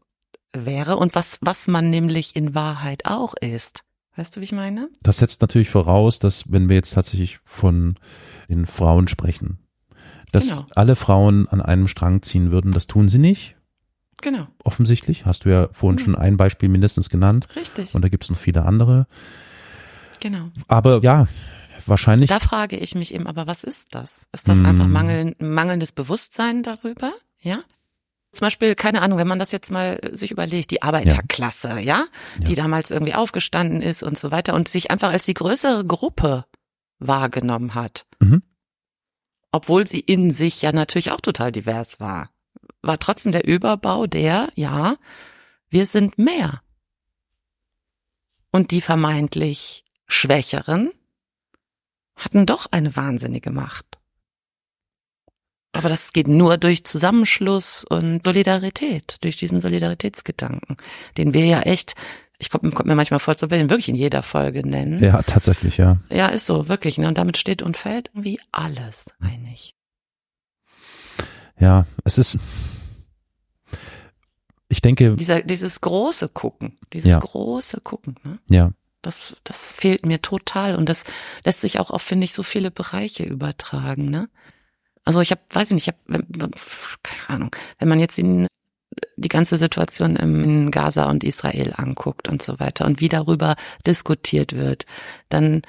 wäre 0.55 0.97
und 0.97 1.15
was, 1.15 1.37
was 1.43 1.69
man 1.69 1.91
nämlich 1.91 2.35
in 2.37 2.55
Wahrheit 2.55 3.05
auch 3.05 3.35
ist. 3.35 3.81
Weißt 4.17 4.35
du, 4.37 4.41
wie 4.41 4.45
ich 4.45 4.53
meine? 4.53 4.89
Das 5.03 5.19
setzt 5.19 5.43
natürlich 5.43 5.69
voraus, 5.69 6.19
dass 6.19 6.51
wenn 6.51 6.71
wir 6.71 6.77
jetzt 6.77 6.95
tatsächlich 6.95 7.39
von 7.45 7.97
den 8.49 8.65
Frauen 8.65 9.09
sprechen, 9.09 9.59
dass 10.33 10.49
Genau. 10.49 10.67
alle 10.75 10.97
Frauen 10.97 11.49
an 11.49 11.61
einem 11.61 11.87
Strang 11.87 12.23
ziehen 12.23 12.51
würden, 12.51 12.73
das 12.73 12.87
tun 12.87 13.11
sie 13.11 13.19
nicht, 13.19 13.57
Genau, 14.23 14.47
offensichtlich. 14.65 15.27
Hast 15.27 15.45
du 15.45 15.51
ja 15.51 15.69
vorhin 15.73 15.99
Ja. 15.99 16.05
schon 16.05 16.15
ein 16.15 16.37
Beispiel 16.39 16.69
mindestens 16.71 17.11
genannt 17.11 17.49
richtig. 17.57 17.95
und 17.95 18.03
da 18.03 18.09
gibt 18.09 18.25
es 18.25 18.31
noch 18.31 18.39
viele 18.39 18.65
andere. 18.65 19.07
Genau. 20.21 20.49
Aber 20.69 21.01
ja, 21.03 21.27
wahrscheinlich. 21.87 22.29
Da 22.31 22.39
frage 22.39 22.77
ich 22.77 22.95
mich 22.95 23.13
eben, 23.15 23.27
aber 23.27 23.47
was 23.47 23.65
ist 23.65 23.95
das? 23.95 24.29
Ist 24.33 24.49
das 24.49 24.59
Mm. 24.59 24.67
einfach 24.67 24.87
mangel, 24.87 25.37
mangelndes 25.41 25.93
Bewusstsein 25.93 26.63
darüber? 26.63 27.13
Ja? 27.41 27.59
Zum 28.33 28.47
Beispiel, 28.47 28.75
keine 28.77 29.03
Ahnung, 29.03 29.19
wenn 29.19 29.27
man 29.29 29.39
das 29.41 29.53
jetzt 29.53 29.71
mal 29.71 29.99
sich 30.13 30.31
überlegt, 30.31 30.71
die 30.71 30.81
Arbeiterklasse, 30.83 31.81
ja, 31.81 32.05
die 32.39 32.55
damals 32.55 32.91
irgendwie 32.91 33.15
aufgestanden 33.15 33.83
ist 33.83 34.03
und 34.03 34.17
so 34.17 34.31
weiter 34.31 34.55
und 34.55 34.69
sich 34.69 34.91
einfach 34.91 35.11
als 35.11 35.27
die 35.27 35.35
größere 35.35 35.85
Gruppe 35.85 36.47
wahrgenommen 36.99 37.75
hat, 37.75 38.07
Mhm. 38.21 38.43
obwohl 39.51 39.87
sie 39.87 40.01
in 40.01 40.31
sich 40.31 40.63
ja 40.63 40.73
natürlich 40.73 41.11
auch 41.11 41.21
total 41.21 41.53
divers 41.53 42.01
war, 42.01 42.31
war 42.83 42.99
trotzdem 42.99 43.33
der 43.33 43.47
Überbau 43.47 44.07
der, 44.07 44.49
ja, 44.55 44.97
wir 45.71 45.87
sind 45.87 46.19
mehr. 46.19 46.63
Und 48.51 48.71
die 48.71 48.81
vermeintlich 48.81 49.85
Schwächeren 50.07 50.91
hatten 52.17 52.45
doch 52.45 52.67
eine 52.71 52.95
wahnsinnige 52.95 53.51
Macht. 53.51 53.87
Aber 55.75 55.89
das 55.89 56.13
geht 56.13 56.29
nur 56.29 56.59
durch 56.59 56.85
Zusammenschluss 56.85 57.85
und 57.85 58.23
Solidarität, 58.23 59.17
durch 59.23 59.39
diesen 59.39 59.63
Solidaritätsgedanken, 59.63 60.77
den 61.17 61.33
wir 61.33 61.47
ja 61.47 61.61
echt, 61.61 61.95
ich 62.39 62.51
komme 62.51 62.71
kommt 62.73 62.87
mir 62.87 62.95
manchmal 62.95 63.21
vor 63.21 63.37
zu 63.37 63.51
Willen, 63.51 63.71
wirklich 63.71 63.89
in 63.89 63.95
jeder 63.95 64.23
Folge 64.23 64.69
nennen. 64.69 65.03
Ja, 65.03 65.23
tatsächlich, 65.23 65.79
ja. 65.79 65.97
Ja, 66.11 66.27
ist 66.27 66.45
so, 66.45 66.69
wirklich. 66.69 66.99
Ne? 66.99 67.09
Und 67.09 67.17
damit 67.17 67.39
steht 67.39 67.63
und 67.63 67.79
fällt 67.79 68.11
irgendwie 68.13 68.39
alles, 68.53 69.07
eigentlich. 69.21 69.75
Ja, 71.59 71.87
es 72.05 72.19
ist. 72.19 72.39
Ich 74.73 74.81
denke, 74.81 75.17
Dieser, 75.17 75.43
dieses 75.43 75.83
große 75.83 76.31
Gucken, 76.31 76.79
dieses 76.95 77.11
Ja. 77.11 77.19
große 77.19 77.81
Gucken, 77.83 78.17
ne? 78.25 78.39
ja, 78.49 78.71
Das, 79.03 79.37
das 79.45 79.73
fehlt 79.73 80.07
mir 80.07 80.23
total 80.23 80.77
und 80.77 80.89
das 80.89 81.05
lässt 81.45 81.61
sich 81.61 81.79
auch 81.79 81.91
auf, 81.91 82.01
finde 82.01 82.25
ich, 82.25 82.33
so 82.33 82.43
viele 82.43 82.71
Bereiche 82.71 83.25
übertragen, 83.25 84.07
ne? 84.07 84.29
Also 85.05 85.21
ich 85.21 85.31
habe, 85.33 85.41
weiß 85.51 85.71
ich 85.71 85.75
nicht, 85.75 85.89
ich 85.89 85.95
habe, 86.15 86.25
keine 87.03 87.29
Ahnung, 87.29 87.57
wenn 87.79 87.89
man 87.89 87.99
jetzt 88.01 88.17
den, 88.19 88.47
die 89.17 89.29
ganze 89.29 89.59
Situation 89.59 90.17
in 90.17 90.71
Gaza 90.71 91.11
und 91.11 91.25
Israel 91.25 91.75
anguckt 91.77 92.29
und 92.29 92.41
so 92.43 92.59
weiter 92.61 92.87
und 92.87 93.01
wie 93.01 93.09
darüber 93.09 93.57
diskutiert 93.87 94.55
wird, 94.55 94.87
dann, 95.29 95.63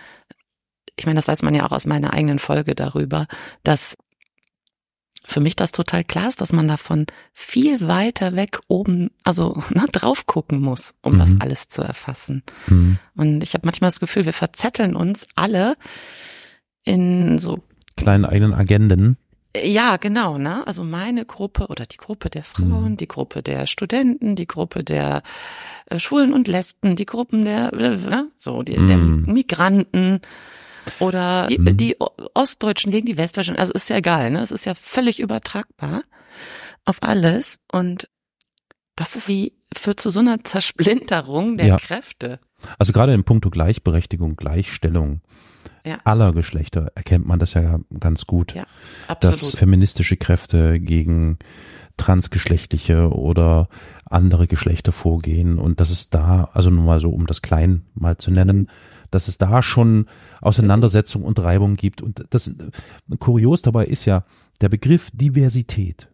ich 0.96 1.06
meine, 1.08 1.18
das 1.18 1.28
weiß 1.28 1.42
man 1.42 1.56
ja 1.56 1.66
auch 1.66 1.72
aus 1.72 1.86
meiner 1.88 2.14
eigenen 2.14 2.38
Folge 2.40 2.76
darüber, 2.76 3.26
dass 3.64 3.96
für 5.26 5.40
mich 5.40 5.56
das 5.56 5.72
total 5.72 6.04
klar 6.04 6.28
ist, 6.28 6.42
dass 6.42 6.52
man 6.54 6.68
davon 6.68 7.06
viel 7.34 7.88
weiter 7.88 8.36
weg 8.36 8.60
oben, 8.68 9.10
also 9.24 9.62
ne, 9.70 9.86
drauf 9.92 10.26
gucken 10.26 10.60
muss, 10.62 10.96
um 11.02 11.18
das 11.18 11.32
Mhm. 11.32 11.42
alles 11.42 11.70
zu 11.70 11.82
erfassen. 11.82 12.44
hm, 12.66 12.98
Und 13.16 13.42
ich 13.44 13.54
habe 13.54 13.66
manchmal 13.66 13.90
das 13.90 14.00
Gefühl, 14.00 14.26
wir 14.26 14.34
verzetteln 14.34 14.96
uns 14.96 15.28
alle 15.36 15.76
in 16.84 17.40
so 17.40 17.60
kleinen 17.96 18.26
eigenen 18.26 18.54
Agenden. 18.54 19.18
ja, 19.64 19.98
genau, 19.98 20.38
ne? 20.40 20.66
Also 20.68 20.84
meine 20.84 21.26
Gruppe 21.26 21.68
oder 21.68 21.86
die 21.86 21.98
Gruppe 21.98 22.30
der 22.32 22.44
Frauen, 22.44 22.94
Mhm. 22.94 22.98
die 22.98 23.08
Gruppe 23.08 23.44
der 23.44 23.68
Studenten, 23.68 24.36
die 24.36 24.48
Gruppe 24.48 24.84
der 24.84 25.22
äh, 25.86 26.00
Schwulen 26.00 26.34
und 26.34 26.48
Lesben, 26.48 26.96
die 26.96 27.06
Gruppen 27.06 27.46
der, 27.46 27.72
äh, 27.74 27.96
ne? 27.98 28.30
so, 28.36 28.64
die, 28.64 28.74
der 28.74 28.98
Mhm. 28.98 29.32
Migranten 29.32 30.22
oder 31.00 31.48
die, 31.48 31.58
Mhm. 31.60 31.78
die 31.78 31.98
Ostdeutschen 32.34 32.92
gegen 32.92 33.06
die 33.06 33.18
Westdeutschen. 33.18 33.56
Also 33.58 33.74
ist 33.74 33.90
ja 33.90 33.98
egal, 33.98 34.32
ne? 34.32 34.40
Es 34.42 34.52
ist 34.52 34.66
ja 34.66 34.74
völlig 34.76 35.20
übertragbar 35.20 36.02
auf 36.86 37.02
alles 37.02 37.60
und 37.72 38.10
das 38.96 39.16
ist 39.16 39.28
wie 39.28 39.54
führt 39.76 40.00
zu 40.00 40.10
so 40.12 40.20
einer 40.20 40.44
Zersplitterung 40.44 41.58
der 41.58 41.66
Ja. 41.68 41.78
Kräfte. 41.78 42.40
Also 42.78 42.94
gerade 42.94 43.14
im 43.14 43.24
Punkto 43.24 43.50
Gleichberechtigung, 43.50 44.36
Gleichstellung 44.36 45.22
Ja. 45.86 45.98
aller 46.04 46.32
Geschlechter 46.34 46.92
erkennt 46.96 47.26
man 47.26 47.40
das 47.40 47.54
ja 47.56 47.80
ganz 48.00 48.26
gut. 48.28 48.54
Ja, 48.54 48.66
dass 49.20 49.56
feministische 49.56 50.16
Kräfte 50.18 50.80
gegen 50.80 51.40
transgeschlechtliche 51.98 53.10
oder 53.10 53.68
andere 54.06 54.48
Geschlechter 54.48 54.92
vorgehen 54.92 55.58
und 55.60 55.80
dass 55.80 55.90
es 55.90 56.10
da, 56.10 56.50
also 56.54 56.70
nur 56.70 56.84
mal 56.84 57.00
so, 57.00 57.10
um 57.10 57.26
das 57.28 57.42
klein 57.42 57.84
mal 57.96 58.18
zu 58.18 58.32
nennen, 58.32 58.70
dass 59.14 59.28
es 59.28 59.38
da 59.38 59.62
schon 59.62 60.08
Auseinandersetzung 60.42 61.24
und 61.24 61.40
Reibung 61.40 61.76
gibt. 61.76 62.02
Und 62.02 62.26
das 62.30 62.52
kurios 63.20 63.62
dabei 63.62 63.86
ist 63.86 64.06
ja 64.06 64.26
der 64.62 64.70
Begriff 64.70 65.10
Diversität, 65.14 66.08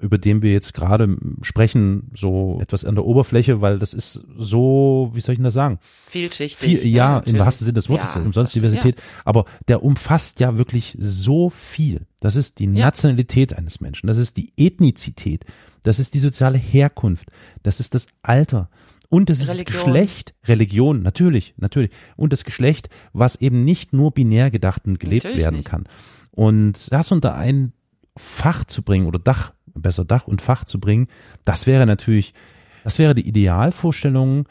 über 0.00 0.18
den 0.18 0.42
wir 0.42 0.52
jetzt 0.52 0.74
gerade 0.74 1.16
sprechen, 1.42 2.10
so 2.14 2.58
etwas 2.60 2.84
an 2.84 2.96
der 2.96 3.04
Oberfläche, 3.04 3.60
weil 3.60 3.78
das 3.78 3.94
ist 3.94 4.24
so, 4.36 5.10
wie 5.14 5.20
soll 5.20 5.34
ich 5.34 5.38
denn 5.38 5.44
das 5.44 5.54
sagen? 5.54 5.78
Vielschichtig. 6.08 6.80
Viel, 6.80 6.90
ja, 6.90 7.10
im 7.10 7.14
natürlich. 7.18 7.40
wahrsten 7.40 7.64
Sinne 7.66 7.74
des 7.74 7.88
Wortes, 7.88 8.14
Ja, 8.14 8.20
umsonst 8.20 8.54
Diversität, 8.54 9.00
aber 9.24 9.44
der 9.68 9.84
umfasst 9.84 10.40
ja 10.40 10.58
wirklich 10.58 10.96
so 10.98 11.50
viel. 11.50 12.06
Das 12.20 12.34
ist 12.34 12.58
die 12.58 12.64
Ja. 12.64 12.86
Nationalität 12.86 13.56
eines 13.56 13.80
Menschen, 13.80 14.08
das 14.08 14.18
ist 14.18 14.36
die 14.36 14.52
Ethnizität, 14.56 15.44
das 15.84 16.00
ist 16.00 16.14
die 16.14 16.18
soziale 16.18 16.58
Herkunft, 16.58 17.28
das 17.62 17.78
ist 17.78 17.94
das 17.94 18.08
Alter 18.22 18.70
und 19.14 19.30
das 19.30 19.38
ist 19.40 19.48
das 19.48 19.56
Religion. 19.58 19.84
Geschlecht, 19.84 20.34
Religion, 20.46 21.02
natürlich, 21.02 21.54
natürlich, 21.56 21.90
und 22.16 22.32
das 22.32 22.44
Geschlecht, 22.44 22.88
was 23.12 23.36
eben 23.36 23.64
nicht 23.64 23.92
nur 23.92 24.12
binär 24.12 24.50
gedacht 24.50 24.86
und 24.86 24.98
gelebt 24.98 25.24
Natürlich 25.24 25.44
werden 25.44 25.56
nicht. 25.56 25.68
kann. 25.68 25.84
Und 26.32 26.92
das 26.92 27.12
unter 27.12 27.34
ein 27.34 27.72
Fach 28.16 28.64
zu 28.64 28.82
bringen 28.82 29.06
oder 29.06 29.18
Dach, 29.18 29.52
besser 29.74 30.04
Dach 30.04 30.26
und 30.26 30.42
Fach 30.42 30.64
zu 30.64 30.80
bringen, 30.80 31.06
das 31.44 31.66
wäre 31.66 31.86
natürlich, 31.86 32.34
das 32.82 32.98
wäre 32.98 33.14
die 33.14 33.26
Idealvorstellung 33.28 34.48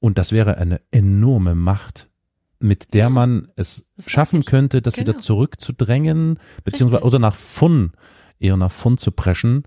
und 0.00 0.18
das 0.18 0.30
wäre 0.32 0.58
eine 0.58 0.80
enorme 0.90 1.54
Macht, 1.54 2.08
mit 2.60 2.94
der 2.94 3.10
man 3.10 3.48
es 3.56 3.88
Das 3.96 4.10
schaffen 4.10 4.44
könnte, 4.44 4.80
das 4.80 4.96
wieder 4.96 5.12
Genau. 5.12 5.22
zurückzudrängen, 5.24 6.38
beziehungsweise 6.64 7.02
Richtig. 7.04 7.08
oder 7.14 7.18
nach 7.18 7.34
vorn, 7.34 7.92
eher 8.38 8.56
nach 8.56 8.72
vorn 8.72 8.96
zu 8.96 9.10
preschen 9.12 9.64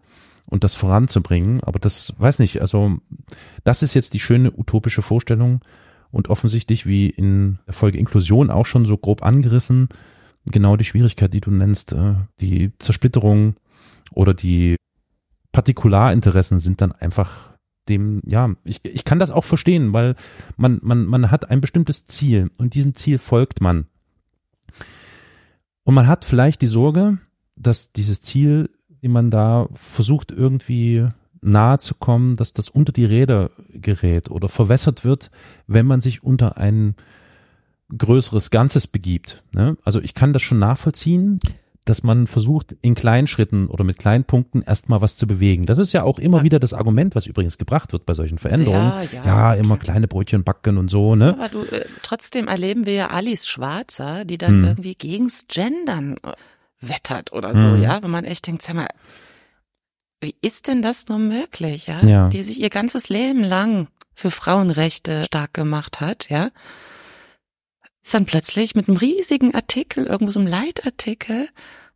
und 0.49 0.63
das 0.63 0.73
voranzubringen. 0.73 1.61
Aber 1.63 1.79
das 1.79 2.13
weiß 2.17 2.39
nicht, 2.39 2.61
also 2.61 2.97
das 3.63 3.83
ist 3.83 3.93
jetzt 3.93 4.13
die 4.13 4.19
schöne 4.19 4.51
utopische 4.51 5.01
Vorstellung 5.01 5.61
und 6.11 6.29
offensichtlich 6.29 6.85
wie 6.85 7.09
in 7.09 7.59
der 7.67 7.73
Folge 7.73 7.97
Inklusion 7.97 8.49
auch 8.49 8.65
schon 8.65 8.85
so 8.85 8.97
grob 8.97 9.23
angerissen, 9.23 9.89
genau 10.45 10.77
die 10.77 10.85
Schwierigkeit, 10.85 11.33
die 11.33 11.41
du 11.41 11.51
nennst, 11.51 11.93
äh, 11.93 12.15
die 12.39 12.71
Zersplitterung 12.79 13.55
oder 14.11 14.33
die 14.33 14.77
Partikularinteressen 15.51 16.59
sind 16.59 16.81
dann 16.81 16.91
einfach 16.91 17.57
dem, 17.89 18.21
ja, 18.25 18.53
ich, 18.63 18.83
ich 18.83 19.05
kann 19.05 19.19
das 19.19 19.31
auch 19.31 19.43
verstehen, 19.43 19.93
weil 19.93 20.15
man, 20.55 20.79
man, 20.81 21.05
man 21.05 21.31
hat 21.31 21.49
ein 21.49 21.61
bestimmtes 21.61 22.07
Ziel 22.07 22.51
und 22.57 22.73
diesem 22.73 22.95
Ziel 22.95 23.17
folgt 23.17 23.61
man. 23.61 23.87
Und 25.83 25.93
man 25.93 26.07
hat 26.07 26.25
vielleicht 26.25 26.61
die 26.61 26.67
Sorge, 26.67 27.17
dass 27.55 27.93
dieses 27.93 28.21
Ziel, 28.21 28.69
die 29.01 29.07
man 29.07 29.29
da 29.31 29.67
versucht 29.73 30.31
irgendwie 30.31 31.07
nahe 31.41 31.77
zu 31.79 31.93
kommen, 31.95 32.35
dass 32.35 32.53
das 32.53 32.69
unter 32.69 32.91
die 32.91 33.05
Räder 33.05 33.51
gerät 33.73 34.29
oder 34.31 34.49
verwässert 34.49 35.05
wird, 35.05 35.29
wenn 35.67 35.85
man 35.85 36.01
sich 36.01 36.23
unter 36.23 36.57
ein 36.57 36.95
größeres 37.95 38.49
Ganzes 38.49 38.87
begibt. 38.87 39.43
Ne? 39.51 39.77
Also 39.83 40.01
ich 40.01 40.13
kann 40.13 40.33
das 40.33 40.41
schon 40.41 40.59
nachvollziehen, 40.59 41.39
dass 41.85 42.03
man 42.03 42.27
versucht, 42.27 42.75
in 42.81 42.95
kleinen 42.95 43.27
Schritten 43.27 43.67
oder 43.67 43.85
mit 43.85 43.97
kleinen 43.97 44.25
Punkten 44.25 44.61
erstmal 44.61 44.99
was 44.99 45.15
zu 45.15 45.25
bewegen. 45.25 45.65
Das 45.65 45.77
ist 45.77 45.93
ja 45.93 46.03
auch 46.03 46.19
immer 46.19 46.39
Ja. 46.39 46.43
wieder 46.43 46.59
das 46.59 46.73
Argument, 46.73 47.15
was 47.15 47.27
übrigens 47.27 47.57
gebracht 47.57 47.93
wird 47.93 48.05
bei 48.05 48.13
solchen 48.13 48.39
Veränderungen. 48.39 48.91
Ja, 49.13 49.23
ja, 49.25 49.53
immer 49.53 49.77
klar. 49.77 49.93
kleine 49.93 50.09
Brötchen 50.09 50.43
backen 50.43 50.77
und 50.77 50.89
so, 50.89 51.15
ne? 51.15 51.33
Aber 51.39 51.47
du, 51.47 51.61
äh, 51.61 51.85
trotzdem 52.01 52.49
erleben 52.49 52.85
wir 52.85 52.93
ja 52.93 53.07
Alice 53.11 53.47
Schwarzer, 53.47 54.25
die 54.25 54.37
dann 54.37 54.55
Hm. 54.55 54.63
irgendwie 54.65 54.95
gegens 54.95 55.45
Gendern 55.47 56.17
äh, 56.23 56.33
wettert 56.79 57.33
oder 57.33 57.55
so, 57.55 57.73
Hm. 57.73 57.81
ja, 57.81 58.03
wenn 58.03 58.11
man 58.11 58.25
echt 58.25 58.47
denkt, 58.47 58.61
sag 58.61 58.75
mal, 58.75 58.87
wie 60.19 60.35
ist 60.41 60.67
denn 60.67 60.81
das 60.81 61.07
nur 61.07 61.19
möglich, 61.19 61.87
ja? 61.87 62.03
Ja. 62.03 62.27
Die 62.29 62.41
sich 62.43 62.59
ihr 62.59 62.69
ganzes 62.69 63.09
Leben 63.09 63.43
lang 63.43 63.87
für 64.13 64.31
Frauenrechte 64.31 65.23
stark 65.25 65.53
gemacht 65.53 66.01
hat, 66.01 66.29
ja? 66.29 66.49
Ist 68.03 68.13
dann 68.13 68.25
plötzlich 68.25 68.73
mit 68.73 68.87
einem 68.87 68.97
riesigen 68.97 69.53
Artikel, 69.53 70.05
irgendwo 70.05 70.31
so 70.31 70.39
einem 70.39 70.47
Leitartikel, 70.47 71.49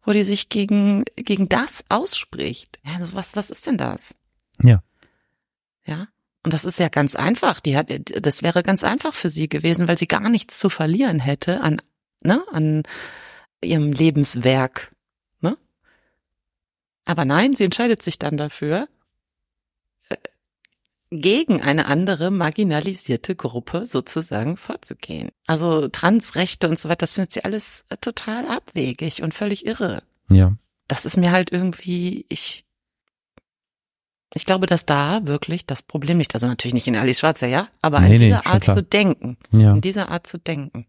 wo 0.04 0.12
die 0.12 0.24
sich 0.24 0.50
gegen, 0.50 1.04
gegen 1.16 1.48
das 1.48 1.86
ausspricht. 1.90 2.80
Ja, 2.86 2.96
also 2.98 3.14
was, 3.14 3.36
was 3.36 3.50
ist 3.50 3.66
denn 3.66 3.78
das? 3.78 4.16
Ja. 4.62 4.84
Ja. 5.86 6.08
Und 6.44 6.54
das 6.54 6.66
ist 6.66 6.80
ja 6.80 6.90
ganz 6.90 7.16
einfach. 7.16 7.60
Die 7.60 7.78
hat, 7.78 7.88
das 8.22 8.44
wäre 8.44 8.64
ganz 8.64 8.84
einfach 8.84 9.14
für 9.14 9.30
sie 9.30 9.48
gewesen, 9.48 9.88
weil 9.88 9.98
sie 9.98 10.08
gar 10.08 10.30
nichts 10.30 10.60
zu 10.60 10.70
verlieren 10.70 11.20
hätte 11.20 11.62
an, 11.62 11.82
ne, 12.24 12.44
an 12.52 12.84
ihrem 13.64 13.92
Lebenswerk, 13.92 14.92
ne? 15.42 15.58
Aber 17.06 17.26
nein, 17.26 17.54
sie 17.54 17.64
entscheidet 17.66 18.02
sich 18.02 18.20
dann 18.20 18.38
dafür, 18.38 18.88
äh, 20.10 20.16
gegen 21.10 21.62
eine 21.62 21.88
andere 21.88 22.32
marginalisierte 22.32 23.36
Gruppe 23.36 23.86
sozusagen 23.86 24.56
vorzugehen. 24.58 25.30
Also 25.48 25.88
Transrechte 25.90 26.70
und 26.70 26.80
so 26.80 26.88
weiter, 26.90 27.00
das 27.00 27.16
findet 27.16 27.34
sie 27.34 27.44
alles 27.44 27.86
total 28.02 28.48
abwegig 28.48 29.22
und 29.22 29.34
völlig 29.34 29.66
irre. 29.66 30.04
Ja. 30.30 30.56
Das 30.88 31.06
ist 31.06 31.18
mir 31.18 31.32
halt 31.32 31.52
irgendwie, 31.52 32.26
ich, 32.30 32.66
ich 34.34 34.46
glaube, 34.46 34.66
dass 34.68 34.86
da 34.86 35.26
wirklich 35.26 35.66
das 35.66 35.82
Problem 35.84 36.20
liegt. 36.20 36.34
Also 36.34 36.48
natürlich 36.48 36.74
nicht 36.74 36.88
in 36.88 36.96
Alice 36.96 37.20
Schwarzer, 37.20 37.48
ja, 37.48 37.68
aber 37.82 38.00
Nee, 38.00 38.06
in 38.06 38.12
nee, 38.14 38.18
dieser 38.28 38.44
schon 38.44 38.52
Art 38.54 38.64
klar. 38.64 38.78
zu 38.78 38.84
denken. 38.84 39.38
Ja. 39.52 39.74
In 39.74 39.82
dieser 39.82 40.10
Art 40.10 40.28
zu 40.28 40.38
denken. 40.38 40.86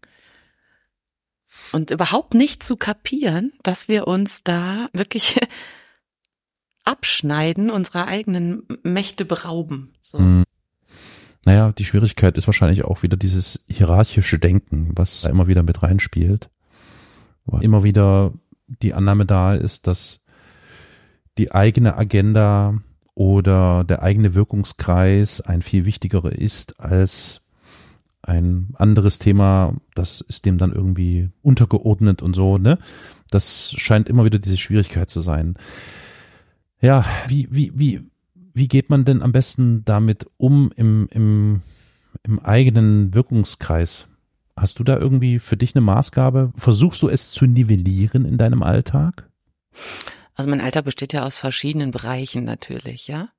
Und 1.73 1.91
überhaupt 1.91 2.33
nicht 2.33 2.63
zu 2.63 2.77
kapieren, 2.77 3.51
dass 3.63 3.87
wir 3.87 4.07
uns 4.07 4.43
da 4.43 4.87
wirklich 4.93 5.39
abschneiden, 6.85 7.69
unserer 7.69 8.07
eigenen 8.07 8.63
Mächte 8.83 9.25
berauben. 9.25 9.93
So. 9.99 10.19
Mhm. 10.19 10.43
Naja, 11.45 11.73
die 11.73 11.85
Schwierigkeit 11.85 12.37
ist 12.37 12.47
wahrscheinlich 12.47 12.85
auch 12.85 13.03
wieder 13.03 13.17
dieses 13.17 13.65
hierarchische 13.67 14.39
Denken, 14.39 14.91
was 14.95 15.21
da 15.21 15.29
immer 15.29 15.47
wieder 15.47 15.63
mit 15.63 15.83
reinspielt. 15.83 16.49
Weil 17.45 17.63
immer 17.63 17.83
wieder 17.83 18.31
die 18.67 18.93
Annahme 18.93 19.25
da 19.25 19.53
ist, 19.53 19.87
dass 19.87 20.23
die 21.37 21.51
eigene 21.51 21.97
Agenda 21.97 22.79
oder 23.15 23.83
der 23.83 24.01
eigene 24.01 24.35
Wirkungskreis 24.35 25.41
ein 25.41 25.61
viel 25.61 25.85
wichtigerer 25.85 26.31
ist 26.31 26.79
als 26.79 27.42
ein 28.23 28.73
anderes 28.75 29.19
Thema, 29.19 29.75
das 29.95 30.21
ist 30.21 30.45
dem 30.45 30.57
dann 30.57 30.71
irgendwie 30.71 31.29
untergeordnet 31.41 32.21
und 32.21 32.35
so, 32.35 32.57
ne? 32.57 32.79
Das 33.29 33.73
scheint 33.77 34.09
immer 34.09 34.25
wieder 34.25 34.39
diese 34.39 34.57
Schwierigkeit 34.57 35.09
zu 35.09 35.21
sein. 35.21 35.55
Ja, 36.79 37.05
wie, 37.27 37.47
wie, 37.51 37.71
wie, 37.75 38.01
wie 38.53 38.67
geht 38.67 38.89
man 38.89 39.05
denn 39.05 39.21
am 39.21 39.31
besten 39.31 39.83
damit 39.85 40.27
um 40.37 40.71
im, 40.75 41.07
im, 41.11 41.61
im 42.23 42.39
eigenen 42.39 43.13
Wirkungskreis? 43.13 44.07
Hast 44.55 44.79
du 44.79 44.83
da 44.83 44.97
irgendwie 44.97 45.39
für 45.39 45.57
dich 45.57 45.75
eine 45.75 45.83
Maßgabe? 45.83 46.53
Versuchst 46.55 47.01
du 47.01 47.09
es 47.09 47.31
zu 47.31 47.45
nivellieren 47.45 48.25
in 48.25 48.37
deinem 48.37 48.63
Alltag? 48.63 49.29
Also 50.35 50.49
mein 50.49 50.61
Alltag 50.61 50.85
besteht 50.85 51.13
ja 51.13 51.25
aus 51.25 51.39
verschiedenen 51.39 51.91
Bereichen 51.91 52.43
natürlich, 52.43 53.07
ja. 53.07 53.29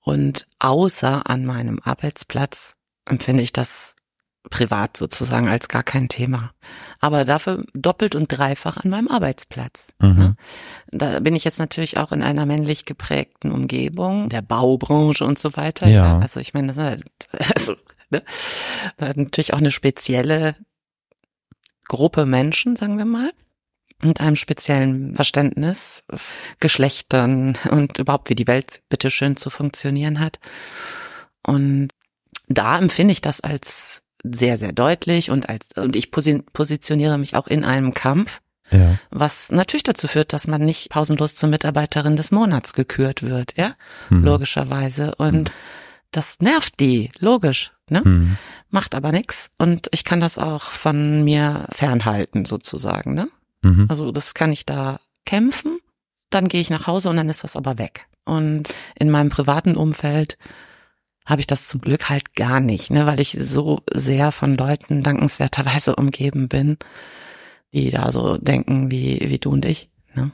Und 0.00 0.46
außer 0.58 1.28
an 1.28 1.44
meinem 1.44 1.80
Arbeitsplatz 1.82 2.76
empfinde 3.06 3.42
ich 3.42 3.52
das 3.52 3.96
privat 4.50 4.96
sozusagen 4.96 5.48
als 5.48 5.68
gar 5.68 5.82
kein 5.82 6.08
Thema. 6.08 6.52
Aber 7.00 7.24
dafür 7.24 7.64
doppelt 7.72 8.14
und 8.14 8.28
dreifach 8.28 8.78
an 8.78 8.90
meinem 8.90 9.08
Arbeitsplatz. 9.08 9.88
Mhm. 10.00 10.18
Ne? 10.18 10.36
Da 10.90 11.20
bin 11.20 11.34
ich 11.34 11.44
jetzt 11.44 11.58
natürlich 11.58 11.96
auch 11.98 12.12
in 12.12 12.22
einer 12.22 12.46
männlich 12.46 12.84
geprägten 12.84 13.52
Umgebung, 13.52 14.28
der 14.28 14.42
Baubranche 14.42 15.24
und 15.24 15.38
so 15.38 15.56
weiter. 15.56 15.88
Ja. 15.88 16.18
Also 16.18 16.40
ich 16.40 16.54
meine, 16.54 16.68
das 16.68 16.76
ist 16.76 16.82
halt, 16.82 17.04
also, 17.54 17.74
ne? 18.10 18.22
da 18.96 19.08
hat 19.08 19.16
natürlich 19.16 19.54
auch 19.54 19.58
eine 19.58 19.70
spezielle 19.70 20.56
Gruppe 21.88 22.26
Menschen, 22.26 22.76
sagen 22.76 22.98
wir 22.98 23.04
mal, 23.04 23.30
mit 24.02 24.20
einem 24.20 24.36
speziellen 24.36 25.14
Verständnis, 25.14 26.04
Geschlechtern 26.60 27.56
und 27.70 27.98
überhaupt, 27.98 28.28
wie 28.28 28.34
die 28.34 28.46
Welt 28.46 28.82
bitteschön 28.88 29.36
zu 29.36 29.50
funktionieren 29.50 30.20
hat. 30.20 30.40
Und 31.46 31.88
da 32.48 32.78
empfinde 32.78 33.12
ich 33.12 33.22
das 33.22 33.40
als 33.40 34.04
sehr, 34.24 34.58
sehr 34.58 34.72
deutlich 34.72 35.30
und 35.30 35.48
als, 35.48 35.70
und 35.76 35.94
ich 35.96 36.10
posi 36.10 36.42
positioniere 36.52 37.18
mich 37.18 37.36
auch 37.36 37.46
in 37.46 37.64
einem 37.64 37.92
Kampf, 37.94 38.40
Ja. 38.70 38.98
was 39.10 39.52
natürlich 39.52 39.82
dazu 39.84 40.08
führt, 40.08 40.32
dass 40.32 40.46
man 40.46 40.64
nicht 40.64 40.88
pausenlos 40.90 41.34
zur 41.34 41.48
Mitarbeiterin 41.50 42.16
des 42.16 42.30
Monats 42.30 42.72
gekürt 42.72 43.22
wird, 43.22 43.56
ja, 43.56 43.74
Mhm. 44.10 44.24
logischerweise. 44.24 45.14
Und 45.16 45.52
das 46.10 46.40
nervt 46.40 46.80
die, 46.80 47.10
logisch, 47.18 47.72
ne? 47.90 48.00
Mhm. 48.04 48.36
Macht 48.70 48.94
aber 48.94 49.12
nix. 49.12 49.50
Und 49.58 49.88
ich 49.92 50.04
kann 50.04 50.20
das 50.20 50.38
auch 50.38 50.62
von 50.62 51.22
mir 51.24 51.66
fernhalten, 51.70 52.44
sozusagen, 52.44 53.14
ne? 53.14 53.28
Mhm. 53.62 53.86
Also 53.88 54.10
das 54.12 54.32
kann 54.34 54.52
ich 54.52 54.64
da 54.64 55.00
kämpfen, 55.26 55.78
dann 56.30 56.48
gehe 56.48 56.60
ich 56.60 56.70
nach 56.70 56.86
Hause 56.86 57.10
und 57.10 57.16
dann 57.16 57.28
ist 57.28 57.44
das 57.44 57.56
aber 57.56 57.78
weg. 57.78 58.06
Und 58.24 58.68
in 58.98 59.10
meinem 59.10 59.28
privaten 59.28 59.76
Umfeld 59.76 60.38
habe 61.24 61.40
ich 61.40 61.46
das 61.46 61.68
zum 61.68 61.80
Glück 61.80 62.10
halt 62.10 62.34
gar 62.34 62.60
nicht, 62.60 62.90
ne, 62.90 63.06
weil 63.06 63.20
ich 63.20 63.32
so 63.32 63.80
sehr 63.92 64.32
von 64.32 64.56
Leuten 64.56 65.02
dankenswerterweise 65.02 65.96
umgeben 65.96 66.48
bin, 66.48 66.76
die 67.72 67.90
da 67.90 68.12
so 68.12 68.36
denken 68.36 68.90
wie 68.90 69.20
wie 69.28 69.38
du 69.38 69.50
und 69.50 69.64
ich. 69.64 69.90
Ne? 70.14 70.32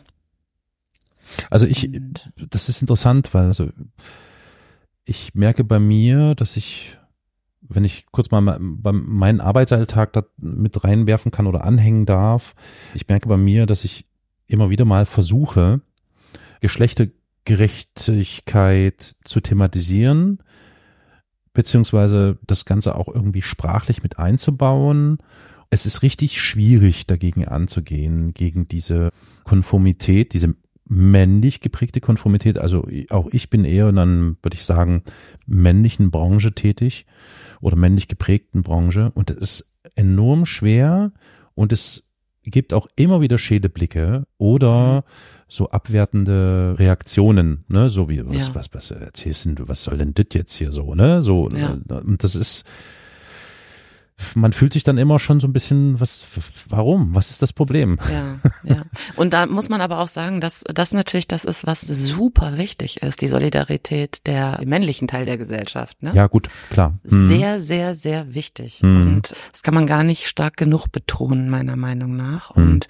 Also 1.49 1.67
ich, 1.67 1.89
das 2.51 2.69
ist 2.69 2.81
interessant, 2.81 3.33
weil 3.35 3.47
also 3.47 3.69
ich 5.05 5.35
merke 5.35 5.63
bei 5.65 5.79
mir, 5.79 6.35
dass 6.35 6.57
ich, 6.57 6.97
wenn 7.61 7.85
ich 7.85 8.07
kurz 8.11 8.31
mal 8.31 8.59
meinen 8.61 9.41
Arbeitsalltag 9.41 10.13
da 10.13 10.25
mit 10.37 10.85
reinwerfen 10.85 11.33
kann 11.33 11.47
oder 11.47 11.65
anhängen 11.65 12.07
darf, 12.07 12.55
ich 12.95 13.07
merke 13.09 13.29
bei 13.29 13.37
mir, 13.37 13.67
dass 13.67 13.85
ich 13.85 14.07
immer 14.47 14.71
wieder 14.71 14.85
mal 14.85 15.07
versuche, 15.07 15.81
Geschlechtergerechtigkeit 16.61 19.17
zu 19.25 19.41
thematisieren, 19.41 20.43
beziehungsweise 21.61 22.39
das 22.47 22.65
Ganze 22.65 22.95
auch 22.95 23.07
irgendwie 23.07 23.43
sprachlich 23.43 24.03
mit 24.03 24.19
einzubauen. 24.19 25.19
Es 25.69 25.85
ist 25.85 26.01
richtig 26.01 26.41
schwierig, 26.41 27.07
dagegen 27.07 27.47
anzugehen, 27.47 28.33
gegen 28.33 28.67
diese 28.67 29.11
Konformität, 29.45 30.33
diese 30.33 30.55
männlich 30.87 31.61
geprägte 31.61 32.01
Konformität. 32.01 32.57
Also 32.57 32.89
auch 33.11 33.29
ich 33.31 33.51
bin 33.51 33.67
eher 33.67 33.91
in 33.91 33.99
einem, 33.99 34.39
würde 34.41 34.57
ich 34.57 34.65
sagen, 34.65 35.03
männlichen 35.45 36.11
Branche 36.11 36.55
tätig 36.55 37.05
oder 37.61 37.77
männlich 37.77 38.09
geprägten 38.09 38.63
Branche. 38.63 39.11
Und 39.15 39.31
es 39.31 39.61
ist 39.61 39.75
enorm 39.97 40.47
schwer 40.47 41.13
und 41.55 41.75
es 41.75 42.10
gibt 42.45 42.73
auch 42.73 42.87
immer 42.97 43.21
wieder 43.21 43.39
Schädeblicke 43.39 44.25
oder 44.39 45.05
so 45.49 45.71
abwertende 45.71 46.75
Reaktionen, 46.79 47.65
ne, 47.69 47.91
so 47.91 48.09
wie 48.09 48.25
was 48.25 48.49
Ja. 48.49 48.55
was 48.55 48.73
was 48.73 48.91
erzählst 48.91 49.45
denn 49.45 49.55
du, 49.57 49.69
was 49.69 49.83
soll 49.85 49.99
denn 49.99 50.15
das 50.15 50.27
jetzt 50.33 50.55
hier 50.55 50.73
so, 50.73 50.95
ne? 50.95 51.23
So 51.23 51.51
Ja. 51.51 51.77
und 51.89 52.23
das 52.25 52.35
ist 52.35 52.65
man 54.35 54.53
fühlt 54.53 54.73
sich 54.73 54.85
dann 54.85 54.99
immer 54.99 55.19
schon 55.19 55.41
so 55.41 55.47
ein 55.49 55.53
bisschen 55.53 56.01
was 56.01 56.25
warum? 56.69 57.15
Was 57.15 57.31
ist 57.31 57.43
das 57.43 57.53
Problem? 57.53 57.99
Ja, 58.11 58.75
ja. 58.75 58.83
Und 59.17 59.33
da 59.33 59.47
muss 59.47 59.69
man 59.69 59.81
aber 59.81 59.99
auch 59.99 60.09
sagen, 60.09 60.41
dass 60.41 60.65
das 60.73 60.93
natürlich 60.93 61.29
das 61.29 61.45
ist, 61.45 61.67
was 61.67 61.81
super 61.81 62.59
wichtig 62.59 63.03
ist, 63.03 63.21
die 63.23 63.29
Solidarität 63.29 64.27
der 64.27 64.61
männlichen 64.65 65.09
Teil 65.09 65.27
der 65.27 65.39
Gesellschaft. 65.39 66.03
Ne? 66.03 66.13
Ja, 66.15 66.27
gut, 66.27 66.49
klar. 66.71 66.99
Mhm. 67.05 67.29
Sehr, 67.29 67.61
sehr, 67.61 67.95
sehr 67.95 68.35
wichtig. 68.35 68.83
Mhm. 68.83 69.03
Und 69.03 69.35
das 69.53 69.63
kann 69.63 69.75
man 69.75 69.87
gar 69.87 70.05
nicht 70.05 70.27
stark 70.27 70.57
genug 70.57 70.89
betonen, 70.93 71.49
meiner 71.51 71.77
Meinung 71.77 72.17
nach. 72.17 72.55
Mhm. 72.57 72.63
Und 72.63 72.89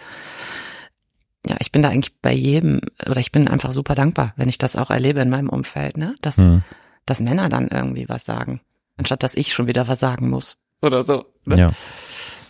ja, 1.47 1.57
ich 1.61 1.72
bin 1.72 1.83
da 1.83 1.89
eigentlich 1.89 2.14
bei 2.20 2.33
jedem, 2.33 2.81
oder 3.09 3.20
ich 3.20 3.33
bin 3.33 3.49
einfach 3.49 3.72
super 3.72 3.95
dankbar, 3.95 4.35
wenn 4.37 4.49
ich 4.49 4.59
das 4.59 4.76
auch 4.76 4.91
erlebe 4.91 5.20
in 5.20 5.31
meinem 5.31 5.49
Umfeld, 5.49 5.97
ne? 5.97 6.14
Dass, 6.20 6.37
Mhm. 6.37 6.62
dass 7.07 7.20
Männer 7.22 7.49
dann 7.49 7.68
irgendwie 7.68 8.09
was 8.09 8.24
sagen, 8.24 8.61
anstatt 8.99 9.22
dass 9.22 9.35
ich 9.35 9.55
schon 9.55 9.66
wieder 9.66 9.89
was 9.89 10.01
sagen 10.01 10.28
muss. 10.28 10.59
Oder 10.83 11.05
so. 11.05 11.24
Ne? 11.45 11.59
Ja. 11.59 11.72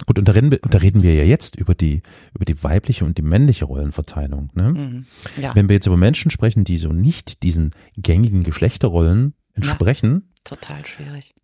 Gut, 0.07 0.19
und 0.19 0.27
da 0.27 0.33
reden, 0.33 0.51
wir, 0.51 0.61
und 0.63 0.73
da 0.75 0.79
reden 0.79 1.03
wir 1.03 1.15
ja 1.15 1.25
jetzt 1.25 1.57
über 1.57 1.75
die, 1.75 2.03
über 2.35 2.45
die 2.45 2.63
weibliche 2.65 3.05
und 3.05 3.19
die 3.19 3.23
männliche 3.23 3.67
Rollenverteilung. 3.67 4.51
Ne? 4.55 4.73
Mhm. 4.73 5.07
Ja, 5.41 5.55
Wenn 5.55 5.69
wir 5.69 5.75
jetzt 5.75 5.87
über 5.87 5.97
Menschen 5.97 6.31
sprechen, 6.31 6.65
die 6.65 6.79
so 6.79 6.93
nicht 6.93 7.43
diesen 7.43 7.75
gängigen 7.97 8.43
Geschlechterrollen 8.43 9.35
entsprechen, 9.55 10.31
total 10.45 10.87
schwierig. 10.87 11.35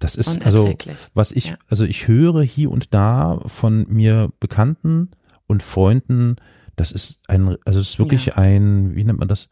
das 0.00 0.16
ist 0.16 0.44
also, 0.44 0.74
was 1.14 1.32
ich, 1.32 1.46
Ja. 1.46 1.56
also 1.68 1.84
ich 1.84 2.06
höre 2.08 2.42
hier 2.42 2.70
und 2.70 2.92
da 2.92 3.40
von 3.46 3.86
mir 3.88 4.30
Bekannten 4.38 5.10
und 5.46 5.62
Freunden, 5.62 6.36
das 6.76 6.92
ist 6.92 7.20
ein, 7.28 7.56
also 7.64 7.80
es 7.80 7.90
ist 7.90 7.98
wirklich 7.98 8.26
Ja. 8.26 8.34
ein, 8.34 8.94
wie 8.94 9.04
nennt 9.04 9.18
man 9.18 9.28
das? 9.28 9.48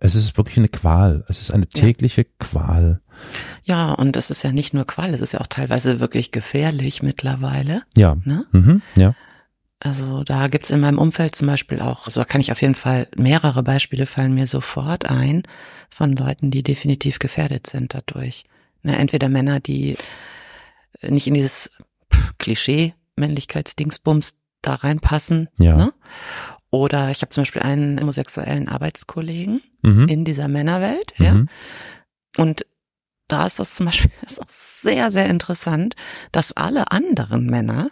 Es 0.00 0.14
ist 0.14 0.36
wirklich 0.36 0.58
eine 0.58 0.68
Qual. 0.68 1.24
Es 1.28 1.40
ist 1.40 1.50
eine 1.50 1.66
Ja. 1.74 1.80
tägliche 1.82 2.24
Qual. 2.24 3.00
Ja, 3.64 3.92
und 3.92 4.16
es 4.16 4.30
ist 4.30 4.44
ja 4.44 4.52
nicht 4.52 4.74
nur 4.74 4.86
Qual, 4.86 5.12
es 5.12 5.20
ist 5.20 5.32
ja 5.32 5.40
auch 5.40 5.46
teilweise 5.48 6.00
wirklich 6.00 6.30
gefährlich 6.30 7.02
mittlerweile. 7.02 7.82
Ja. 7.96 8.16
Ne? 8.24 8.46
Mhm. 8.52 8.82
Ja. 8.96 9.14
Also 9.80 10.24
da 10.24 10.48
gibt's 10.48 10.70
in 10.70 10.80
meinem 10.80 10.98
Umfeld 10.98 11.34
zum 11.36 11.46
Beispiel 11.46 11.80
auch, 11.80 12.06
also 12.06 12.20
da 12.20 12.24
kann 12.24 12.40
ich 12.40 12.50
auf 12.50 12.62
jeden 12.62 12.74
Fall, 12.74 13.08
mehrere 13.16 13.62
Beispiele 13.62 14.06
fallen 14.06 14.34
mir 14.34 14.46
sofort 14.46 15.08
ein 15.08 15.42
von 15.90 16.12
Leuten, 16.16 16.50
die 16.50 16.62
definitiv 16.62 17.18
gefährdet 17.18 17.66
sind 17.68 17.94
dadurch. 17.94 18.44
Ne, 18.82 18.96
entweder 18.96 19.28
Männer, 19.28 19.60
die 19.60 19.96
nicht 21.02 21.26
in 21.26 21.34
dieses 21.34 21.70
Klischee 22.38 22.94
Männlichkeitsdingsbums 23.16 24.38
da 24.62 24.74
reinpassen. 24.74 25.48
Ja. 25.58 25.76
Ne? 25.76 25.92
Oder 26.70 27.10
ich 27.10 27.22
habe 27.22 27.30
zum 27.30 27.42
Beispiel 27.42 27.62
einen 27.62 28.00
homosexuellen 28.00 28.68
Arbeitskollegen 28.68 29.60
Mhm. 29.82 30.08
in 30.08 30.24
dieser 30.24 30.48
Männerwelt, 30.48 31.14
ja. 31.18 31.34
Mhm. 31.34 31.48
Und 32.36 32.66
da 33.28 33.46
ist 33.46 33.58
das 33.58 33.74
zum 33.74 33.86
Beispiel 33.86 34.10
das 34.22 34.32
ist 34.38 34.42
auch 34.42 34.48
sehr, 34.48 35.10
sehr 35.10 35.26
interessant, 35.26 35.94
dass 36.32 36.56
alle 36.56 36.90
anderen 36.90 37.46
Männer, 37.46 37.90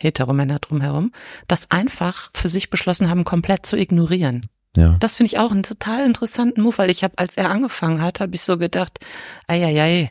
Heteromänner 0.00 0.58
drumherum, 0.58 1.12
das 1.46 1.70
einfach 1.70 2.30
für 2.34 2.48
sich 2.48 2.70
beschlossen 2.70 3.08
haben, 3.08 3.24
komplett 3.24 3.66
zu 3.66 3.76
ignorieren. 3.76 4.40
Ja. 4.76 4.96
Das 5.00 5.16
finde 5.16 5.28
ich 5.28 5.38
auch 5.38 5.50
einen 5.50 5.62
total 5.62 6.04
interessanten 6.04 6.60
Move, 6.62 6.78
weil 6.78 6.90
ich 6.90 7.02
habe, 7.02 7.18
als 7.18 7.36
er 7.36 7.50
angefangen 7.50 8.02
hat, 8.02 8.20
habe 8.20 8.34
ich 8.34 8.42
so 8.42 8.58
gedacht, 8.58 8.98
ei, 9.46 9.64
ei, 9.64 9.82
ei, 9.82 10.10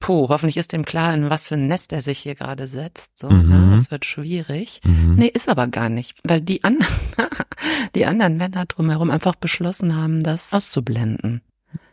puh, 0.00 0.28
hoffentlich 0.28 0.56
ist 0.56 0.72
dem 0.72 0.84
klar, 0.84 1.12
in 1.14 1.28
was 1.30 1.48
für 1.48 1.54
ein 1.56 1.66
Nest 1.66 1.92
er 1.92 2.02
sich 2.02 2.18
hier 2.20 2.34
gerade 2.34 2.66
setzt. 2.66 3.18
So, 3.18 3.28
Mhm. 3.30 3.48
ne? 3.70 3.76
Das 3.76 3.90
wird 3.90 4.04
schwierig. 4.04 4.80
Mhm. 4.84 5.16
Nee, 5.16 5.26
ist 5.26 5.48
aber 5.48 5.66
gar 5.66 5.88
nicht, 5.88 6.18
weil 6.24 6.40
die 6.40 6.62
anderen, 6.64 6.86
die 7.94 8.06
anderen 8.06 8.36
Männer 8.36 8.64
drumherum 8.66 9.10
einfach 9.10 9.34
beschlossen 9.34 9.96
haben, 9.96 10.22
das 10.22 10.52
auszublenden. 10.52 11.42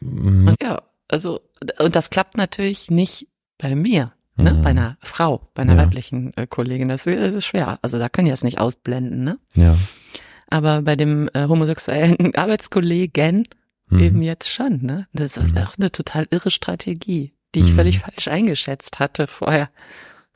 Mhm. 0.01 0.47
Und 0.49 0.61
ja, 0.61 0.81
also, 1.09 1.41
und 1.79 1.95
das 1.95 2.09
klappt 2.09 2.37
natürlich 2.37 2.89
nicht 2.91 3.27
bei 3.57 3.75
mir, 3.75 4.13
ne? 4.35 4.53
Mhm. 4.53 4.61
bei 4.61 4.69
einer 4.71 4.97
Frau, 5.01 5.47
bei 5.53 5.63
einer 5.63 5.75
Ja. 5.75 5.81
weiblichen 5.83 6.35
äh, 6.37 6.47
Kollegin. 6.47 6.87
Das 6.89 7.05
ist 7.05 7.45
schwer. 7.45 7.79
Also 7.81 7.99
da 7.99 8.09
können 8.09 8.25
die 8.25 8.31
das 8.31 8.43
nicht 8.43 8.59
ausblenden, 8.59 9.23
ne? 9.23 9.39
Ja. 9.53 9.77
Aber 10.47 10.83
bei 10.83 10.95
dem 10.95 11.29
äh, 11.33 11.47
homosexuellen 11.47 12.17
Arbeitskollegen 12.35 13.43
Mhm. 13.87 13.99
eben 13.99 14.21
jetzt 14.23 14.49
schon, 14.49 14.81
ne? 14.81 15.05
Das 15.13 15.37
ist 15.37 15.53
Mhm. 15.53 15.59
auch 15.59 15.77
eine 15.77 15.91
total 15.91 16.25
irre 16.31 16.49
Strategie, 16.49 17.33
die 17.55 17.61
ich 17.61 17.71
Mhm. 17.71 17.75
völlig 17.75 17.99
falsch 17.99 18.27
eingeschätzt 18.27 18.99
hatte 18.99 19.27
vorher. 19.27 19.69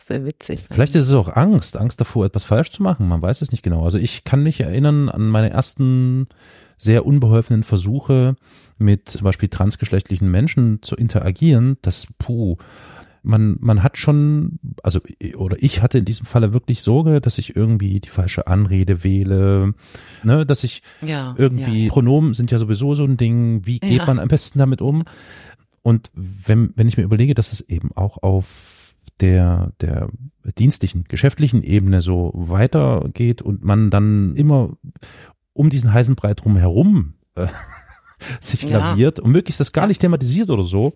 Sehr 0.01 0.25
witzig. 0.25 0.61
Vielleicht 0.71 0.95
ist 0.95 1.07
es 1.07 1.13
auch 1.13 1.27
Angst, 1.35 1.75
Angst 1.75 1.99
davor, 1.99 2.25
etwas 2.25 2.45
falsch 2.45 2.71
zu 2.71 2.81
machen. 2.81 3.07
Man 3.09 3.21
weiß 3.21 3.41
es 3.41 3.51
nicht 3.51 3.63
genau. 3.63 3.83
Also 3.83 3.97
ich 3.97 4.23
kann 4.23 4.41
mich 4.43 4.61
erinnern 4.61 5.09
an 5.09 5.27
meine 5.27 5.49
ersten 5.49 6.27
sehr 6.77 7.05
unbeholfenen 7.05 7.63
Versuche, 7.63 8.37
mit 8.77 9.09
zum 9.09 9.25
Beispiel 9.25 9.49
transgeschlechtlichen 9.49 10.31
Menschen 10.31 10.81
zu 10.81 10.95
interagieren. 10.95 11.75
Das, 11.81 12.07
puh, 12.17 12.55
man, 13.23 13.57
man 13.59 13.83
hat 13.83 13.97
schon, 13.97 14.59
also, 14.83 15.01
oder 15.35 15.57
ich 15.59 15.81
hatte 15.81 15.97
in 15.97 16.05
diesem 16.05 16.25
Falle 16.25 16.53
wirklich 16.53 16.81
Sorge, 16.81 17.19
dass 17.19 17.37
ich 17.37 17.57
irgendwie 17.57 17.99
die 17.99 18.07
falsche 18.07 18.47
Anrede 18.47 19.03
wähle, 19.03 19.73
ne, 20.23 20.45
dass 20.45 20.63
ich 20.63 20.81
ja, 21.05 21.35
irgendwie, 21.37 21.87
ja. 21.87 21.91
Pronomen 21.91 22.33
sind 22.33 22.51
ja 22.51 22.57
sowieso 22.59 22.95
so 22.95 23.03
ein 23.03 23.17
Ding, 23.17 23.65
wie 23.65 23.79
geht 23.79 23.91
Ja. 23.99 24.05
man 24.05 24.17
am 24.19 24.29
besten 24.29 24.59
damit 24.59 24.81
um? 24.81 25.03
Und 25.89 26.11
wenn, 26.13 26.71
wenn 26.75 26.87
ich 26.87 26.97
mir 26.97 27.03
überlege, 27.03 27.33
dass 27.33 27.51
es 27.51 27.61
eben 27.61 27.91
auch 27.95 28.21
auf 28.23 28.95
der, 29.19 29.73
der 29.81 30.09
dienstlichen, 30.57 31.03
geschäftlichen 31.07 31.63
Ebene 31.63 32.01
so 32.01 32.31
weitergeht 32.35 33.41
und 33.41 33.63
man 33.63 33.89
dann 33.89 34.35
immer 34.35 34.77
um 35.53 35.69
diesen 35.69 35.91
heißen 35.91 36.15
Brei 36.15 36.33
drum 36.35 36.55
herum 36.55 37.15
äh, 37.35 37.47
sich 38.39 38.61
Ja. 38.63 38.69
klaviert 38.69 39.19
und 39.19 39.31
möglichst 39.31 39.59
das 39.59 39.71
gar 39.73 39.87
nicht 39.87 39.99
thematisiert 40.01 40.49
oder 40.49 40.63
so, 40.63 40.93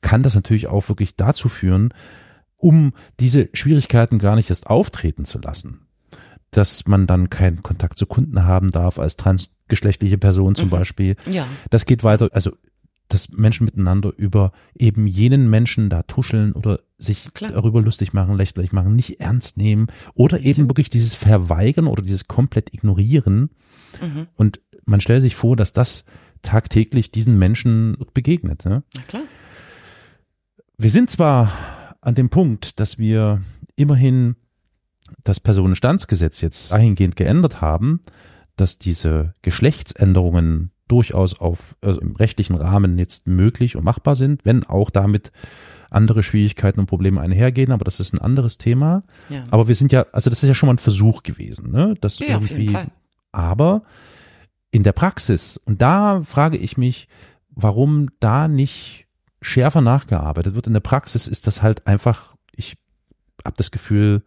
kann 0.00 0.22
das 0.22 0.34
natürlich 0.34 0.66
auch 0.68 0.88
wirklich 0.88 1.16
dazu 1.16 1.48
führen, 1.48 1.92
um 2.56 2.92
diese 3.20 3.48
Schwierigkeiten 3.52 4.18
gar 4.18 4.36
nicht 4.36 4.50
erst 4.50 4.66
auftreten 4.68 5.24
zu 5.24 5.38
lassen, 5.38 5.86
dass 6.50 6.86
man 6.86 7.06
dann 7.06 7.30
keinen 7.30 7.62
Kontakt 7.62 7.98
zu 7.98 8.06
Kunden 8.06 8.44
haben 8.44 8.70
darf 8.70 8.98
als 8.98 9.16
transgeschlechtliche 9.16 10.18
Person 10.18 10.54
zum 10.54 10.66
Mhm. 10.66 10.70
Beispiel. 10.70 11.16
Ja, 11.30 11.46
Das 11.70 11.84
geht 11.86 12.04
weiter, 12.04 12.28
also 12.32 12.52
dass 13.08 13.30
Menschen 13.30 13.64
miteinander 13.64 14.12
über 14.16 14.52
eben 14.74 15.06
jenen 15.06 15.48
Menschen 15.48 15.88
da 15.90 16.02
tuscheln 16.02 16.52
oder 16.52 16.80
sich 16.98 17.32
Klar. 17.34 17.52
darüber 17.52 17.80
lustig 17.80 18.12
machen, 18.12 18.36
lächerlich 18.36 18.72
machen, 18.72 18.96
nicht 18.96 19.20
ernst 19.20 19.56
nehmen 19.56 19.86
oder 20.14 20.38
eben 20.38 20.54
Stimmt. 20.54 20.70
wirklich 20.70 20.90
dieses 20.90 21.14
Verweigern 21.14 21.86
oder 21.86 22.02
dieses 22.02 22.26
komplett 22.26 22.74
ignorieren. 22.74 23.50
mhm. 24.00 24.26
Und 24.34 24.60
man 24.86 25.00
stellt 25.00 25.22
sich 25.22 25.36
vor, 25.36 25.56
dass 25.56 25.72
das 25.72 26.04
tagtäglich 26.42 27.10
diesen 27.10 27.38
Menschen 27.38 27.96
begegnet. 28.14 28.64
Ne? 28.64 28.82
na 28.94 29.02
klar. 29.02 29.22
Wir 30.78 30.90
sind 30.90 31.10
zwar 31.10 31.96
an 32.00 32.14
dem 32.14 32.28
Punkt, 32.28 32.78
dass 32.78 32.98
wir 32.98 33.42
immerhin 33.76 34.36
das 35.24 35.40
Personenstandsgesetz 35.40 36.40
jetzt 36.40 36.72
dahingehend 36.72 37.16
geändert 37.16 37.60
haben, 37.60 38.00
dass 38.56 38.78
diese 38.78 39.34
Geschlechtsänderungen 39.42 40.70
durchaus 40.88 41.38
auf 41.38 41.76
also 41.80 42.00
im 42.00 42.14
rechtlichen 42.16 42.56
Rahmen 42.56 42.98
jetzt 42.98 43.26
möglich 43.26 43.76
und 43.76 43.84
machbar 43.84 44.16
sind, 44.16 44.44
wenn 44.44 44.64
auch 44.64 44.90
damit 44.90 45.32
andere 45.90 46.22
Schwierigkeiten 46.22 46.80
und 46.80 46.86
Probleme 46.86 47.20
einhergehen, 47.20 47.72
aber 47.72 47.84
das 47.84 48.00
ist 48.00 48.12
ein 48.12 48.20
anderes 48.20 48.58
Thema. 48.58 49.02
Ja. 49.28 49.44
Aber 49.50 49.68
wir 49.68 49.74
sind 49.74 49.92
ja, 49.92 50.06
also 50.12 50.30
das 50.30 50.42
ist 50.42 50.48
ja 50.48 50.54
schon 50.54 50.68
mal 50.68 50.74
ein 50.74 50.78
Versuch 50.78 51.22
gewesen, 51.22 51.70
ne? 51.70 51.94
Das 52.00 52.18
ja, 52.18 52.28
irgendwie, 52.28 52.76
aber 53.32 53.82
in 54.70 54.82
der 54.82 54.92
Praxis, 54.92 55.56
und 55.64 55.80
da 55.80 56.22
frage 56.22 56.56
ich 56.56 56.76
mich, 56.76 57.08
warum 57.50 58.08
da 58.20 58.48
nicht 58.48 59.06
schärfer 59.40 59.80
nachgearbeitet 59.80 60.54
wird. 60.54 60.66
In 60.66 60.72
der 60.72 60.80
Praxis 60.80 61.28
ist 61.28 61.46
das 61.46 61.62
halt 61.62 61.86
einfach, 61.86 62.36
ich 62.54 62.76
habe 63.44 63.56
das 63.56 63.70
Gefühl, 63.70 64.22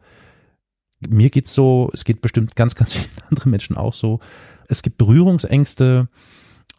mir 0.99 1.30
geht's 1.30 1.53
so, 1.53 1.89
es 1.93 2.03
geht 2.03 2.22
bestimmt 2.22 2.55
ganz, 2.55 2.76
ganz 2.76 2.93
vielen 2.93 3.10
anderen 3.30 3.51
Menschen 3.51 3.78
auch 3.78 3.93
so. 3.93 4.20
Es 4.68 4.82
gibt 4.82 4.97
Berührungsängste, 4.97 6.10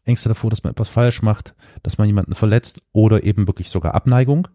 Ängste 0.04 0.28
davor, 0.28 0.50
dass 0.50 0.62
man 0.64 0.72
etwas 0.72 0.88
falsch 0.88 1.22
macht, 1.22 1.54
dass 1.82 1.98
man 1.98 2.06
jemanden 2.06 2.34
verletzt 2.34 2.82
oder 2.92 3.24
eben 3.24 3.46
wirklich 3.46 3.70
sogar 3.70 3.94
Abneigung. 3.94 4.48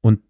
Und 0.00 0.20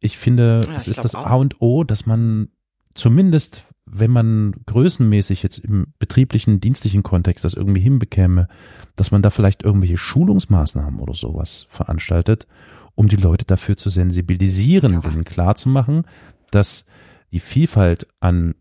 ich 0.00 0.16
finde, 0.18 0.62
Ja, 0.68 0.74
es 0.76 0.84
ich 0.84 0.92
ist 0.92 1.04
das 1.04 1.14
auch. 1.14 1.26
A 1.26 1.34
und 1.34 1.60
O, 1.60 1.84
dass 1.84 2.06
man 2.06 2.48
zumindest, 2.94 3.64
wenn 3.84 4.10
man 4.10 4.52
größenmäßig 4.66 5.42
jetzt 5.42 5.58
im 5.58 5.92
betrieblichen, 5.98 6.60
dienstlichen 6.60 7.02
Kontext 7.02 7.44
das 7.44 7.54
irgendwie 7.54 7.80
hinbekäme, 7.80 8.48
dass 8.96 9.10
man 9.10 9.22
da 9.22 9.30
vielleicht 9.30 9.62
irgendwelche 9.62 9.98
Schulungsmaßnahmen 9.98 11.00
oder 11.00 11.14
sowas 11.14 11.66
veranstaltet, 11.70 12.46
um 12.94 13.08
die 13.08 13.16
Leute 13.16 13.44
dafür 13.44 13.76
zu 13.76 13.90
sensibilisieren, 13.90 14.94
Ja. 14.94 15.00
denen 15.00 15.24
klarzumachen, 15.24 16.04
dass 16.50 16.84
die 17.32 17.40
Vielfalt 17.40 18.06
an 18.20 18.54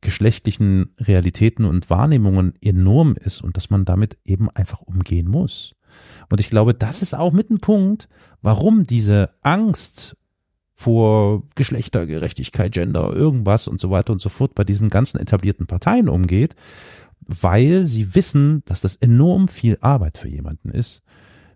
geschlechtlichen 0.00 0.90
Realitäten 0.98 1.64
und 1.64 1.90
Wahrnehmungen 1.90 2.54
enorm 2.62 3.14
ist 3.14 3.40
und 3.42 3.56
dass 3.56 3.70
man 3.70 3.84
damit 3.84 4.18
eben 4.24 4.50
einfach 4.50 4.82
umgehen 4.82 5.28
muss. 5.28 5.74
Und 6.30 6.40
ich 6.40 6.50
glaube, 6.50 6.74
das 6.74 7.02
ist 7.02 7.14
auch 7.14 7.32
mit 7.32 7.50
ein 7.50 7.58
Punkt, 7.58 8.08
warum 8.42 8.86
diese 8.86 9.30
Angst 9.42 10.16
vor 10.74 11.42
Geschlechtergerechtigkeit, 11.54 12.72
Gender, 12.72 13.12
irgendwas 13.14 13.66
und 13.66 13.80
so 13.80 13.90
weiter 13.90 14.12
und 14.12 14.20
so 14.20 14.28
fort 14.28 14.54
bei 14.54 14.64
diesen 14.64 14.90
ganzen 14.90 15.18
etablierten 15.18 15.66
Parteien 15.66 16.08
umgeht, 16.08 16.54
weil 17.20 17.82
sie 17.84 18.14
wissen, 18.14 18.62
dass 18.66 18.82
das 18.82 18.96
enorm 18.96 19.48
viel 19.48 19.78
Arbeit 19.80 20.18
für 20.18 20.28
jemanden 20.28 20.70
ist, 20.70 21.02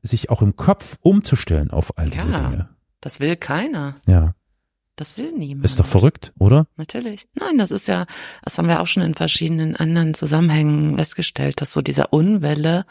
sich 0.02 0.30
auch 0.30 0.40
im 0.40 0.56
Kopf 0.56 0.96
umzustellen 1.02 1.70
auf 1.70 1.98
all 1.98 2.08
diese 2.08 2.28
Ja. 2.28 2.48
Dinge. 2.48 2.68
Das 3.02 3.20
will 3.20 3.36
keiner. 3.36 3.94
Ja, 4.06 4.34
Das 5.00 5.16
will 5.16 5.32
niemand. 5.32 5.64
ist 5.64 5.80
doch 5.80 5.86
verrückt, 5.86 6.34
oder? 6.38 6.66
Natürlich. 6.76 7.26
Nein, 7.32 7.56
das 7.56 7.70
ist 7.70 7.88
ja, 7.88 8.04
das 8.44 8.58
haben 8.58 8.68
wir 8.68 8.82
auch 8.82 8.86
schon 8.86 9.02
in 9.02 9.14
verschiedenen 9.14 9.74
anderen 9.74 10.12
Zusammenhängen 10.12 10.98
festgestellt, 10.98 11.62
dass 11.62 11.72
so 11.72 11.80
dieser 11.80 12.12
Unwille, 12.12 12.84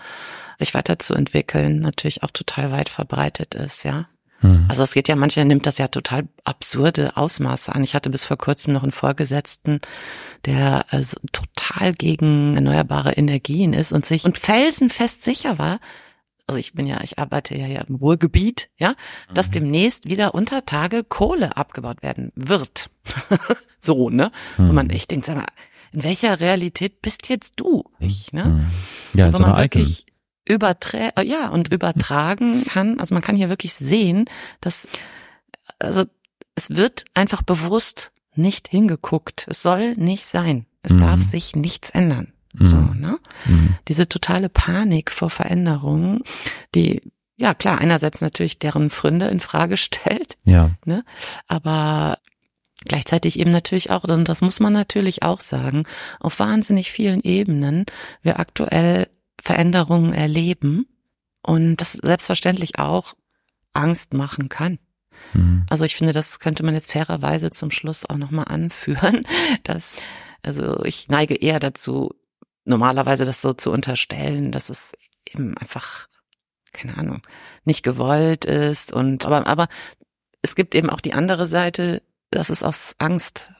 sich 0.58 0.74
weiterzuentwickeln, 0.74 1.82
natürlich 1.82 2.24
auch 2.24 2.32
total 2.32 2.72
weit 2.72 2.90
verbreitet 2.90 3.54
ist, 3.54 3.84
ja. 3.84 4.08
Hm. 4.40 4.66
Also 4.70 4.82
es 4.82 4.96
geht 4.96 5.08
ja, 5.08 5.16
mancher 5.16 5.46
nimmt 5.46 5.68
das 5.68 5.78
ja 5.78 5.88
total 5.88 6.28
absurde 6.46 7.16
Ausmaße 7.16 7.76
an. 7.76 7.84
Ich 7.84 7.94
hatte 7.94 8.10
bis 8.10 8.26
vor 8.26 8.38
kurzem 8.38 8.74
noch 8.74 8.82
einen 8.82 8.92
Vorgesetzten, 8.92 9.80
der 10.46 10.86
äh, 10.90 11.04
so 11.04 11.18
total 11.32 11.94
gegen 11.94 12.56
erneuerbare 12.56 13.12
Energien 13.12 13.74
ist 13.74 13.92
und 13.92 14.08
sich 14.08 14.26
und 14.26 14.40
felsenfest 14.40 15.22
sicher 15.22 15.60
war, 15.60 15.80
also 16.50 16.60
ich 16.60 16.74
bin 16.74 16.88
ja, 16.88 17.00
ich 17.04 17.20
arbeite 17.20 17.56
ja 17.56 17.66
hier 17.66 17.86
im 17.88 17.96
Ruhrgebiet, 17.96 18.70
ja, 18.78 18.96
dass 19.34 19.52
demnächst 19.52 20.10
wieder 20.10 20.34
unter 20.34 20.66
Tage 20.66 21.04
Kohle 21.04 21.56
abgebaut 21.56 22.02
werden 22.02 22.32
wird. 22.36 22.90
so, 23.80 24.10
ne? 24.10 24.32
Wo 24.58 24.74
man 24.74 24.90
echt 24.90 25.12
denkt, 25.12 25.28
sag 25.28 25.38
mal, 25.38 25.46
in 25.92 26.04
welcher 26.04 26.40
Realität 26.40 27.02
bist 27.02 27.30
jetzt 27.30 27.60
du? 27.60 27.84
Ich, 28.00 28.34
ne? 28.34 28.46
Hm. 28.46 28.66
Ja, 29.14 29.32
wo 29.34 29.40
man 29.40 29.58
wirklich 29.58 30.08
überträ 30.46 31.12
äh, 31.16 31.24
ja 31.24 31.50
und 31.50 31.72
übertragen 31.72 32.64
kann. 32.68 33.00
Also 33.00 33.14
man 33.14 33.22
kann 33.22 33.36
hier 33.36 33.50
wirklich 33.50 33.74
sehen, 33.74 34.26
dass 34.60 34.90
also 35.78 36.04
es 36.56 36.72
wird 36.72 37.06
einfach 37.14 37.44
bewusst 37.44 38.12
nicht 38.36 38.68
hingeguckt. 38.68 39.46
Es 39.50 39.62
soll 39.62 39.94
nicht 39.94 40.26
sein. 40.26 40.66
Es 40.82 40.94
Mhm. 40.94 41.02
darf 41.02 41.22
sich 41.22 41.56
nichts 41.56 41.92
ändern. 41.92 42.34
So, 42.54 42.76
Mhm. 42.76 43.00
ne? 43.00 43.20
Mhm. 43.46 43.76
Diese 43.88 44.10
totale 44.10 44.50
Panik 44.50 45.12
vor 45.12 45.30
Veränderungen, 45.30 46.22
die 46.76 47.02
ja 47.38 47.54
klar 47.54 47.78
einerseits 47.80 48.22
natürlich 48.22 48.60
deren 48.60 48.90
Fründe 48.90 49.28
in 49.28 49.40
Frage 49.40 49.78
stellt, 49.78 50.38
Ja. 50.44 50.72
ne? 50.86 51.04
Aber 51.48 52.18
gleichzeitig 52.86 53.40
eben 53.40 53.52
natürlich 53.52 53.92
auch, 53.92 54.04
und 54.06 54.28
das 54.30 54.42
muss 54.42 54.60
man 54.60 54.74
natürlich 54.74 55.24
auch 55.24 55.42
sagen, 55.42 55.84
auf 56.20 56.40
wahnsinnig 56.40 56.92
vielen 56.92 57.20
Ebenen 57.22 57.86
wir 58.22 58.40
aktuell 58.40 59.08
Veränderungen 59.42 60.14
erleben 60.14 60.88
und 61.44 61.78
das 61.78 61.94
selbstverständlich 61.94 62.80
auch 62.80 63.14
Angst 63.74 64.14
machen 64.14 64.50
kann. 64.50 64.80
Mhm. 65.34 65.66
Also 65.70 65.86
ich 65.86 65.96
finde, 65.96 66.14
das 66.14 66.40
könnte 66.40 66.64
man 66.64 66.74
jetzt 66.74 66.92
fairerweise 66.92 67.52
zum 67.52 67.70
Schluss 67.72 68.06
auch 68.10 68.18
nochmal 68.18 68.46
anführen, 68.50 69.22
dass, 69.64 69.96
also 70.42 70.84
ich 70.84 71.08
neige 71.10 71.36
eher 71.36 71.60
dazu, 71.60 72.16
normalerweise 72.66 73.26
das 73.26 73.42
so 73.42 73.54
zu 73.54 73.72
unterstellen, 73.72 74.52
dass 74.52 74.70
es 74.70 74.94
eben 75.26 75.58
einfach, 75.58 76.08
keine 76.72 76.98
Ahnung, 76.98 77.22
nicht 77.66 77.84
gewollt 77.84 78.46
ist 78.46 78.94
und, 78.94 79.26
aber, 79.26 79.48
aber 79.48 79.68
es 80.42 80.56
gibt 80.56 80.76
eben 80.76 80.90
auch 80.90 81.02
die 81.02 81.14
andere 81.14 81.48
Seite, 81.48 82.02
dass 82.32 82.50
es 82.50 82.64
aus 82.64 82.96
Angst 83.00 83.52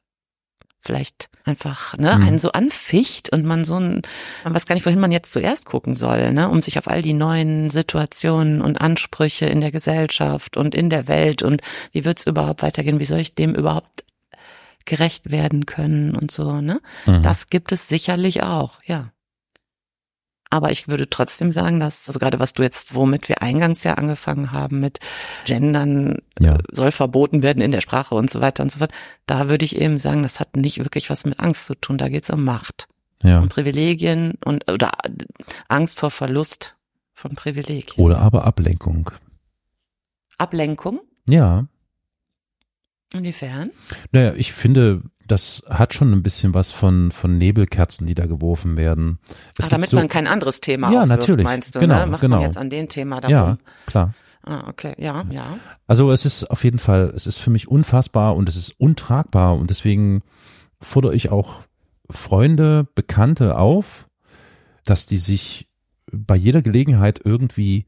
vielleicht 0.82 1.30
einfach 1.44 1.98
ne, 1.98 2.16
Mhm. 2.16 2.24
einen 2.24 2.40
so 2.40 2.52
anficht 2.52 3.32
und 3.32 3.46
man 3.46 3.66
so 3.66 3.76
ein, 3.78 4.02
man 4.44 4.56
weiß 4.56 4.66
gar 4.66 4.76
nicht, 4.76 4.86
wohin 4.86 5.00
man 5.00 5.12
jetzt 5.12 5.32
zuerst 5.34 5.66
gucken 5.66 5.94
soll, 5.94 6.32
ne, 6.32 6.48
um 6.50 6.62
sich 6.62 6.78
auf 6.78 6.88
all 6.88 7.02
die 7.02 7.14
neuen 7.14 7.70
Situationen 7.70 8.62
und 8.62 8.80
Ansprüche 8.80 9.46
in 9.46 9.60
der 9.60 9.72
Gesellschaft 9.72 10.56
und 10.56 10.74
in 10.76 10.90
der 10.90 11.08
Welt 11.08 11.44
und 11.44 11.62
wie 11.92 12.06
wird's 12.06 12.26
überhaupt 12.26 12.62
weitergehen, 12.62 13.00
wie 13.00 13.06
soll 13.06 13.20
ich 13.20 13.36
dem 13.36 13.56
überhaupt 13.56 14.06
gerecht 14.86 15.32
werden 15.32 15.66
können 15.66 16.16
und 16.16 16.32
so, 16.32 16.62
ne? 16.62 16.82
Mhm. 17.06 17.24
Das 17.24 17.48
gibt 17.48 17.72
es 17.72 17.88
sicherlich 17.88 18.44
auch, 18.44 18.78
ja. 18.86 19.12
Aber 20.52 20.72
ich 20.72 20.88
würde 20.88 21.08
trotzdem 21.08 21.52
sagen, 21.52 21.80
dass, 21.80 22.08
also 22.08 22.18
gerade 22.20 22.40
was 22.40 22.54
du 22.54 22.64
jetzt, 22.64 22.96
womit 22.96 23.30
wir 23.30 23.44
eingangs 23.44 23.84
ja 23.84 23.94
angefangen 23.94 24.52
haben, 24.52 24.80
mit 24.80 24.98
Gendern 25.46 26.24
Ja. 26.40 26.56
äh, 26.56 26.64
soll 26.72 26.92
verboten 26.92 27.44
werden 27.44 27.62
in 27.62 27.72
der 27.72 27.82
Sprache 27.82 28.16
und 28.16 28.32
so 28.32 28.42
weiter 28.42 28.64
und 28.64 28.72
so 28.72 28.80
fort, 28.80 28.92
da 29.28 29.48
würde 29.48 29.64
ich 29.64 29.76
eben 29.76 30.00
sagen, 30.00 30.24
das 30.24 30.40
hat 30.40 30.56
nicht 30.56 30.80
wirklich 30.80 31.12
was 31.12 31.24
mit 31.26 31.40
Angst 31.40 31.68
zu 31.68 31.76
tun. 31.76 32.00
Da 32.00 32.10
geht 32.10 32.24
es 32.24 32.32
um 32.32 32.44
Macht, 32.44 32.88
ja. 33.22 33.38
um 33.40 33.48
Privilegien 33.50 34.40
und 34.44 34.70
oder 34.72 34.90
Angst 35.68 36.00
vor 36.00 36.10
Verlust 36.10 36.76
von 37.14 37.36
Privilegien. 37.36 38.04
Oder 38.04 38.18
aber 38.18 38.46
Ablenkung. 38.46 39.12
Ablenkung, 40.40 41.02
Ja. 41.28 41.68
Inwiefern? 43.14 43.72
Naja, 44.12 44.34
ich 44.36 44.54
finde, 44.54 45.02
das 45.28 45.64
hat 45.70 45.94
schon 45.94 46.12
ein 46.12 46.24
bisschen 46.24 46.54
was 46.54 46.72
von, 46.72 47.12
von 47.12 47.38
Nebelkerzen, 47.38 48.08
die 48.08 48.16
da 48.16 48.26
geworfen 48.26 48.78
werden. 48.78 49.20
Es 49.58 49.66
Ach, 49.66 49.70
damit 49.70 49.90
so, 49.90 49.98
man 49.98 50.08
kein 50.08 50.28
anderes 50.28 50.62
Thema 50.62 50.92
Ja, 50.92 51.04
aufwirft, 51.04 51.20
natürlich. 51.22 51.44
meinst 51.44 51.76
du, 51.76 51.80
Genau, 51.80 52.00
ne? 52.00 52.08
Macht 52.08 52.22
genau. 52.22 52.38
man 52.38 52.44
jetzt 52.44 52.58
an 52.58 52.70
den 52.70 52.90
Thema 52.90 53.22
darum. 53.22 53.32
Ja, 53.32 53.58
klar. 53.86 54.14
Ah, 54.44 54.68
okay, 54.68 54.94
ja, 54.98 55.26
ja. 55.30 55.58
Also 55.86 56.12
es 56.12 56.26
ist 56.26 56.46
auf 56.50 56.64
jeden 56.64 56.80
Fall, 56.80 57.12
es 57.16 57.28
ist 57.28 57.38
für 57.38 57.50
mich 57.50 57.68
unfassbar 57.68 58.36
und 58.36 58.48
es 58.50 58.56
ist 58.56 58.72
untragbar 58.80 59.56
und 59.56 59.70
deswegen 59.70 60.22
fordere 60.80 61.14
ich 61.14 61.30
auch 61.30 61.60
Freunde, 62.10 62.88
Bekannte 62.96 63.58
auf, 63.58 64.08
dass 64.86 65.06
die 65.06 65.18
sich 65.18 65.68
bei 66.12 66.36
jeder 66.36 66.62
Gelegenheit 66.62 67.22
irgendwie 67.24 67.86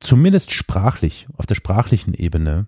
zumindest 0.00 0.50
sprachlich, 0.50 1.28
auf 1.36 1.46
der 1.46 1.54
sprachlichen 1.54 2.14
Ebene 2.14 2.66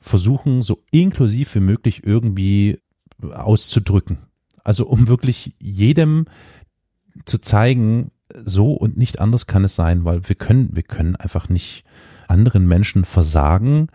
versuchen, 0.00 0.62
so 0.62 0.82
inklusiv 0.90 1.54
wie 1.54 1.60
möglich 1.60 2.02
irgendwie 2.04 2.80
auszudrücken. 3.22 4.18
Also 4.64 4.86
um 4.86 5.08
wirklich 5.08 5.54
jedem 5.58 6.26
zu 7.24 7.38
zeigen, 7.38 8.10
so 8.44 8.72
und 8.72 8.96
nicht 8.96 9.20
anders 9.20 9.46
kann 9.46 9.64
es 9.64 9.74
sein, 9.74 10.04
weil 10.04 10.28
wir 10.28 10.36
können, 10.36 10.70
wir 10.72 10.84
können 10.84 11.16
einfach 11.16 11.48
nicht 11.48 11.84
anderen 12.28 12.68
Menschen 12.68 13.04
versagen 13.04 13.88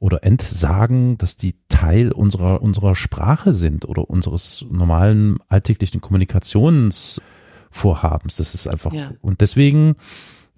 oder 0.00 0.24
entsagen, 0.24 1.18
dass 1.18 1.36
die 1.36 1.56
Teil 1.68 2.12
unserer, 2.12 2.62
unserer 2.62 2.94
Sprache 2.94 3.52
sind 3.52 3.86
oder 3.88 4.08
unseres 4.10 4.64
normalen 4.70 5.38
alltäglichen 5.48 6.00
Kommunikationsvorhabens. 6.00 8.36
Das 8.36 8.54
ist 8.54 8.68
einfach, 8.68 8.92
Ja. 8.92 9.12
und 9.20 9.40
deswegen, 9.40 9.96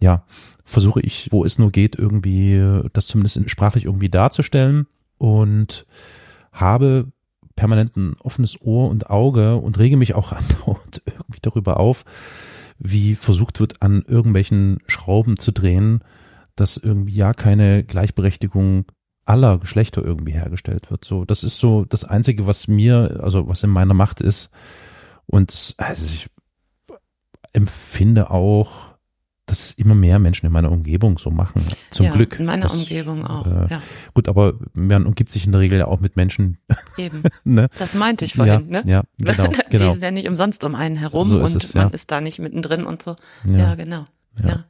ja, 0.01 0.24
versuche 0.64 1.01
ich, 1.01 1.28
wo 1.30 1.44
es 1.44 1.59
nur 1.59 1.70
geht, 1.72 1.96
irgendwie 1.96 2.80
das 2.92 3.07
zumindest 3.07 3.36
in- 3.36 3.48
sprachlich 3.48 3.84
irgendwie 3.84 4.09
darzustellen 4.09 4.86
und 5.18 5.86
habe 6.53 7.12
permanent 7.57 7.96
ein 7.96 8.16
offenes 8.20 8.61
Ohr 8.62 8.88
und 8.88 9.11
Auge 9.11 9.57
und 9.57 9.78
rege 9.78 9.96
mich 9.96 10.14
auch 10.14 10.32
andauernd 10.32 11.03
irgendwie 11.07 11.40
darüber 11.42 11.78
auf, 11.78 12.05
wie 12.78 13.14
versucht 13.14 13.61
wird, 13.61 13.82
an 13.82 14.03
irgendwelchen 14.07 14.78
Schrauben 14.86 15.38
zu 15.38 15.53
drehen, 15.53 16.03
dass 16.57 16.76
irgendwie 16.78 17.14
ja 17.14 17.34
keine 17.34 17.84
Gleichberechtigung 17.84 18.86
aller 19.26 19.59
Geschlechter 19.59 20.03
irgendwie 20.03 20.32
hergestellt 20.32 20.90
wird. 20.90 21.05
So, 21.05 21.24
das 21.24 21.44
ist 21.44 21.59
so 21.59 21.84
das 21.84 22.05
Einzige, 22.05 22.46
was 22.46 22.66
mir, 22.68 23.20
also 23.22 23.48
was 23.48 23.62
in 23.62 23.70
meiner 23.70 23.94
Macht 23.94 24.20
ist. 24.20 24.51
Und 25.26 25.74
also 25.76 26.05
ich 26.05 26.30
empfinde 27.53 28.30
auch, 28.30 28.89
dass 29.51 29.64
es 29.64 29.72
immer 29.72 29.96
mehr 29.96 30.20
Menschen 30.20 30.46
in 30.46 30.53
meiner 30.53 30.70
Umgebung 30.70 31.18
so 31.18 31.30
machen. 31.30 31.64
Zum 31.90 32.07
ja, 32.07 32.12
Glück. 32.12 32.38
In 32.38 32.46
meiner 32.46 32.68
Das, 32.68 32.74
Umgebung 32.74 33.26
auch, 33.26 33.46
äh, 33.46 33.66
ja, 33.68 33.82
Gut, 34.14 34.28
aber 34.28 34.55
man 34.74 35.07
umgibt 35.07 35.32
sich 35.32 35.44
in 35.44 35.51
der 35.51 35.61
Regel 35.61 35.80
ja 35.80 35.86
auch 35.88 35.98
mit 35.98 36.16
Menschen, 36.16 36.59
eben. 36.96 37.24
ne? 37.42 37.68
Das 37.78 37.96
meinte 37.96 38.24
ich 38.24 38.34
vorhin, 38.34 38.70
ja, 38.70 38.82
ne? 38.82 38.82
Ja, 38.86 39.03
genau, 39.18 39.48
Die 39.72 39.76
genau. 39.76 39.90
sind 39.90 40.03
ja 40.03 40.12
nicht 40.12 40.28
umsonst 40.28 40.62
um 40.62 40.76
einen 40.76 40.94
herum 40.94 41.28
So 41.28 41.38
und 41.38 41.57
es, 41.57 41.74
man 41.74 41.90
ist 41.90 42.12
da 42.12 42.20
nicht 42.20 42.38
mittendrin 42.38 42.84
und 42.86 43.03
so. 43.03 43.16
Ja, 43.44 43.74
genau. 43.74 44.07
Ja. 44.40 44.66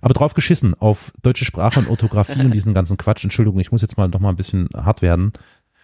Aber 0.00 0.14
drauf 0.14 0.34
geschissen, 0.34 0.74
auf 0.74 1.12
deutsche 1.22 1.44
Sprache 1.44 1.80
und 1.80 1.88
Orthographie 1.88 2.40
und 2.40 2.52
diesen 2.52 2.74
ganzen 2.74 2.96
Quatsch. 2.96 3.24
Entschuldigung, 3.24 3.58
ich 3.58 3.72
muss 3.72 3.82
jetzt 3.82 3.96
mal 3.96 4.08
noch 4.08 4.20
mal 4.20 4.30
ein 4.30 4.36
bisschen 4.36 4.68
hart 4.74 5.02
werden. 5.02 5.32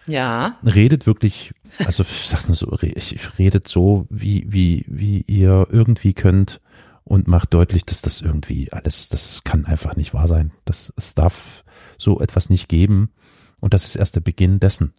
Ja, 0.07 0.57
Redet 0.63 1.05
wirklich, 1.05 1.53
also 1.79 2.03
ich 2.03 2.29
sag's 2.29 2.47
nur 2.47 2.55
so, 2.55 2.77
ich 2.81 3.39
redet 3.39 3.67
so, 3.67 4.05
wie, 4.09 4.45
wie, 4.47 4.85
wie 4.87 5.21
ihr 5.21 5.67
irgendwie 5.69 6.13
könnt 6.13 6.61
und 7.05 7.27
macht 7.27 7.53
deutlich, 7.53 7.85
dass 7.85 8.01
das 8.01 8.21
irgendwie 8.21 8.71
alles, 8.73 9.09
das 9.09 9.43
kann 9.43 9.65
einfach 9.65 9.95
nicht 9.95 10.13
wahr 10.13 10.27
sein. 10.27 10.51
Das, 10.65 10.91
es 10.97 11.13
darf 11.13 11.63
so 11.97 12.19
etwas 12.19 12.49
nicht 12.49 12.67
geben. 12.67 13.11
Und 13.61 13.73
das 13.73 13.85
ist 13.85 13.95
erst 13.95 14.15
der 14.15 14.21
Beginn 14.21 14.59
dessen. 14.59 14.93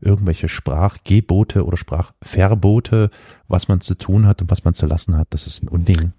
Irgendwelche 0.00 0.48
Sprachgebote 0.48 1.64
oder 1.64 1.76
Sprachverbote, 1.76 3.10
was 3.46 3.68
man 3.68 3.80
zu 3.80 3.94
tun 3.94 4.26
hat 4.26 4.42
und 4.42 4.50
was 4.50 4.64
man 4.64 4.74
zu 4.74 4.86
lassen 4.86 5.16
hat, 5.16 5.28
das 5.30 5.46
ist 5.46 5.62
ein 5.62 5.68
Unding. 5.68 6.12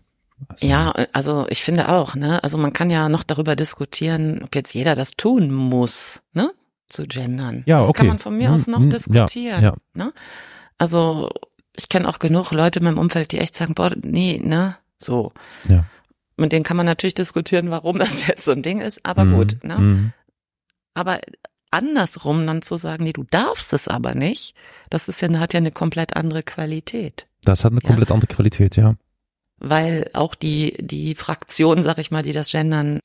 Also, 0.48 0.66
ja, 0.66 0.92
also 1.12 1.46
ich 1.50 1.62
finde 1.64 1.90
auch, 1.90 2.16
ne? 2.16 2.44
Also 2.44 2.58
man 2.58 2.74
kann 2.74 2.90
ja 2.90 3.10
noch 3.10 3.24
darüber 3.24 3.56
diskutieren, 3.56 4.42
ob 4.44 4.56
jetzt 4.56 4.74
jeder 4.74 4.96
das 4.96 5.12
tun 5.12 5.52
muss, 5.54 6.22
ne? 6.34 6.52
Zu 6.88 7.06
gendern. 7.06 7.64
Ja, 7.66 7.80
das 7.80 7.90
okay. 7.90 8.00
kann 8.00 8.08
man 8.08 8.20
von 8.20 8.38
mir 8.38 8.52
aus 8.52 8.66
Hm, 8.66 8.74
noch 8.74 8.80
hm, 8.80 8.92
ja, 8.92 8.98
diskutieren. 8.98 9.64
ja. 9.64 9.74
Ne? 9.94 10.14
Also 10.78 11.30
ich 11.76 11.90
kenne 11.90 12.08
auch 12.08 12.20
genug 12.20 12.52
Leute 12.52 12.80
in 12.80 12.86
meinem 12.86 12.98
Umfeld, 12.98 13.32
die 13.32 13.40
echt 13.40 13.56
sagen, 13.56 13.74
boah, 13.74 13.92
nee, 14.02 14.40
ne? 14.44 14.76
So. 15.04 15.32
Ja. 15.68 15.86
Mit 16.38 16.52
denen 16.52 16.64
kann 16.64 16.78
man 16.78 16.86
natürlich 16.86 17.14
diskutieren, 17.14 17.70
warum 17.70 17.98
das 18.00 18.26
jetzt 18.28 18.46
so 18.46 18.52
ein 18.52 18.62
Ding 18.64 18.80
ist, 18.82 19.06
aber 19.06 19.26
Mhm, 19.26 19.36
gut, 19.36 19.64
ne? 19.64 19.78
mhm. 19.78 20.14
Aber 20.96 21.20
andersrum 21.72 22.46
dann 22.46 22.62
zu 22.62 22.78
sagen, 22.78 23.04
nee, 23.04 23.14
du 23.14 23.24
darfst 23.24 23.74
es 23.74 23.88
aber 23.88 24.14
nicht, 24.16 24.56
das 24.90 25.08
ist 25.08 25.22
ja, 25.22 25.30
hat 25.40 25.54
ja 25.54 25.58
eine 25.60 25.72
komplett 25.72 26.16
andere 26.16 26.44
Qualität. 26.44 27.28
Das 27.44 27.64
hat 27.64 27.72
eine 27.72 27.82
Ja. 27.82 27.88
komplett 27.88 28.12
andere 28.12 28.28
Qualität, 28.28 28.76
ja. 28.76 28.96
Weil 29.58 30.10
auch 30.14 30.36
die, 30.36 30.76
die 30.80 31.16
Fraktion, 31.16 31.82
sag 31.84 31.98
ich 31.98 32.12
mal, 32.12 32.22
die 32.24 32.32
das 32.34 32.52
Gendern 32.52 33.00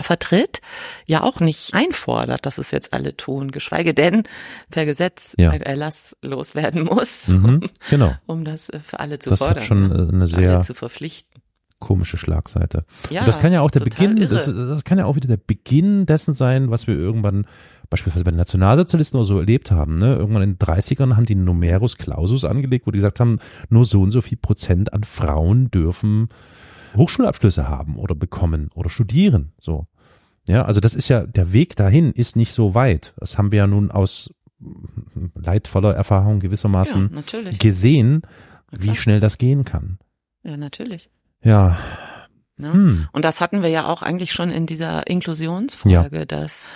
vertritt, 0.00 0.60
ja 1.06 1.22
auch 1.22 1.40
nicht 1.40 1.74
einfordert, 1.74 2.46
dass 2.46 2.58
es 2.58 2.70
jetzt 2.70 2.92
alle 2.92 3.16
tun, 3.16 3.50
geschweige 3.50 3.94
denn 3.94 4.22
per 4.70 4.86
Gesetz 4.86 5.34
Ja. 5.38 5.50
ein 5.50 5.62
Erlass 5.62 6.16
loswerden 6.22 6.84
muss, 6.84 7.28
Mhm, 7.28 7.68
genau. 7.90 8.12
um 8.26 8.44
das 8.44 8.68
äh, 8.70 8.80
für 8.80 9.00
alle 9.00 9.18
zu 9.18 9.30
Das 9.30 9.38
fordern. 9.40 9.56
hat 9.56 9.64
schon 9.64 9.88
ne? 9.88 9.94
äh, 9.94 9.98
eine 10.08 10.10
alle 10.22 10.26
sehr 10.26 10.60
zu 10.60 10.74
verpflichten. 10.74 11.42
komische 11.80 12.16
Schlagseite. 12.18 12.84
Ja, 13.10 13.20
Und 13.20 13.28
das 13.28 13.38
kann 13.38 13.52
ja 13.52 13.60
auch 13.60 13.70
der 13.70 13.80
Beginn, 13.80 14.28
das, 14.28 14.46
das 14.46 14.82
kann 14.84 14.98
ja 14.98 15.04
auch 15.04 15.14
wieder 15.16 15.28
der 15.28 15.36
Beginn 15.36 16.06
dessen 16.06 16.34
sein, 16.34 16.70
was 16.70 16.86
wir 16.88 16.94
irgendwann 16.96 17.46
beispielsweise 17.90 18.24
bei 18.24 18.32
den 18.32 18.36
Nationalsozialisten 18.38 19.16
oder 19.18 19.26
so 19.26 19.38
erlebt 19.38 19.70
haben. 19.70 19.94
Ne? 19.94 20.14
Irgendwann 20.16 20.42
in 20.42 20.54
den 20.54 20.58
30ern 20.58 21.16
haben 21.16 21.24
die 21.24 21.36
Numerus 21.36 21.96
Clausus 21.96 22.44
angelegt, 22.44 22.86
wo 22.86 22.90
die 22.90 22.98
gesagt 22.98 23.18
haben, 23.20 23.38
nur 23.70 23.84
so 23.86 24.02
und 24.02 24.10
so 24.10 24.20
viel 24.20 24.36
Prozent 24.36 24.92
an 24.92 25.04
Frauen 25.04 25.70
dürfen 25.70 26.28
Hochschulabschlüsse 26.96 27.68
haben 27.68 27.96
oder 27.96 28.14
bekommen 28.14 28.70
oder 28.74 28.88
studieren. 28.88 29.52
So. 29.60 29.86
Ja, 30.46 30.64
also 30.64 30.80
das 30.80 30.94
ist 30.94 31.08
ja, 31.08 31.26
der 31.26 31.52
Weg 31.52 31.76
dahin 31.76 32.12
ist 32.12 32.36
nicht 32.36 32.52
so 32.52 32.74
weit. 32.74 33.14
Das 33.18 33.36
haben 33.36 33.52
wir 33.52 33.58
ja 33.58 33.66
nun 33.66 33.90
aus 33.90 34.30
leidvoller 35.34 35.94
Erfahrung 35.94 36.36
ja, 36.36 36.40
gewissermaßen 36.40 37.10
natürlich. 37.12 37.58
gesehen, 37.58 38.22
wie 38.70 38.94
schnell 38.94 39.20
das 39.20 39.38
gehen 39.38 39.64
kann. 39.64 39.98
Ja, 40.42 40.56
natürlich. 40.56 41.10
Ja. 41.42 41.78
Ne? 42.56 42.72
Hm. 42.72 43.08
Und 43.12 43.24
das 43.24 43.40
hatten 43.40 43.62
wir 43.62 43.68
ja 43.68 43.86
auch 43.86 44.02
eigentlich 44.02 44.32
schon 44.32 44.50
in 44.50 44.66
dieser 44.66 45.06
Inklusionsfolge, 45.06 46.26
dass, 46.26 46.66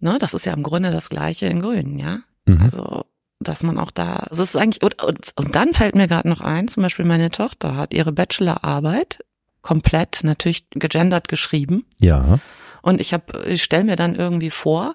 ne, 0.00 0.16
das 0.18 0.34
ist 0.34 0.44
ja 0.44 0.52
im 0.52 0.62
Grunde 0.62 0.90
das 0.90 1.08
Gleiche 1.08 1.46
in 1.46 1.60
Grün, 1.60 1.98
ja. 1.98 2.20
Mhm. 2.46 2.60
Also, 2.62 3.04
dass 3.40 3.62
man 3.62 3.78
auch 3.78 3.90
da, 3.90 4.14
also 4.30 4.42
es 4.42 4.50
ist 4.54 4.56
eigentlich, 4.56 4.82
und, 4.82 5.02
und, 5.02 5.54
dann 5.54 5.74
fällt 5.74 5.94
mir 5.94 6.08
gerade 6.08 6.28
noch 6.28 6.40
ein, 6.40 6.68
zum 6.68 6.82
Beispiel 6.82 7.04
meine 7.04 7.30
Tochter 7.30 7.76
hat 7.76 7.92
ihre 7.94 8.12
Bachelorarbeit 8.12 9.24
komplett 9.62 10.20
natürlich 10.22 10.68
gegendert 10.70 11.28
geschrieben. 11.28 11.84
Ja. 11.98 12.38
Und 12.82 13.00
ich 13.00 13.12
habe, 13.12 13.44
ich 13.46 13.62
stelle 13.62 13.84
mir 13.84 13.96
dann 13.96 14.14
irgendwie 14.14 14.50
vor, 14.50 14.94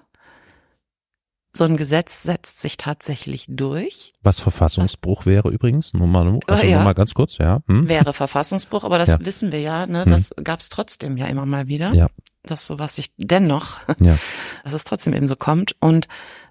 so 1.54 1.64
ein 1.64 1.76
Gesetz 1.76 2.22
setzt 2.22 2.60
sich 2.62 2.78
tatsächlich 2.78 3.44
durch, 3.46 4.14
Was 4.22 4.40
Verfassungsbruch 4.40 5.26
wäre 5.26 5.50
übrigens, 5.50 5.92
nur 5.92 6.06
mal, 6.06 6.26
also 6.46 6.62
Ah, 6.62 6.66
ja. 6.66 6.76
nur 6.76 6.84
mal 6.84 6.94
ganz 6.94 7.12
kurz, 7.12 7.36
ja. 7.36 7.60
Hm? 7.68 7.90
wäre 7.90 8.14
Verfassungsbruch, 8.14 8.84
aber 8.84 8.96
das 8.96 9.10
Ja. 9.10 9.18
wissen 9.20 9.52
wir 9.52 9.60
ja, 9.60 9.86
ne, 9.86 10.04
Hm. 10.06 10.10
das 10.10 10.34
gab's 10.42 10.70
trotzdem 10.70 11.18
ja 11.18 11.26
immer 11.26 11.44
mal 11.44 11.68
wieder, 11.68 11.92
Ja. 11.92 12.06
dass 12.42 12.66
sowas 12.66 12.96
sich 12.96 13.12
dennoch, 13.18 13.80
Ja. 14.00 14.16
dass 14.64 14.72
es 14.72 14.84
trotzdem 14.84 15.12
eben 15.12 15.26
so 15.26 15.36
kommt 15.36 15.76
und 15.80 16.08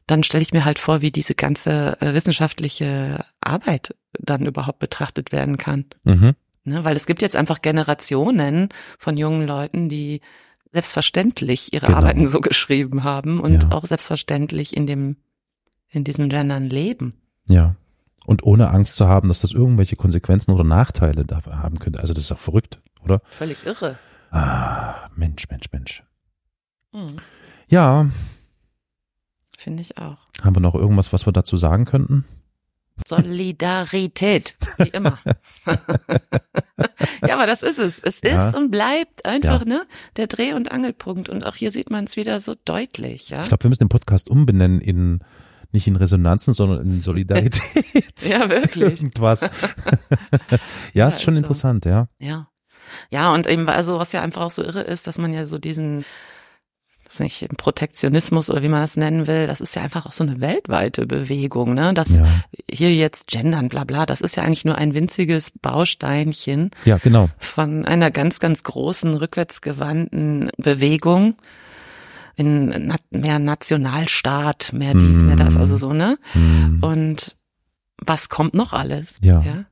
dann 0.08 0.24
stelle 0.24 0.42
ich 0.42 0.54
mir 0.54 0.66
halt 0.66 0.80
vor, 0.80 1.02
wie 1.02 1.12
diese 1.12 1.36
ganze 1.36 2.00
äh, 2.02 2.14
wissenschaftliche 2.14 3.24
Arbeit 3.40 3.96
dann 4.20 4.46
überhaupt 4.46 4.80
betrachtet 4.80 5.32
werden 5.32 5.58
kann. 5.58 5.86
Mhm. 6.04 6.34
Ne? 6.64 6.84
Weil 6.84 6.96
es 6.96 7.06
gibt 7.06 7.22
jetzt 7.22 7.36
einfach 7.36 7.62
Generationen 7.62 8.70
von 9.00 9.18
jungen 9.18 9.48
Leuten, 9.48 9.90
die 9.90 10.22
selbstverständlich 10.72 11.74
ihre 11.74 11.88
Genau. 11.88 11.98
Arbeiten 12.00 12.26
so 12.26 12.40
geschrieben 12.42 13.04
haben 13.04 13.40
und 13.40 13.64
Ja. 13.64 13.72
auch 13.72 13.86
selbstverständlich 13.86 14.76
in 14.76 14.88
dem 14.88 15.18
in 15.94 16.06
diesem 16.06 16.30
Gendern 16.30 16.70
leben. 16.70 17.16
Ja. 17.48 17.76
Und 18.26 18.44
ohne 18.44 18.70
Angst 18.70 18.96
zu 18.96 19.08
haben, 19.10 19.28
dass 19.28 19.42
das 19.42 19.52
irgendwelche 19.52 19.98
Konsequenzen 19.98 20.52
oder 20.52 20.64
Nachteile 20.64 21.26
dafür 21.26 21.58
haben 21.60 21.80
könnte. 21.80 22.00
Also 22.00 22.14
das 22.14 22.24
ist 22.24 22.32
auch 22.32 22.38
verrückt, 22.40 22.80
oder? 23.04 23.22
Völlig 23.30 23.66
irre. 23.66 23.98
Ah, 24.30 25.10
Mensch, 25.18 25.50
Mensch, 25.50 25.66
Mensch. 25.74 26.04
Mhm. 26.94 27.18
Ja, 27.68 28.10
Finde 29.62 29.82
ich 29.84 29.98
auch. 30.00 30.18
haben 30.44 30.56
wir 30.56 30.60
noch 30.60 30.74
irgendwas, 30.74 31.14
was 31.14 31.28
wir 31.28 31.34
dazu 31.34 31.56
sagen 31.56 31.86
könnten? 31.86 32.26
Solidarität, 33.08 34.56
wie 34.78 34.90
immer. 34.90 35.20
ja, 37.28 37.34
aber 37.36 37.46
das 37.48 37.62
ist 37.64 37.78
es. 37.80 38.00
Es 38.00 38.16
ist 38.22 38.24
Ja. 38.24 38.50
und 38.56 38.72
bleibt 38.72 39.26
einfach 39.26 39.60
Ja. 39.62 39.66
ne 39.66 39.86
der 40.18 40.28
Dreh- 40.28 40.54
und 40.54 40.72
Angelpunkt. 40.72 41.30
Und 41.30 41.46
auch 41.46 41.56
hier 41.56 41.72
sieht 41.72 41.90
man 41.92 42.06
es 42.06 42.16
wieder 42.16 42.40
so 42.40 42.56
deutlich. 42.66 43.30
Ja, 43.30 43.42
Ich 43.42 43.48
glaube, 43.50 43.64
wir 43.64 43.70
müssen 43.70 43.80
den 43.86 43.90
Podcast 43.90 44.30
umbenennen 44.30 44.82
in 44.82 45.20
nicht 45.72 45.88
in 45.88 45.96
Resonanzen, 45.96 46.54
sondern 46.54 46.82
in 46.82 47.02
Solidarität. 47.02 47.62
Ja, 48.28 48.50
wirklich. 48.50 49.02
Irgendwas. 49.02 49.42
ja, 49.42 49.50
Ja, 50.94 51.08
ist 51.08 51.22
schon 51.22 51.34
ist 51.34 51.40
so. 51.40 51.44
interessant, 51.46 51.86
ja. 51.86 52.08
ja, 52.20 52.50
ja. 53.10 53.34
Und 53.34 53.48
eben 53.48 53.68
also 53.70 53.98
was 54.00 54.12
ja 54.12 54.22
einfach 54.22 54.42
auch 54.42 54.52
so 54.52 54.64
irre 54.64 54.82
ist, 54.82 55.08
dass 55.08 55.18
man 55.18 55.34
ja 55.34 55.46
so 55.46 55.58
diesen 55.60 56.04
weiß 57.12 57.20
nicht, 57.20 57.58
Protektionismus 57.58 58.50
oder 58.50 58.64
wie 58.64 58.70
man 58.70 58.82
das 58.82 58.96
nennen 58.96 59.28
will, 59.28 59.46
das 59.46 59.62
ist 59.62 59.76
ja 59.76 59.82
einfach 59.82 60.06
auch 60.06 60.14
so 60.14 60.24
eine 60.24 60.40
weltweite 60.40 61.06
Bewegung, 61.06 61.74
ne? 61.74 61.94
Das 61.94 62.20
Ja, 62.20 62.26
hier 62.72 62.94
jetzt 62.96 63.28
gendern, 63.28 63.68
bla 63.70 63.84
bla, 63.84 64.06
das 64.06 64.22
ist 64.22 64.38
ja 64.38 64.44
eigentlich 64.44 64.66
nur 64.66 64.78
ein 64.78 64.96
winziges 64.96 65.52
Bausteinchen 65.52 66.72
ja 66.86 66.98
genau. 66.98 67.30
von 67.38 67.86
einer 67.86 68.12
ganz, 68.12 68.40
ganz 68.40 68.64
großen 68.64 69.14
rückwärtsgewandten 69.14 70.50
Bewegung 70.58 71.36
in 72.36 72.94
mehr 73.10 73.40
Nationalstaat, 73.40 74.72
mehr 74.74 74.94
dies, 74.94 75.24
mehr 75.24 75.36
das, 75.36 75.58
also 75.58 75.78
so, 75.78 75.94
ne? 75.94 76.18
Hm. 76.32 76.80
Und 76.82 77.36
was 77.98 78.30
kommt 78.30 78.54
noch 78.54 78.74
alles? 78.74 79.18
Ja. 79.22 79.42
ja? 79.42 79.66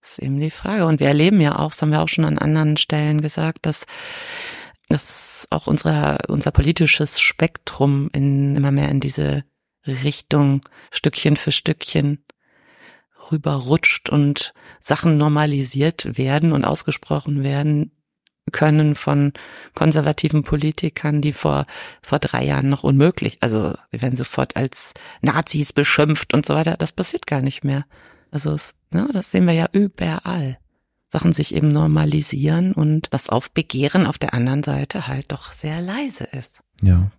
Das 0.00 0.12
ist 0.12 0.18
eben 0.20 0.38
die 0.38 0.50
Frage. 0.50 0.86
Und 0.86 1.00
wir 1.00 1.08
erleben 1.08 1.40
ja 1.40 1.58
auch, 1.58 1.70
das 1.70 1.82
haben 1.82 1.90
wir 1.90 2.02
auch 2.02 2.08
schon 2.08 2.24
an 2.24 2.38
anderen 2.38 2.76
Stellen 2.76 3.20
gesagt, 3.20 3.66
dass 3.66 3.86
dass 4.88 5.48
auch 5.50 5.66
unser, 5.66 6.18
unser 6.28 6.50
politisches 6.50 7.20
Spektrum 7.20 8.10
in, 8.12 8.56
immer 8.56 8.70
mehr 8.70 8.90
in 8.90 9.00
diese 9.00 9.44
Richtung 9.86 10.62
Stückchen 10.90 11.36
für 11.36 11.52
Stückchen 11.52 12.24
rüberrutscht 13.30 14.10
und 14.10 14.52
Sachen 14.80 15.16
normalisiert 15.16 16.18
werden 16.18 16.52
und 16.52 16.64
ausgesprochen 16.64 17.42
werden 17.42 17.92
können 18.52 18.94
von 18.94 19.32
konservativen 19.74 20.42
Politikern, 20.42 21.22
die 21.22 21.32
vor, 21.32 21.66
vor 22.02 22.18
drei 22.18 22.44
Jahren 22.44 22.68
noch 22.68 22.84
unmöglich, 22.84 23.38
also 23.40 23.74
wir 23.90 24.02
werden 24.02 24.16
sofort 24.16 24.56
als 24.56 24.92
Nazis 25.22 25.72
beschimpft 25.72 26.34
und 26.34 26.44
so 26.44 26.54
weiter. 26.54 26.76
Das 26.76 26.92
passiert 26.92 27.26
gar 27.26 27.40
nicht 27.40 27.64
mehr. 27.64 27.86
Also 28.30 28.52
es, 28.52 28.74
ne, 28.90 29.08
das 29.12 29.30
sehen 29.30 29.46
wir 29.46 29.54
ja 29.54 29.68
überall. 29.72 30.58
Sachen 31.14 31.32
sich 31.32 31.54
eben 31.54 31.68
normalisieren 31.68 32.72
und 32.72 33.14
das 33.14 33.28
Aufbegehren 33.28 34.04
auf 34.04 34.18
der 34.18 34.34
anderen 34.34 34.64
Seite 34.64 35.06
halt 35.06 35.30
doch 35.30 35.52
sehr 35.52 35.80
leise 35.80 36.24
ist. 36.24 36.64
Ja. 36.82 37.12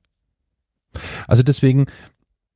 Also 1.27 1.43
deswegen 1.43 1.85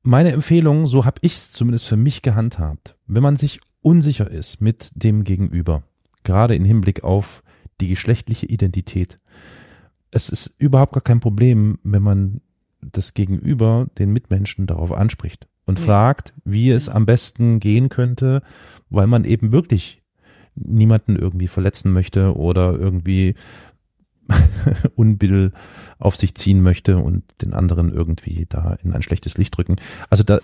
meine 0.03 0.33
Empfehlung, 0.33 0.85
so 0.85 1.05
habe 1.05 1.19
ich 1.21 1.33
es 1.33 1.53
zumindest 1.53 1.85
für 1.85 1.95
mich 1.95 2.21
gehandhabt. 2.21 2.97
Wenn 3.07 3.23
man 3.23 3.37
sich 3.37 3.61
unsicher 3.81 4.29
ist 4.29 4.59
mit 4.59 4.91
dem 4.95 5.23
Gegenüber, 5.23 5.83
gerade 6.23 6.55
im 6.55 6.65
Hinblick 6.65 7.05
auf 7.05 7.41
die 7.79 7.87
geschlechtliche 7.87 8.45
Identität, 8.45 9.17
es 10.11 10.27
ist 10.27 10.55
überhaupt 10.57 10.91
gar 10.91 11.03
kein 11.03 11.21
Problem, 11.21 11.79
wenn 11.83 12.03
man 12.03 12.41
das 12.81 13.13
Gegenüber, 13.13 13.87
den 13.97 14.11
Mitmenschen 14.11 14.67
darauf 14.67 14.91
anspricht 14.91 15.47
und 15.65 15.79
Ja. 15.79 15.85
fragt, 15.85 16.33
wie 16.43 16.69
es 16.69 16.89
am 16.89 17.05
besten 17.05 17.61
gehen 17.61 17.87
könnte, 17.87 18.41
weil 18.89 19.07
man 19.07 19.23
eben 19.23 19.53
wirklich 19.53 19.98
niemanden 20.63 21.15
irgendwie 21.15 21.47
verletzen 21.47 21.91
möchte 21.93 22.35
oder 22.35 22.73
irgendwie 22.73 23.35
Unbill 24.95 25.51
auf 25.97 26.15
sich 26.15 26.35
ziehen 26.35 26.61
möchte 26.61 26.97
und 26.97 27.23
den 27.41 27.53
anderen 27.53 27.93
irgendwie 27.93 28.45
da 28.47 28.77
in 28.83 28.93
ein 28.93 29.01
schlechtes 29.01 29.37
Licht 29.37 29.55
drücken. 29.57 29.77
Also 30.09 30.23
da 30.23 30.39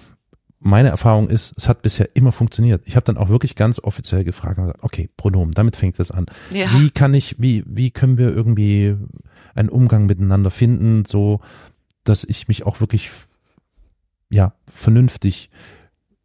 meine 0.60 0.90
Erfahrung 0.90 1.30
ist, 1.30 1.54
es 1.58 1.70
hat 1.70 1.84
bisher 1.84 2.16
immer 2.16 2.32
funktioniert. 2.32 2.82
Ich 2.86 2.96
habe 2.96 3.06
dann 3.06 3.18
auch 3.18 3.30
wirklich 3.30 3.56
ganz 3.56 3.80
offiziell 3.80 4.24
gefragt, 4.24 4.60
okay, 4.82 5.10
Pronomen, 5.16 5.52
damit 5.52 5.76
fängt 5.76 6.00
es 6.00 6.12
an. 6.12 6.26
Ja. 6.52 6.68
Wie 6.74 6.90
kann 6.90 7.14
ich, 7.14 7.36
wie, 7.38 7.64
wie 7.68 7.92
können 7.92 8.18
wir 8.18 8.34
irgendwie 8.36 8.96
einen 9.54 9.70
Umgang 9.70 10.08
miteinander 10.08 10.50
finden, 10.50 11.06
so 11.06 11.40
dass 12.04 12.24
ich 12.24 12.48
mich 12.48 12.66
auch 12.66 12.80
wirklich 12.80 13.12
ja 14.30 14.54
vernünftig, 14.68 15.50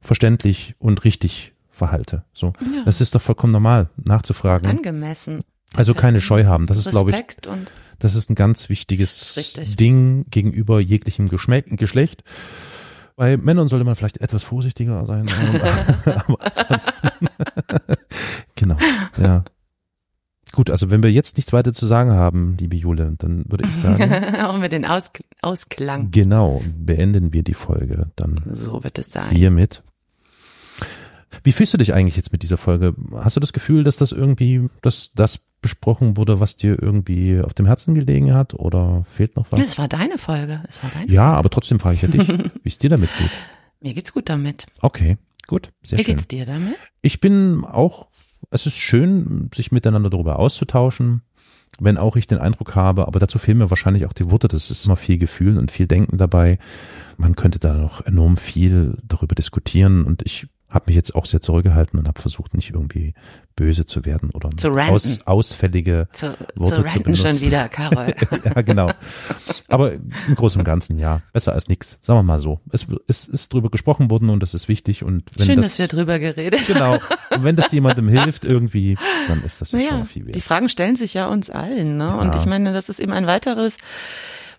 verständlich 0.00 0.74
und 0.78 1.04
richtig 1.04 1.52
verhalte. 1.80 2.24
So, 2.34 2.52
Ja. 2.60 2.84
das 2.84 3.00
ist 3.00 3.14
doch 3.14 3.22
vollkommen 3.22 3.52
normal, 3.52 3.88
nachzufragen. 3.96 4.68
Angemessen. 4.68 5.42
Also 5.74 5.94
keine 5.94 6.20
Scheu 6.20 6.44
haben. 6.44 6.66
Das 6.66 6.76
ist, 6.78 6.90
glaube 6.90 7.10
ich, 7.12 7.16
das 7.98 8.14
ist 8.14 8.28
ein 8.30 8.34
ganz 8.34 8.68
wichtiges. 8.68 9.34
Ding 9.78 10.26
gegenüber 10.30 10.80
jeglichem 10.80 11.28
Geschme 11.28 11.62
Geschlecht. 11.62 12.22
Bei 13.16 13.36
Männern 13.36 13.68
sollte 13.68 13.84
man 13.84 13.96
vielleicht 13.96 14.20
etwas 14.20 14.42
vorsichtiger 14.44 15.04
sein. 15.06 15.26
aber 16.04 16.38
ansonsten. 16.40 17.08
genau, 18.56 18.76
ja. 19.20 19.44
Gut, 20.52 20.70
also 20.70 20.90
wenn 20.90 21.02
wir 21.04 21.12
jetzt 21.12 21.36
nichts 21.36 21.52
weiter 21.52 21.72
zu 21.72 21.86
sagen 21.86 22.10
haben, 22.12 22.56
liebe 22.58 22.74
Jule, 22.76 23.14
dann 23.18 23.44
würde 23.48 23.64
ich 23.68 23.76
sagen, 23.76 24.12
auch 24.44 24.58
mit 24.58 24.72
den 24.72 24.84
Aus 24.84 25.12
Ausklang. 25.42 26.10
genau, 26.10 26.60
beenden 26.76 27.32
wir 27.32 27.44
die 27.44 27.54
Folge 27.54 28.10
dann 28.16 28.40
So 28.46 28.82
wird 28.82 28.98
es 28.98 29.12
sein. 29.12 29.30
hiermit. 29.30 29.82
Wie 31.42 31.52
fühlst 31.52 31.72
du 31.74 31.78
dich 31.78 31.94
eigentlich 31.94 32.16
jetzt 32.16 32.32
mit 32.32 32.42
dieser 32.42 32.56
Folge? 32.56 32.94
Hast 33.14 33.36
du 33.36 33.40
das 33.40 33.52
Gefühl, 33.52 33.84
dass 33.84 33.96
das 33.96 34.12
irgendwie, 34.12 34.68
dass 34.82 35.10
das 35.14 35.40
besprochen 35.62 36.16
wurde, 36.16 36.40
was 36.40 36.56
dir 36.56 36.80
irgendwie 36.82 37.40
auf 37.40 37.54
dem 37.54 37.66
Herzen 37.66 37.94
gelegen 37.94 38.34
hat 38.34 38.54
oder 38.54 39.04
fehlt 39.08 39.36
noch 39.36 39.46
was? 39.50 39.60
Es 39.60 39.78
war 39.78 39.88
deine 39.88 40.18
Folge. 40.18 40.62
Es 40.68 40.82
war 40.82 40.90
deine. 40.90 41.10
Ja, 41.10 41.32
aber 41.32 41.50
trotzdem 41.50 41.80
frage 41.80 41.96
ich 41.96 42.02
ja 42.02 42.08
dich, 42.08 42.28
wie 42.62 42.68
es 42.68 42.78
dir 42.78 42.90
damit 42.90 43.10
geht. 43.18 43.30
Mir 43.80 43.94
geht's 43.94 44.12
gut 44.12 44.28
damit. 44.28 44.66
Okay, 44.80 45.18
gut, 45.46 45.70
sehr 45.82 45.98
Wie 45.98 46.04
schön. 46.04 46.14
geht's 46.16 46.28
dir 46.28 46.46
damit? 46.46 46.76
Ich 47.02 47.20
bin 47.20 47.64
auch, 47.64 48.08
es 48.50 48.66
ist 48.66 48.76
schön, 48.76 49.50
sich 49.54 49.72
miteinander 49.72 50.10
darüber 50.10 50.38
auszutauschen, 50.38 51.22
wenn 51.78 51.96
auch 51.96 52.16
ich 52.16 52.26
den 52.26 52.38
Eindruck 52.38 52.74
habe, 52.74 53.06
aber 53.06 53.20
dazu 53.20 53.38
fehlen 53.38 53.58
mir 53.58 53.70
wahrscheinlich 53.70 54.04
auch 54.06 54.12
die 54.12 54.30
Worte, 54.30 54.48
das 54.48 54.70
ist 54.70 54.86
immer 54.86 54.96
viel 54.96 55.18
Gefühl 55.18 55.56
und 55.56 55.70
viel 55.70 55.86
Denken 55.86 56.18
dabei. 56.18 56.58
Man 57.16 57.36
könnte 57.36 57.58
da 57.58 57.74
noch 57.74 58.04
enorm 58.04 58.36
viel 58.36 58.98
darüber 59.02 59.34
diskutieren 59.34 60.04
und 60.04 60.22
ich 60.22 60.48
habe 60.70 60.84
mich 60.86 60.96
jetzt 60.96 61.14
auch 61.14 61.26
sehr 61.26 61.40
zurückgehalten 61.40 61.98
und 61.98 62.06
habe 62.08 62.20
versucht, 62.20 62.54
nicht 62.54 62.70
irgendwie 62.70 63.12
böse 63.56 63.84
zu 63.84 64.04
werden 64.04 64.30
oder 64.30 64.48
Zu 64.56 64.70
aus, 64.70 65.20
ausfällige 65.26 66.08
Zu, 66.12 66.28
Worte 66.54 66.76
zu 66.76 66.76
zu 66.76 66.80
ranten 66.82 67.16
schon 67.16 67.24
benutzen. 67.24 67.46
wieder, 67.46 67.68
Carol. 67.68 68.14
ja, 68.44 68.62
genau. 68.62 68.90
Aber 69.68 69.92
im 69.92 70.34
Großen 70.34 70.60
und 70.60 70.64
Ganzen, 70.64 70.98
ja. 70.98 71.20
Besser 71.32 71.52
als 71.52 71.68
nix. 71.68 71.98
Sagen 72.00 72.18
wir 72.20 72.22
mal 72.22 72.38
so. 72.38 72.60
Es, 72.72 72.86
es 73.08 73.26
ist 73.26 73.52
drüber 73.52 73.68
gesprochen 73.70 74.10
worden 74.10 74.30
und 74.30 74.42
das 74.42 74.54
ist 74.54 74.68
wichtig. 74.68 75.02
Und 75.04 75.24
wenn 75.36 75.46
Schön, 75.46 75.56
das, 75.56 75.66
dass 75.66 75.78
wir 75.80 75.88
drüber 75.88 76.18
geredet 76.18 76.66
Genau. 76.66 76.94
Und 77.30 77.44
wenn 77.44 77.54
das 77.56 77.70
jemandem 77.70 78.08
hilft 78.08 78.44
irgendwie, 78.44 78.96
dann 79.28 79.42
ist 79.44 79.60
das 79.60 79.72
ja 79.72 79.78
schon 79.78 79.86
Naja, 79.88 79.98
mal 80.00 80.06
viel 80.06 80.24
wert. 80.26 80.34
die 80.34 80.40
Fragen 80.40 80.68
stellen 80.68 80.96
sich 80.96 81.14
ja 81.14 81.26
uns 81.26 81.48
allen, 81.50 81.96
ne? 81.96 82.16
Und 82.16 82.34
Ja. 82.34 82.40
ich 82.40 82.46
meine, 82.46 82.72
das 82.72 82.88
ist 82.88 82.98
eben 82.98 83.12
ein 83.12 83.26
weiteres 83.26 83.76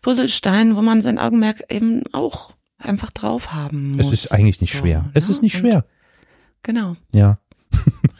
Puzzlestein, 0.01 0.75
wo 0.75 0.81
man 0.81 1.01
sein 1.01 1.17
Augenmerk 1.19 1.63
eben 1.69 2.03
auch 2.13 2.53
einfach 2.77 3.11
drauf 3.11 3.53
haben 3.53 3.91
muss. 3.91 4.07
Es 4.07 4.25
ist 4.25 4.31
eigentlich 4.31 4.61
nicht 4.61 4.73
So, 4.73 4.79
schwer. 4.79 5.09
Es 5.13 5.27
ne? 5.27 5.35
ist 5.35 5.41
nicht 5.41 5.55
Und- 5.55 5.61
schwer. 5.61 5.85
Genau, 6.63 6.95
Ja. 7.13 7.37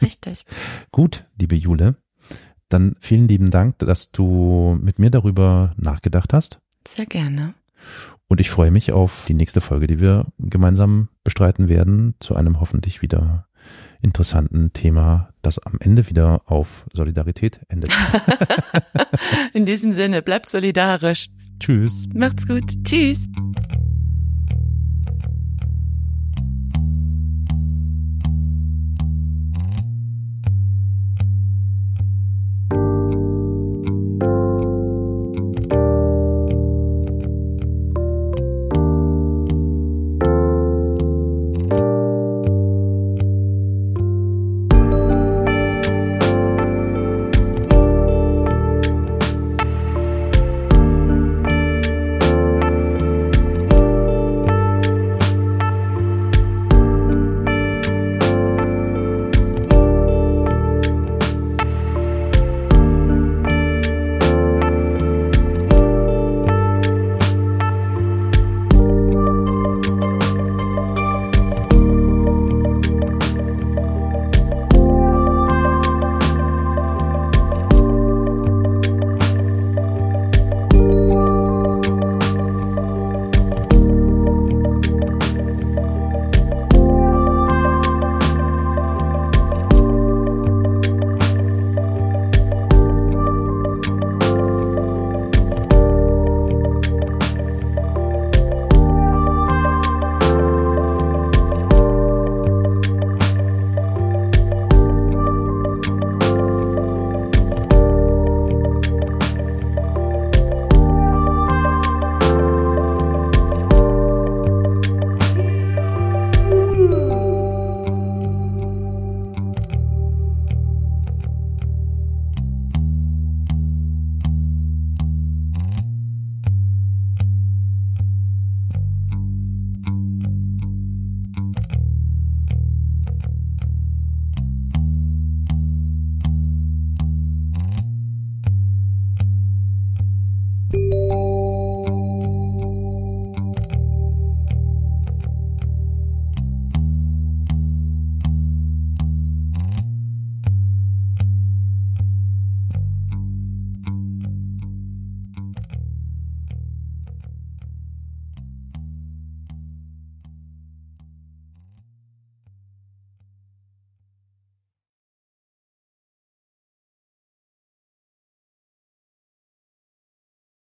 richtig. 0.00 0.44
Gut, 0.92 1.24
liebe 1.38 1.54
Jule. 1.54 1.96
Dann 2.68 2.96
vielen 3.00 3.28
lieben 3.28 3.50
Dank, 3.50 3.78
dass 3.80 4.10
du 4.12 4.78
mit 4.80 4.98
mir 4.98 5.10
darüber 5.10 5.72
nachgedacht 5.76 6.32
hast. 6.32 6.58
Sehr 6.88 7.06
gerne. 7.06 7.54
Und 8.28 8.40
ich 8.40 8.50
freue 8.50 8.70
mich 8.70 8.92
auf 8.92 9.26
die 9.28 9.34
nächste 9.34 9.60
Folge, 9.60 9.86
die 9.86 10.00
wir 10.00 10.26
gemeinsam 10.38 11.08
bestreiten 11.22 11.68
werden, 11.68 12.14
zu 12.20 12.34
einem 12.34 12.60
hoffentlich 12.60 13.02
wieder 13.02 13.46
interessanten 14.00 14.72
Thema, 14.72 15.28
das 15.42 15.58
am 15.58 15.74
Ende 15.80 16.08
wieder 16.08 16.42
auf 16.46 16.86
Solidarität 16.92 17.60
endet. 17.68 17.92
In 19.52 19.66
diesem 19.66 19.92
Sinne, 19.92 20.22
bleibt 20.22 20.48
solidarisch. 20.50 21.28
Tschüss. 21.60 22.08
Macht's 22.14 22.48
gut. 22.48 22.64
Tschüss. 22.84 23.28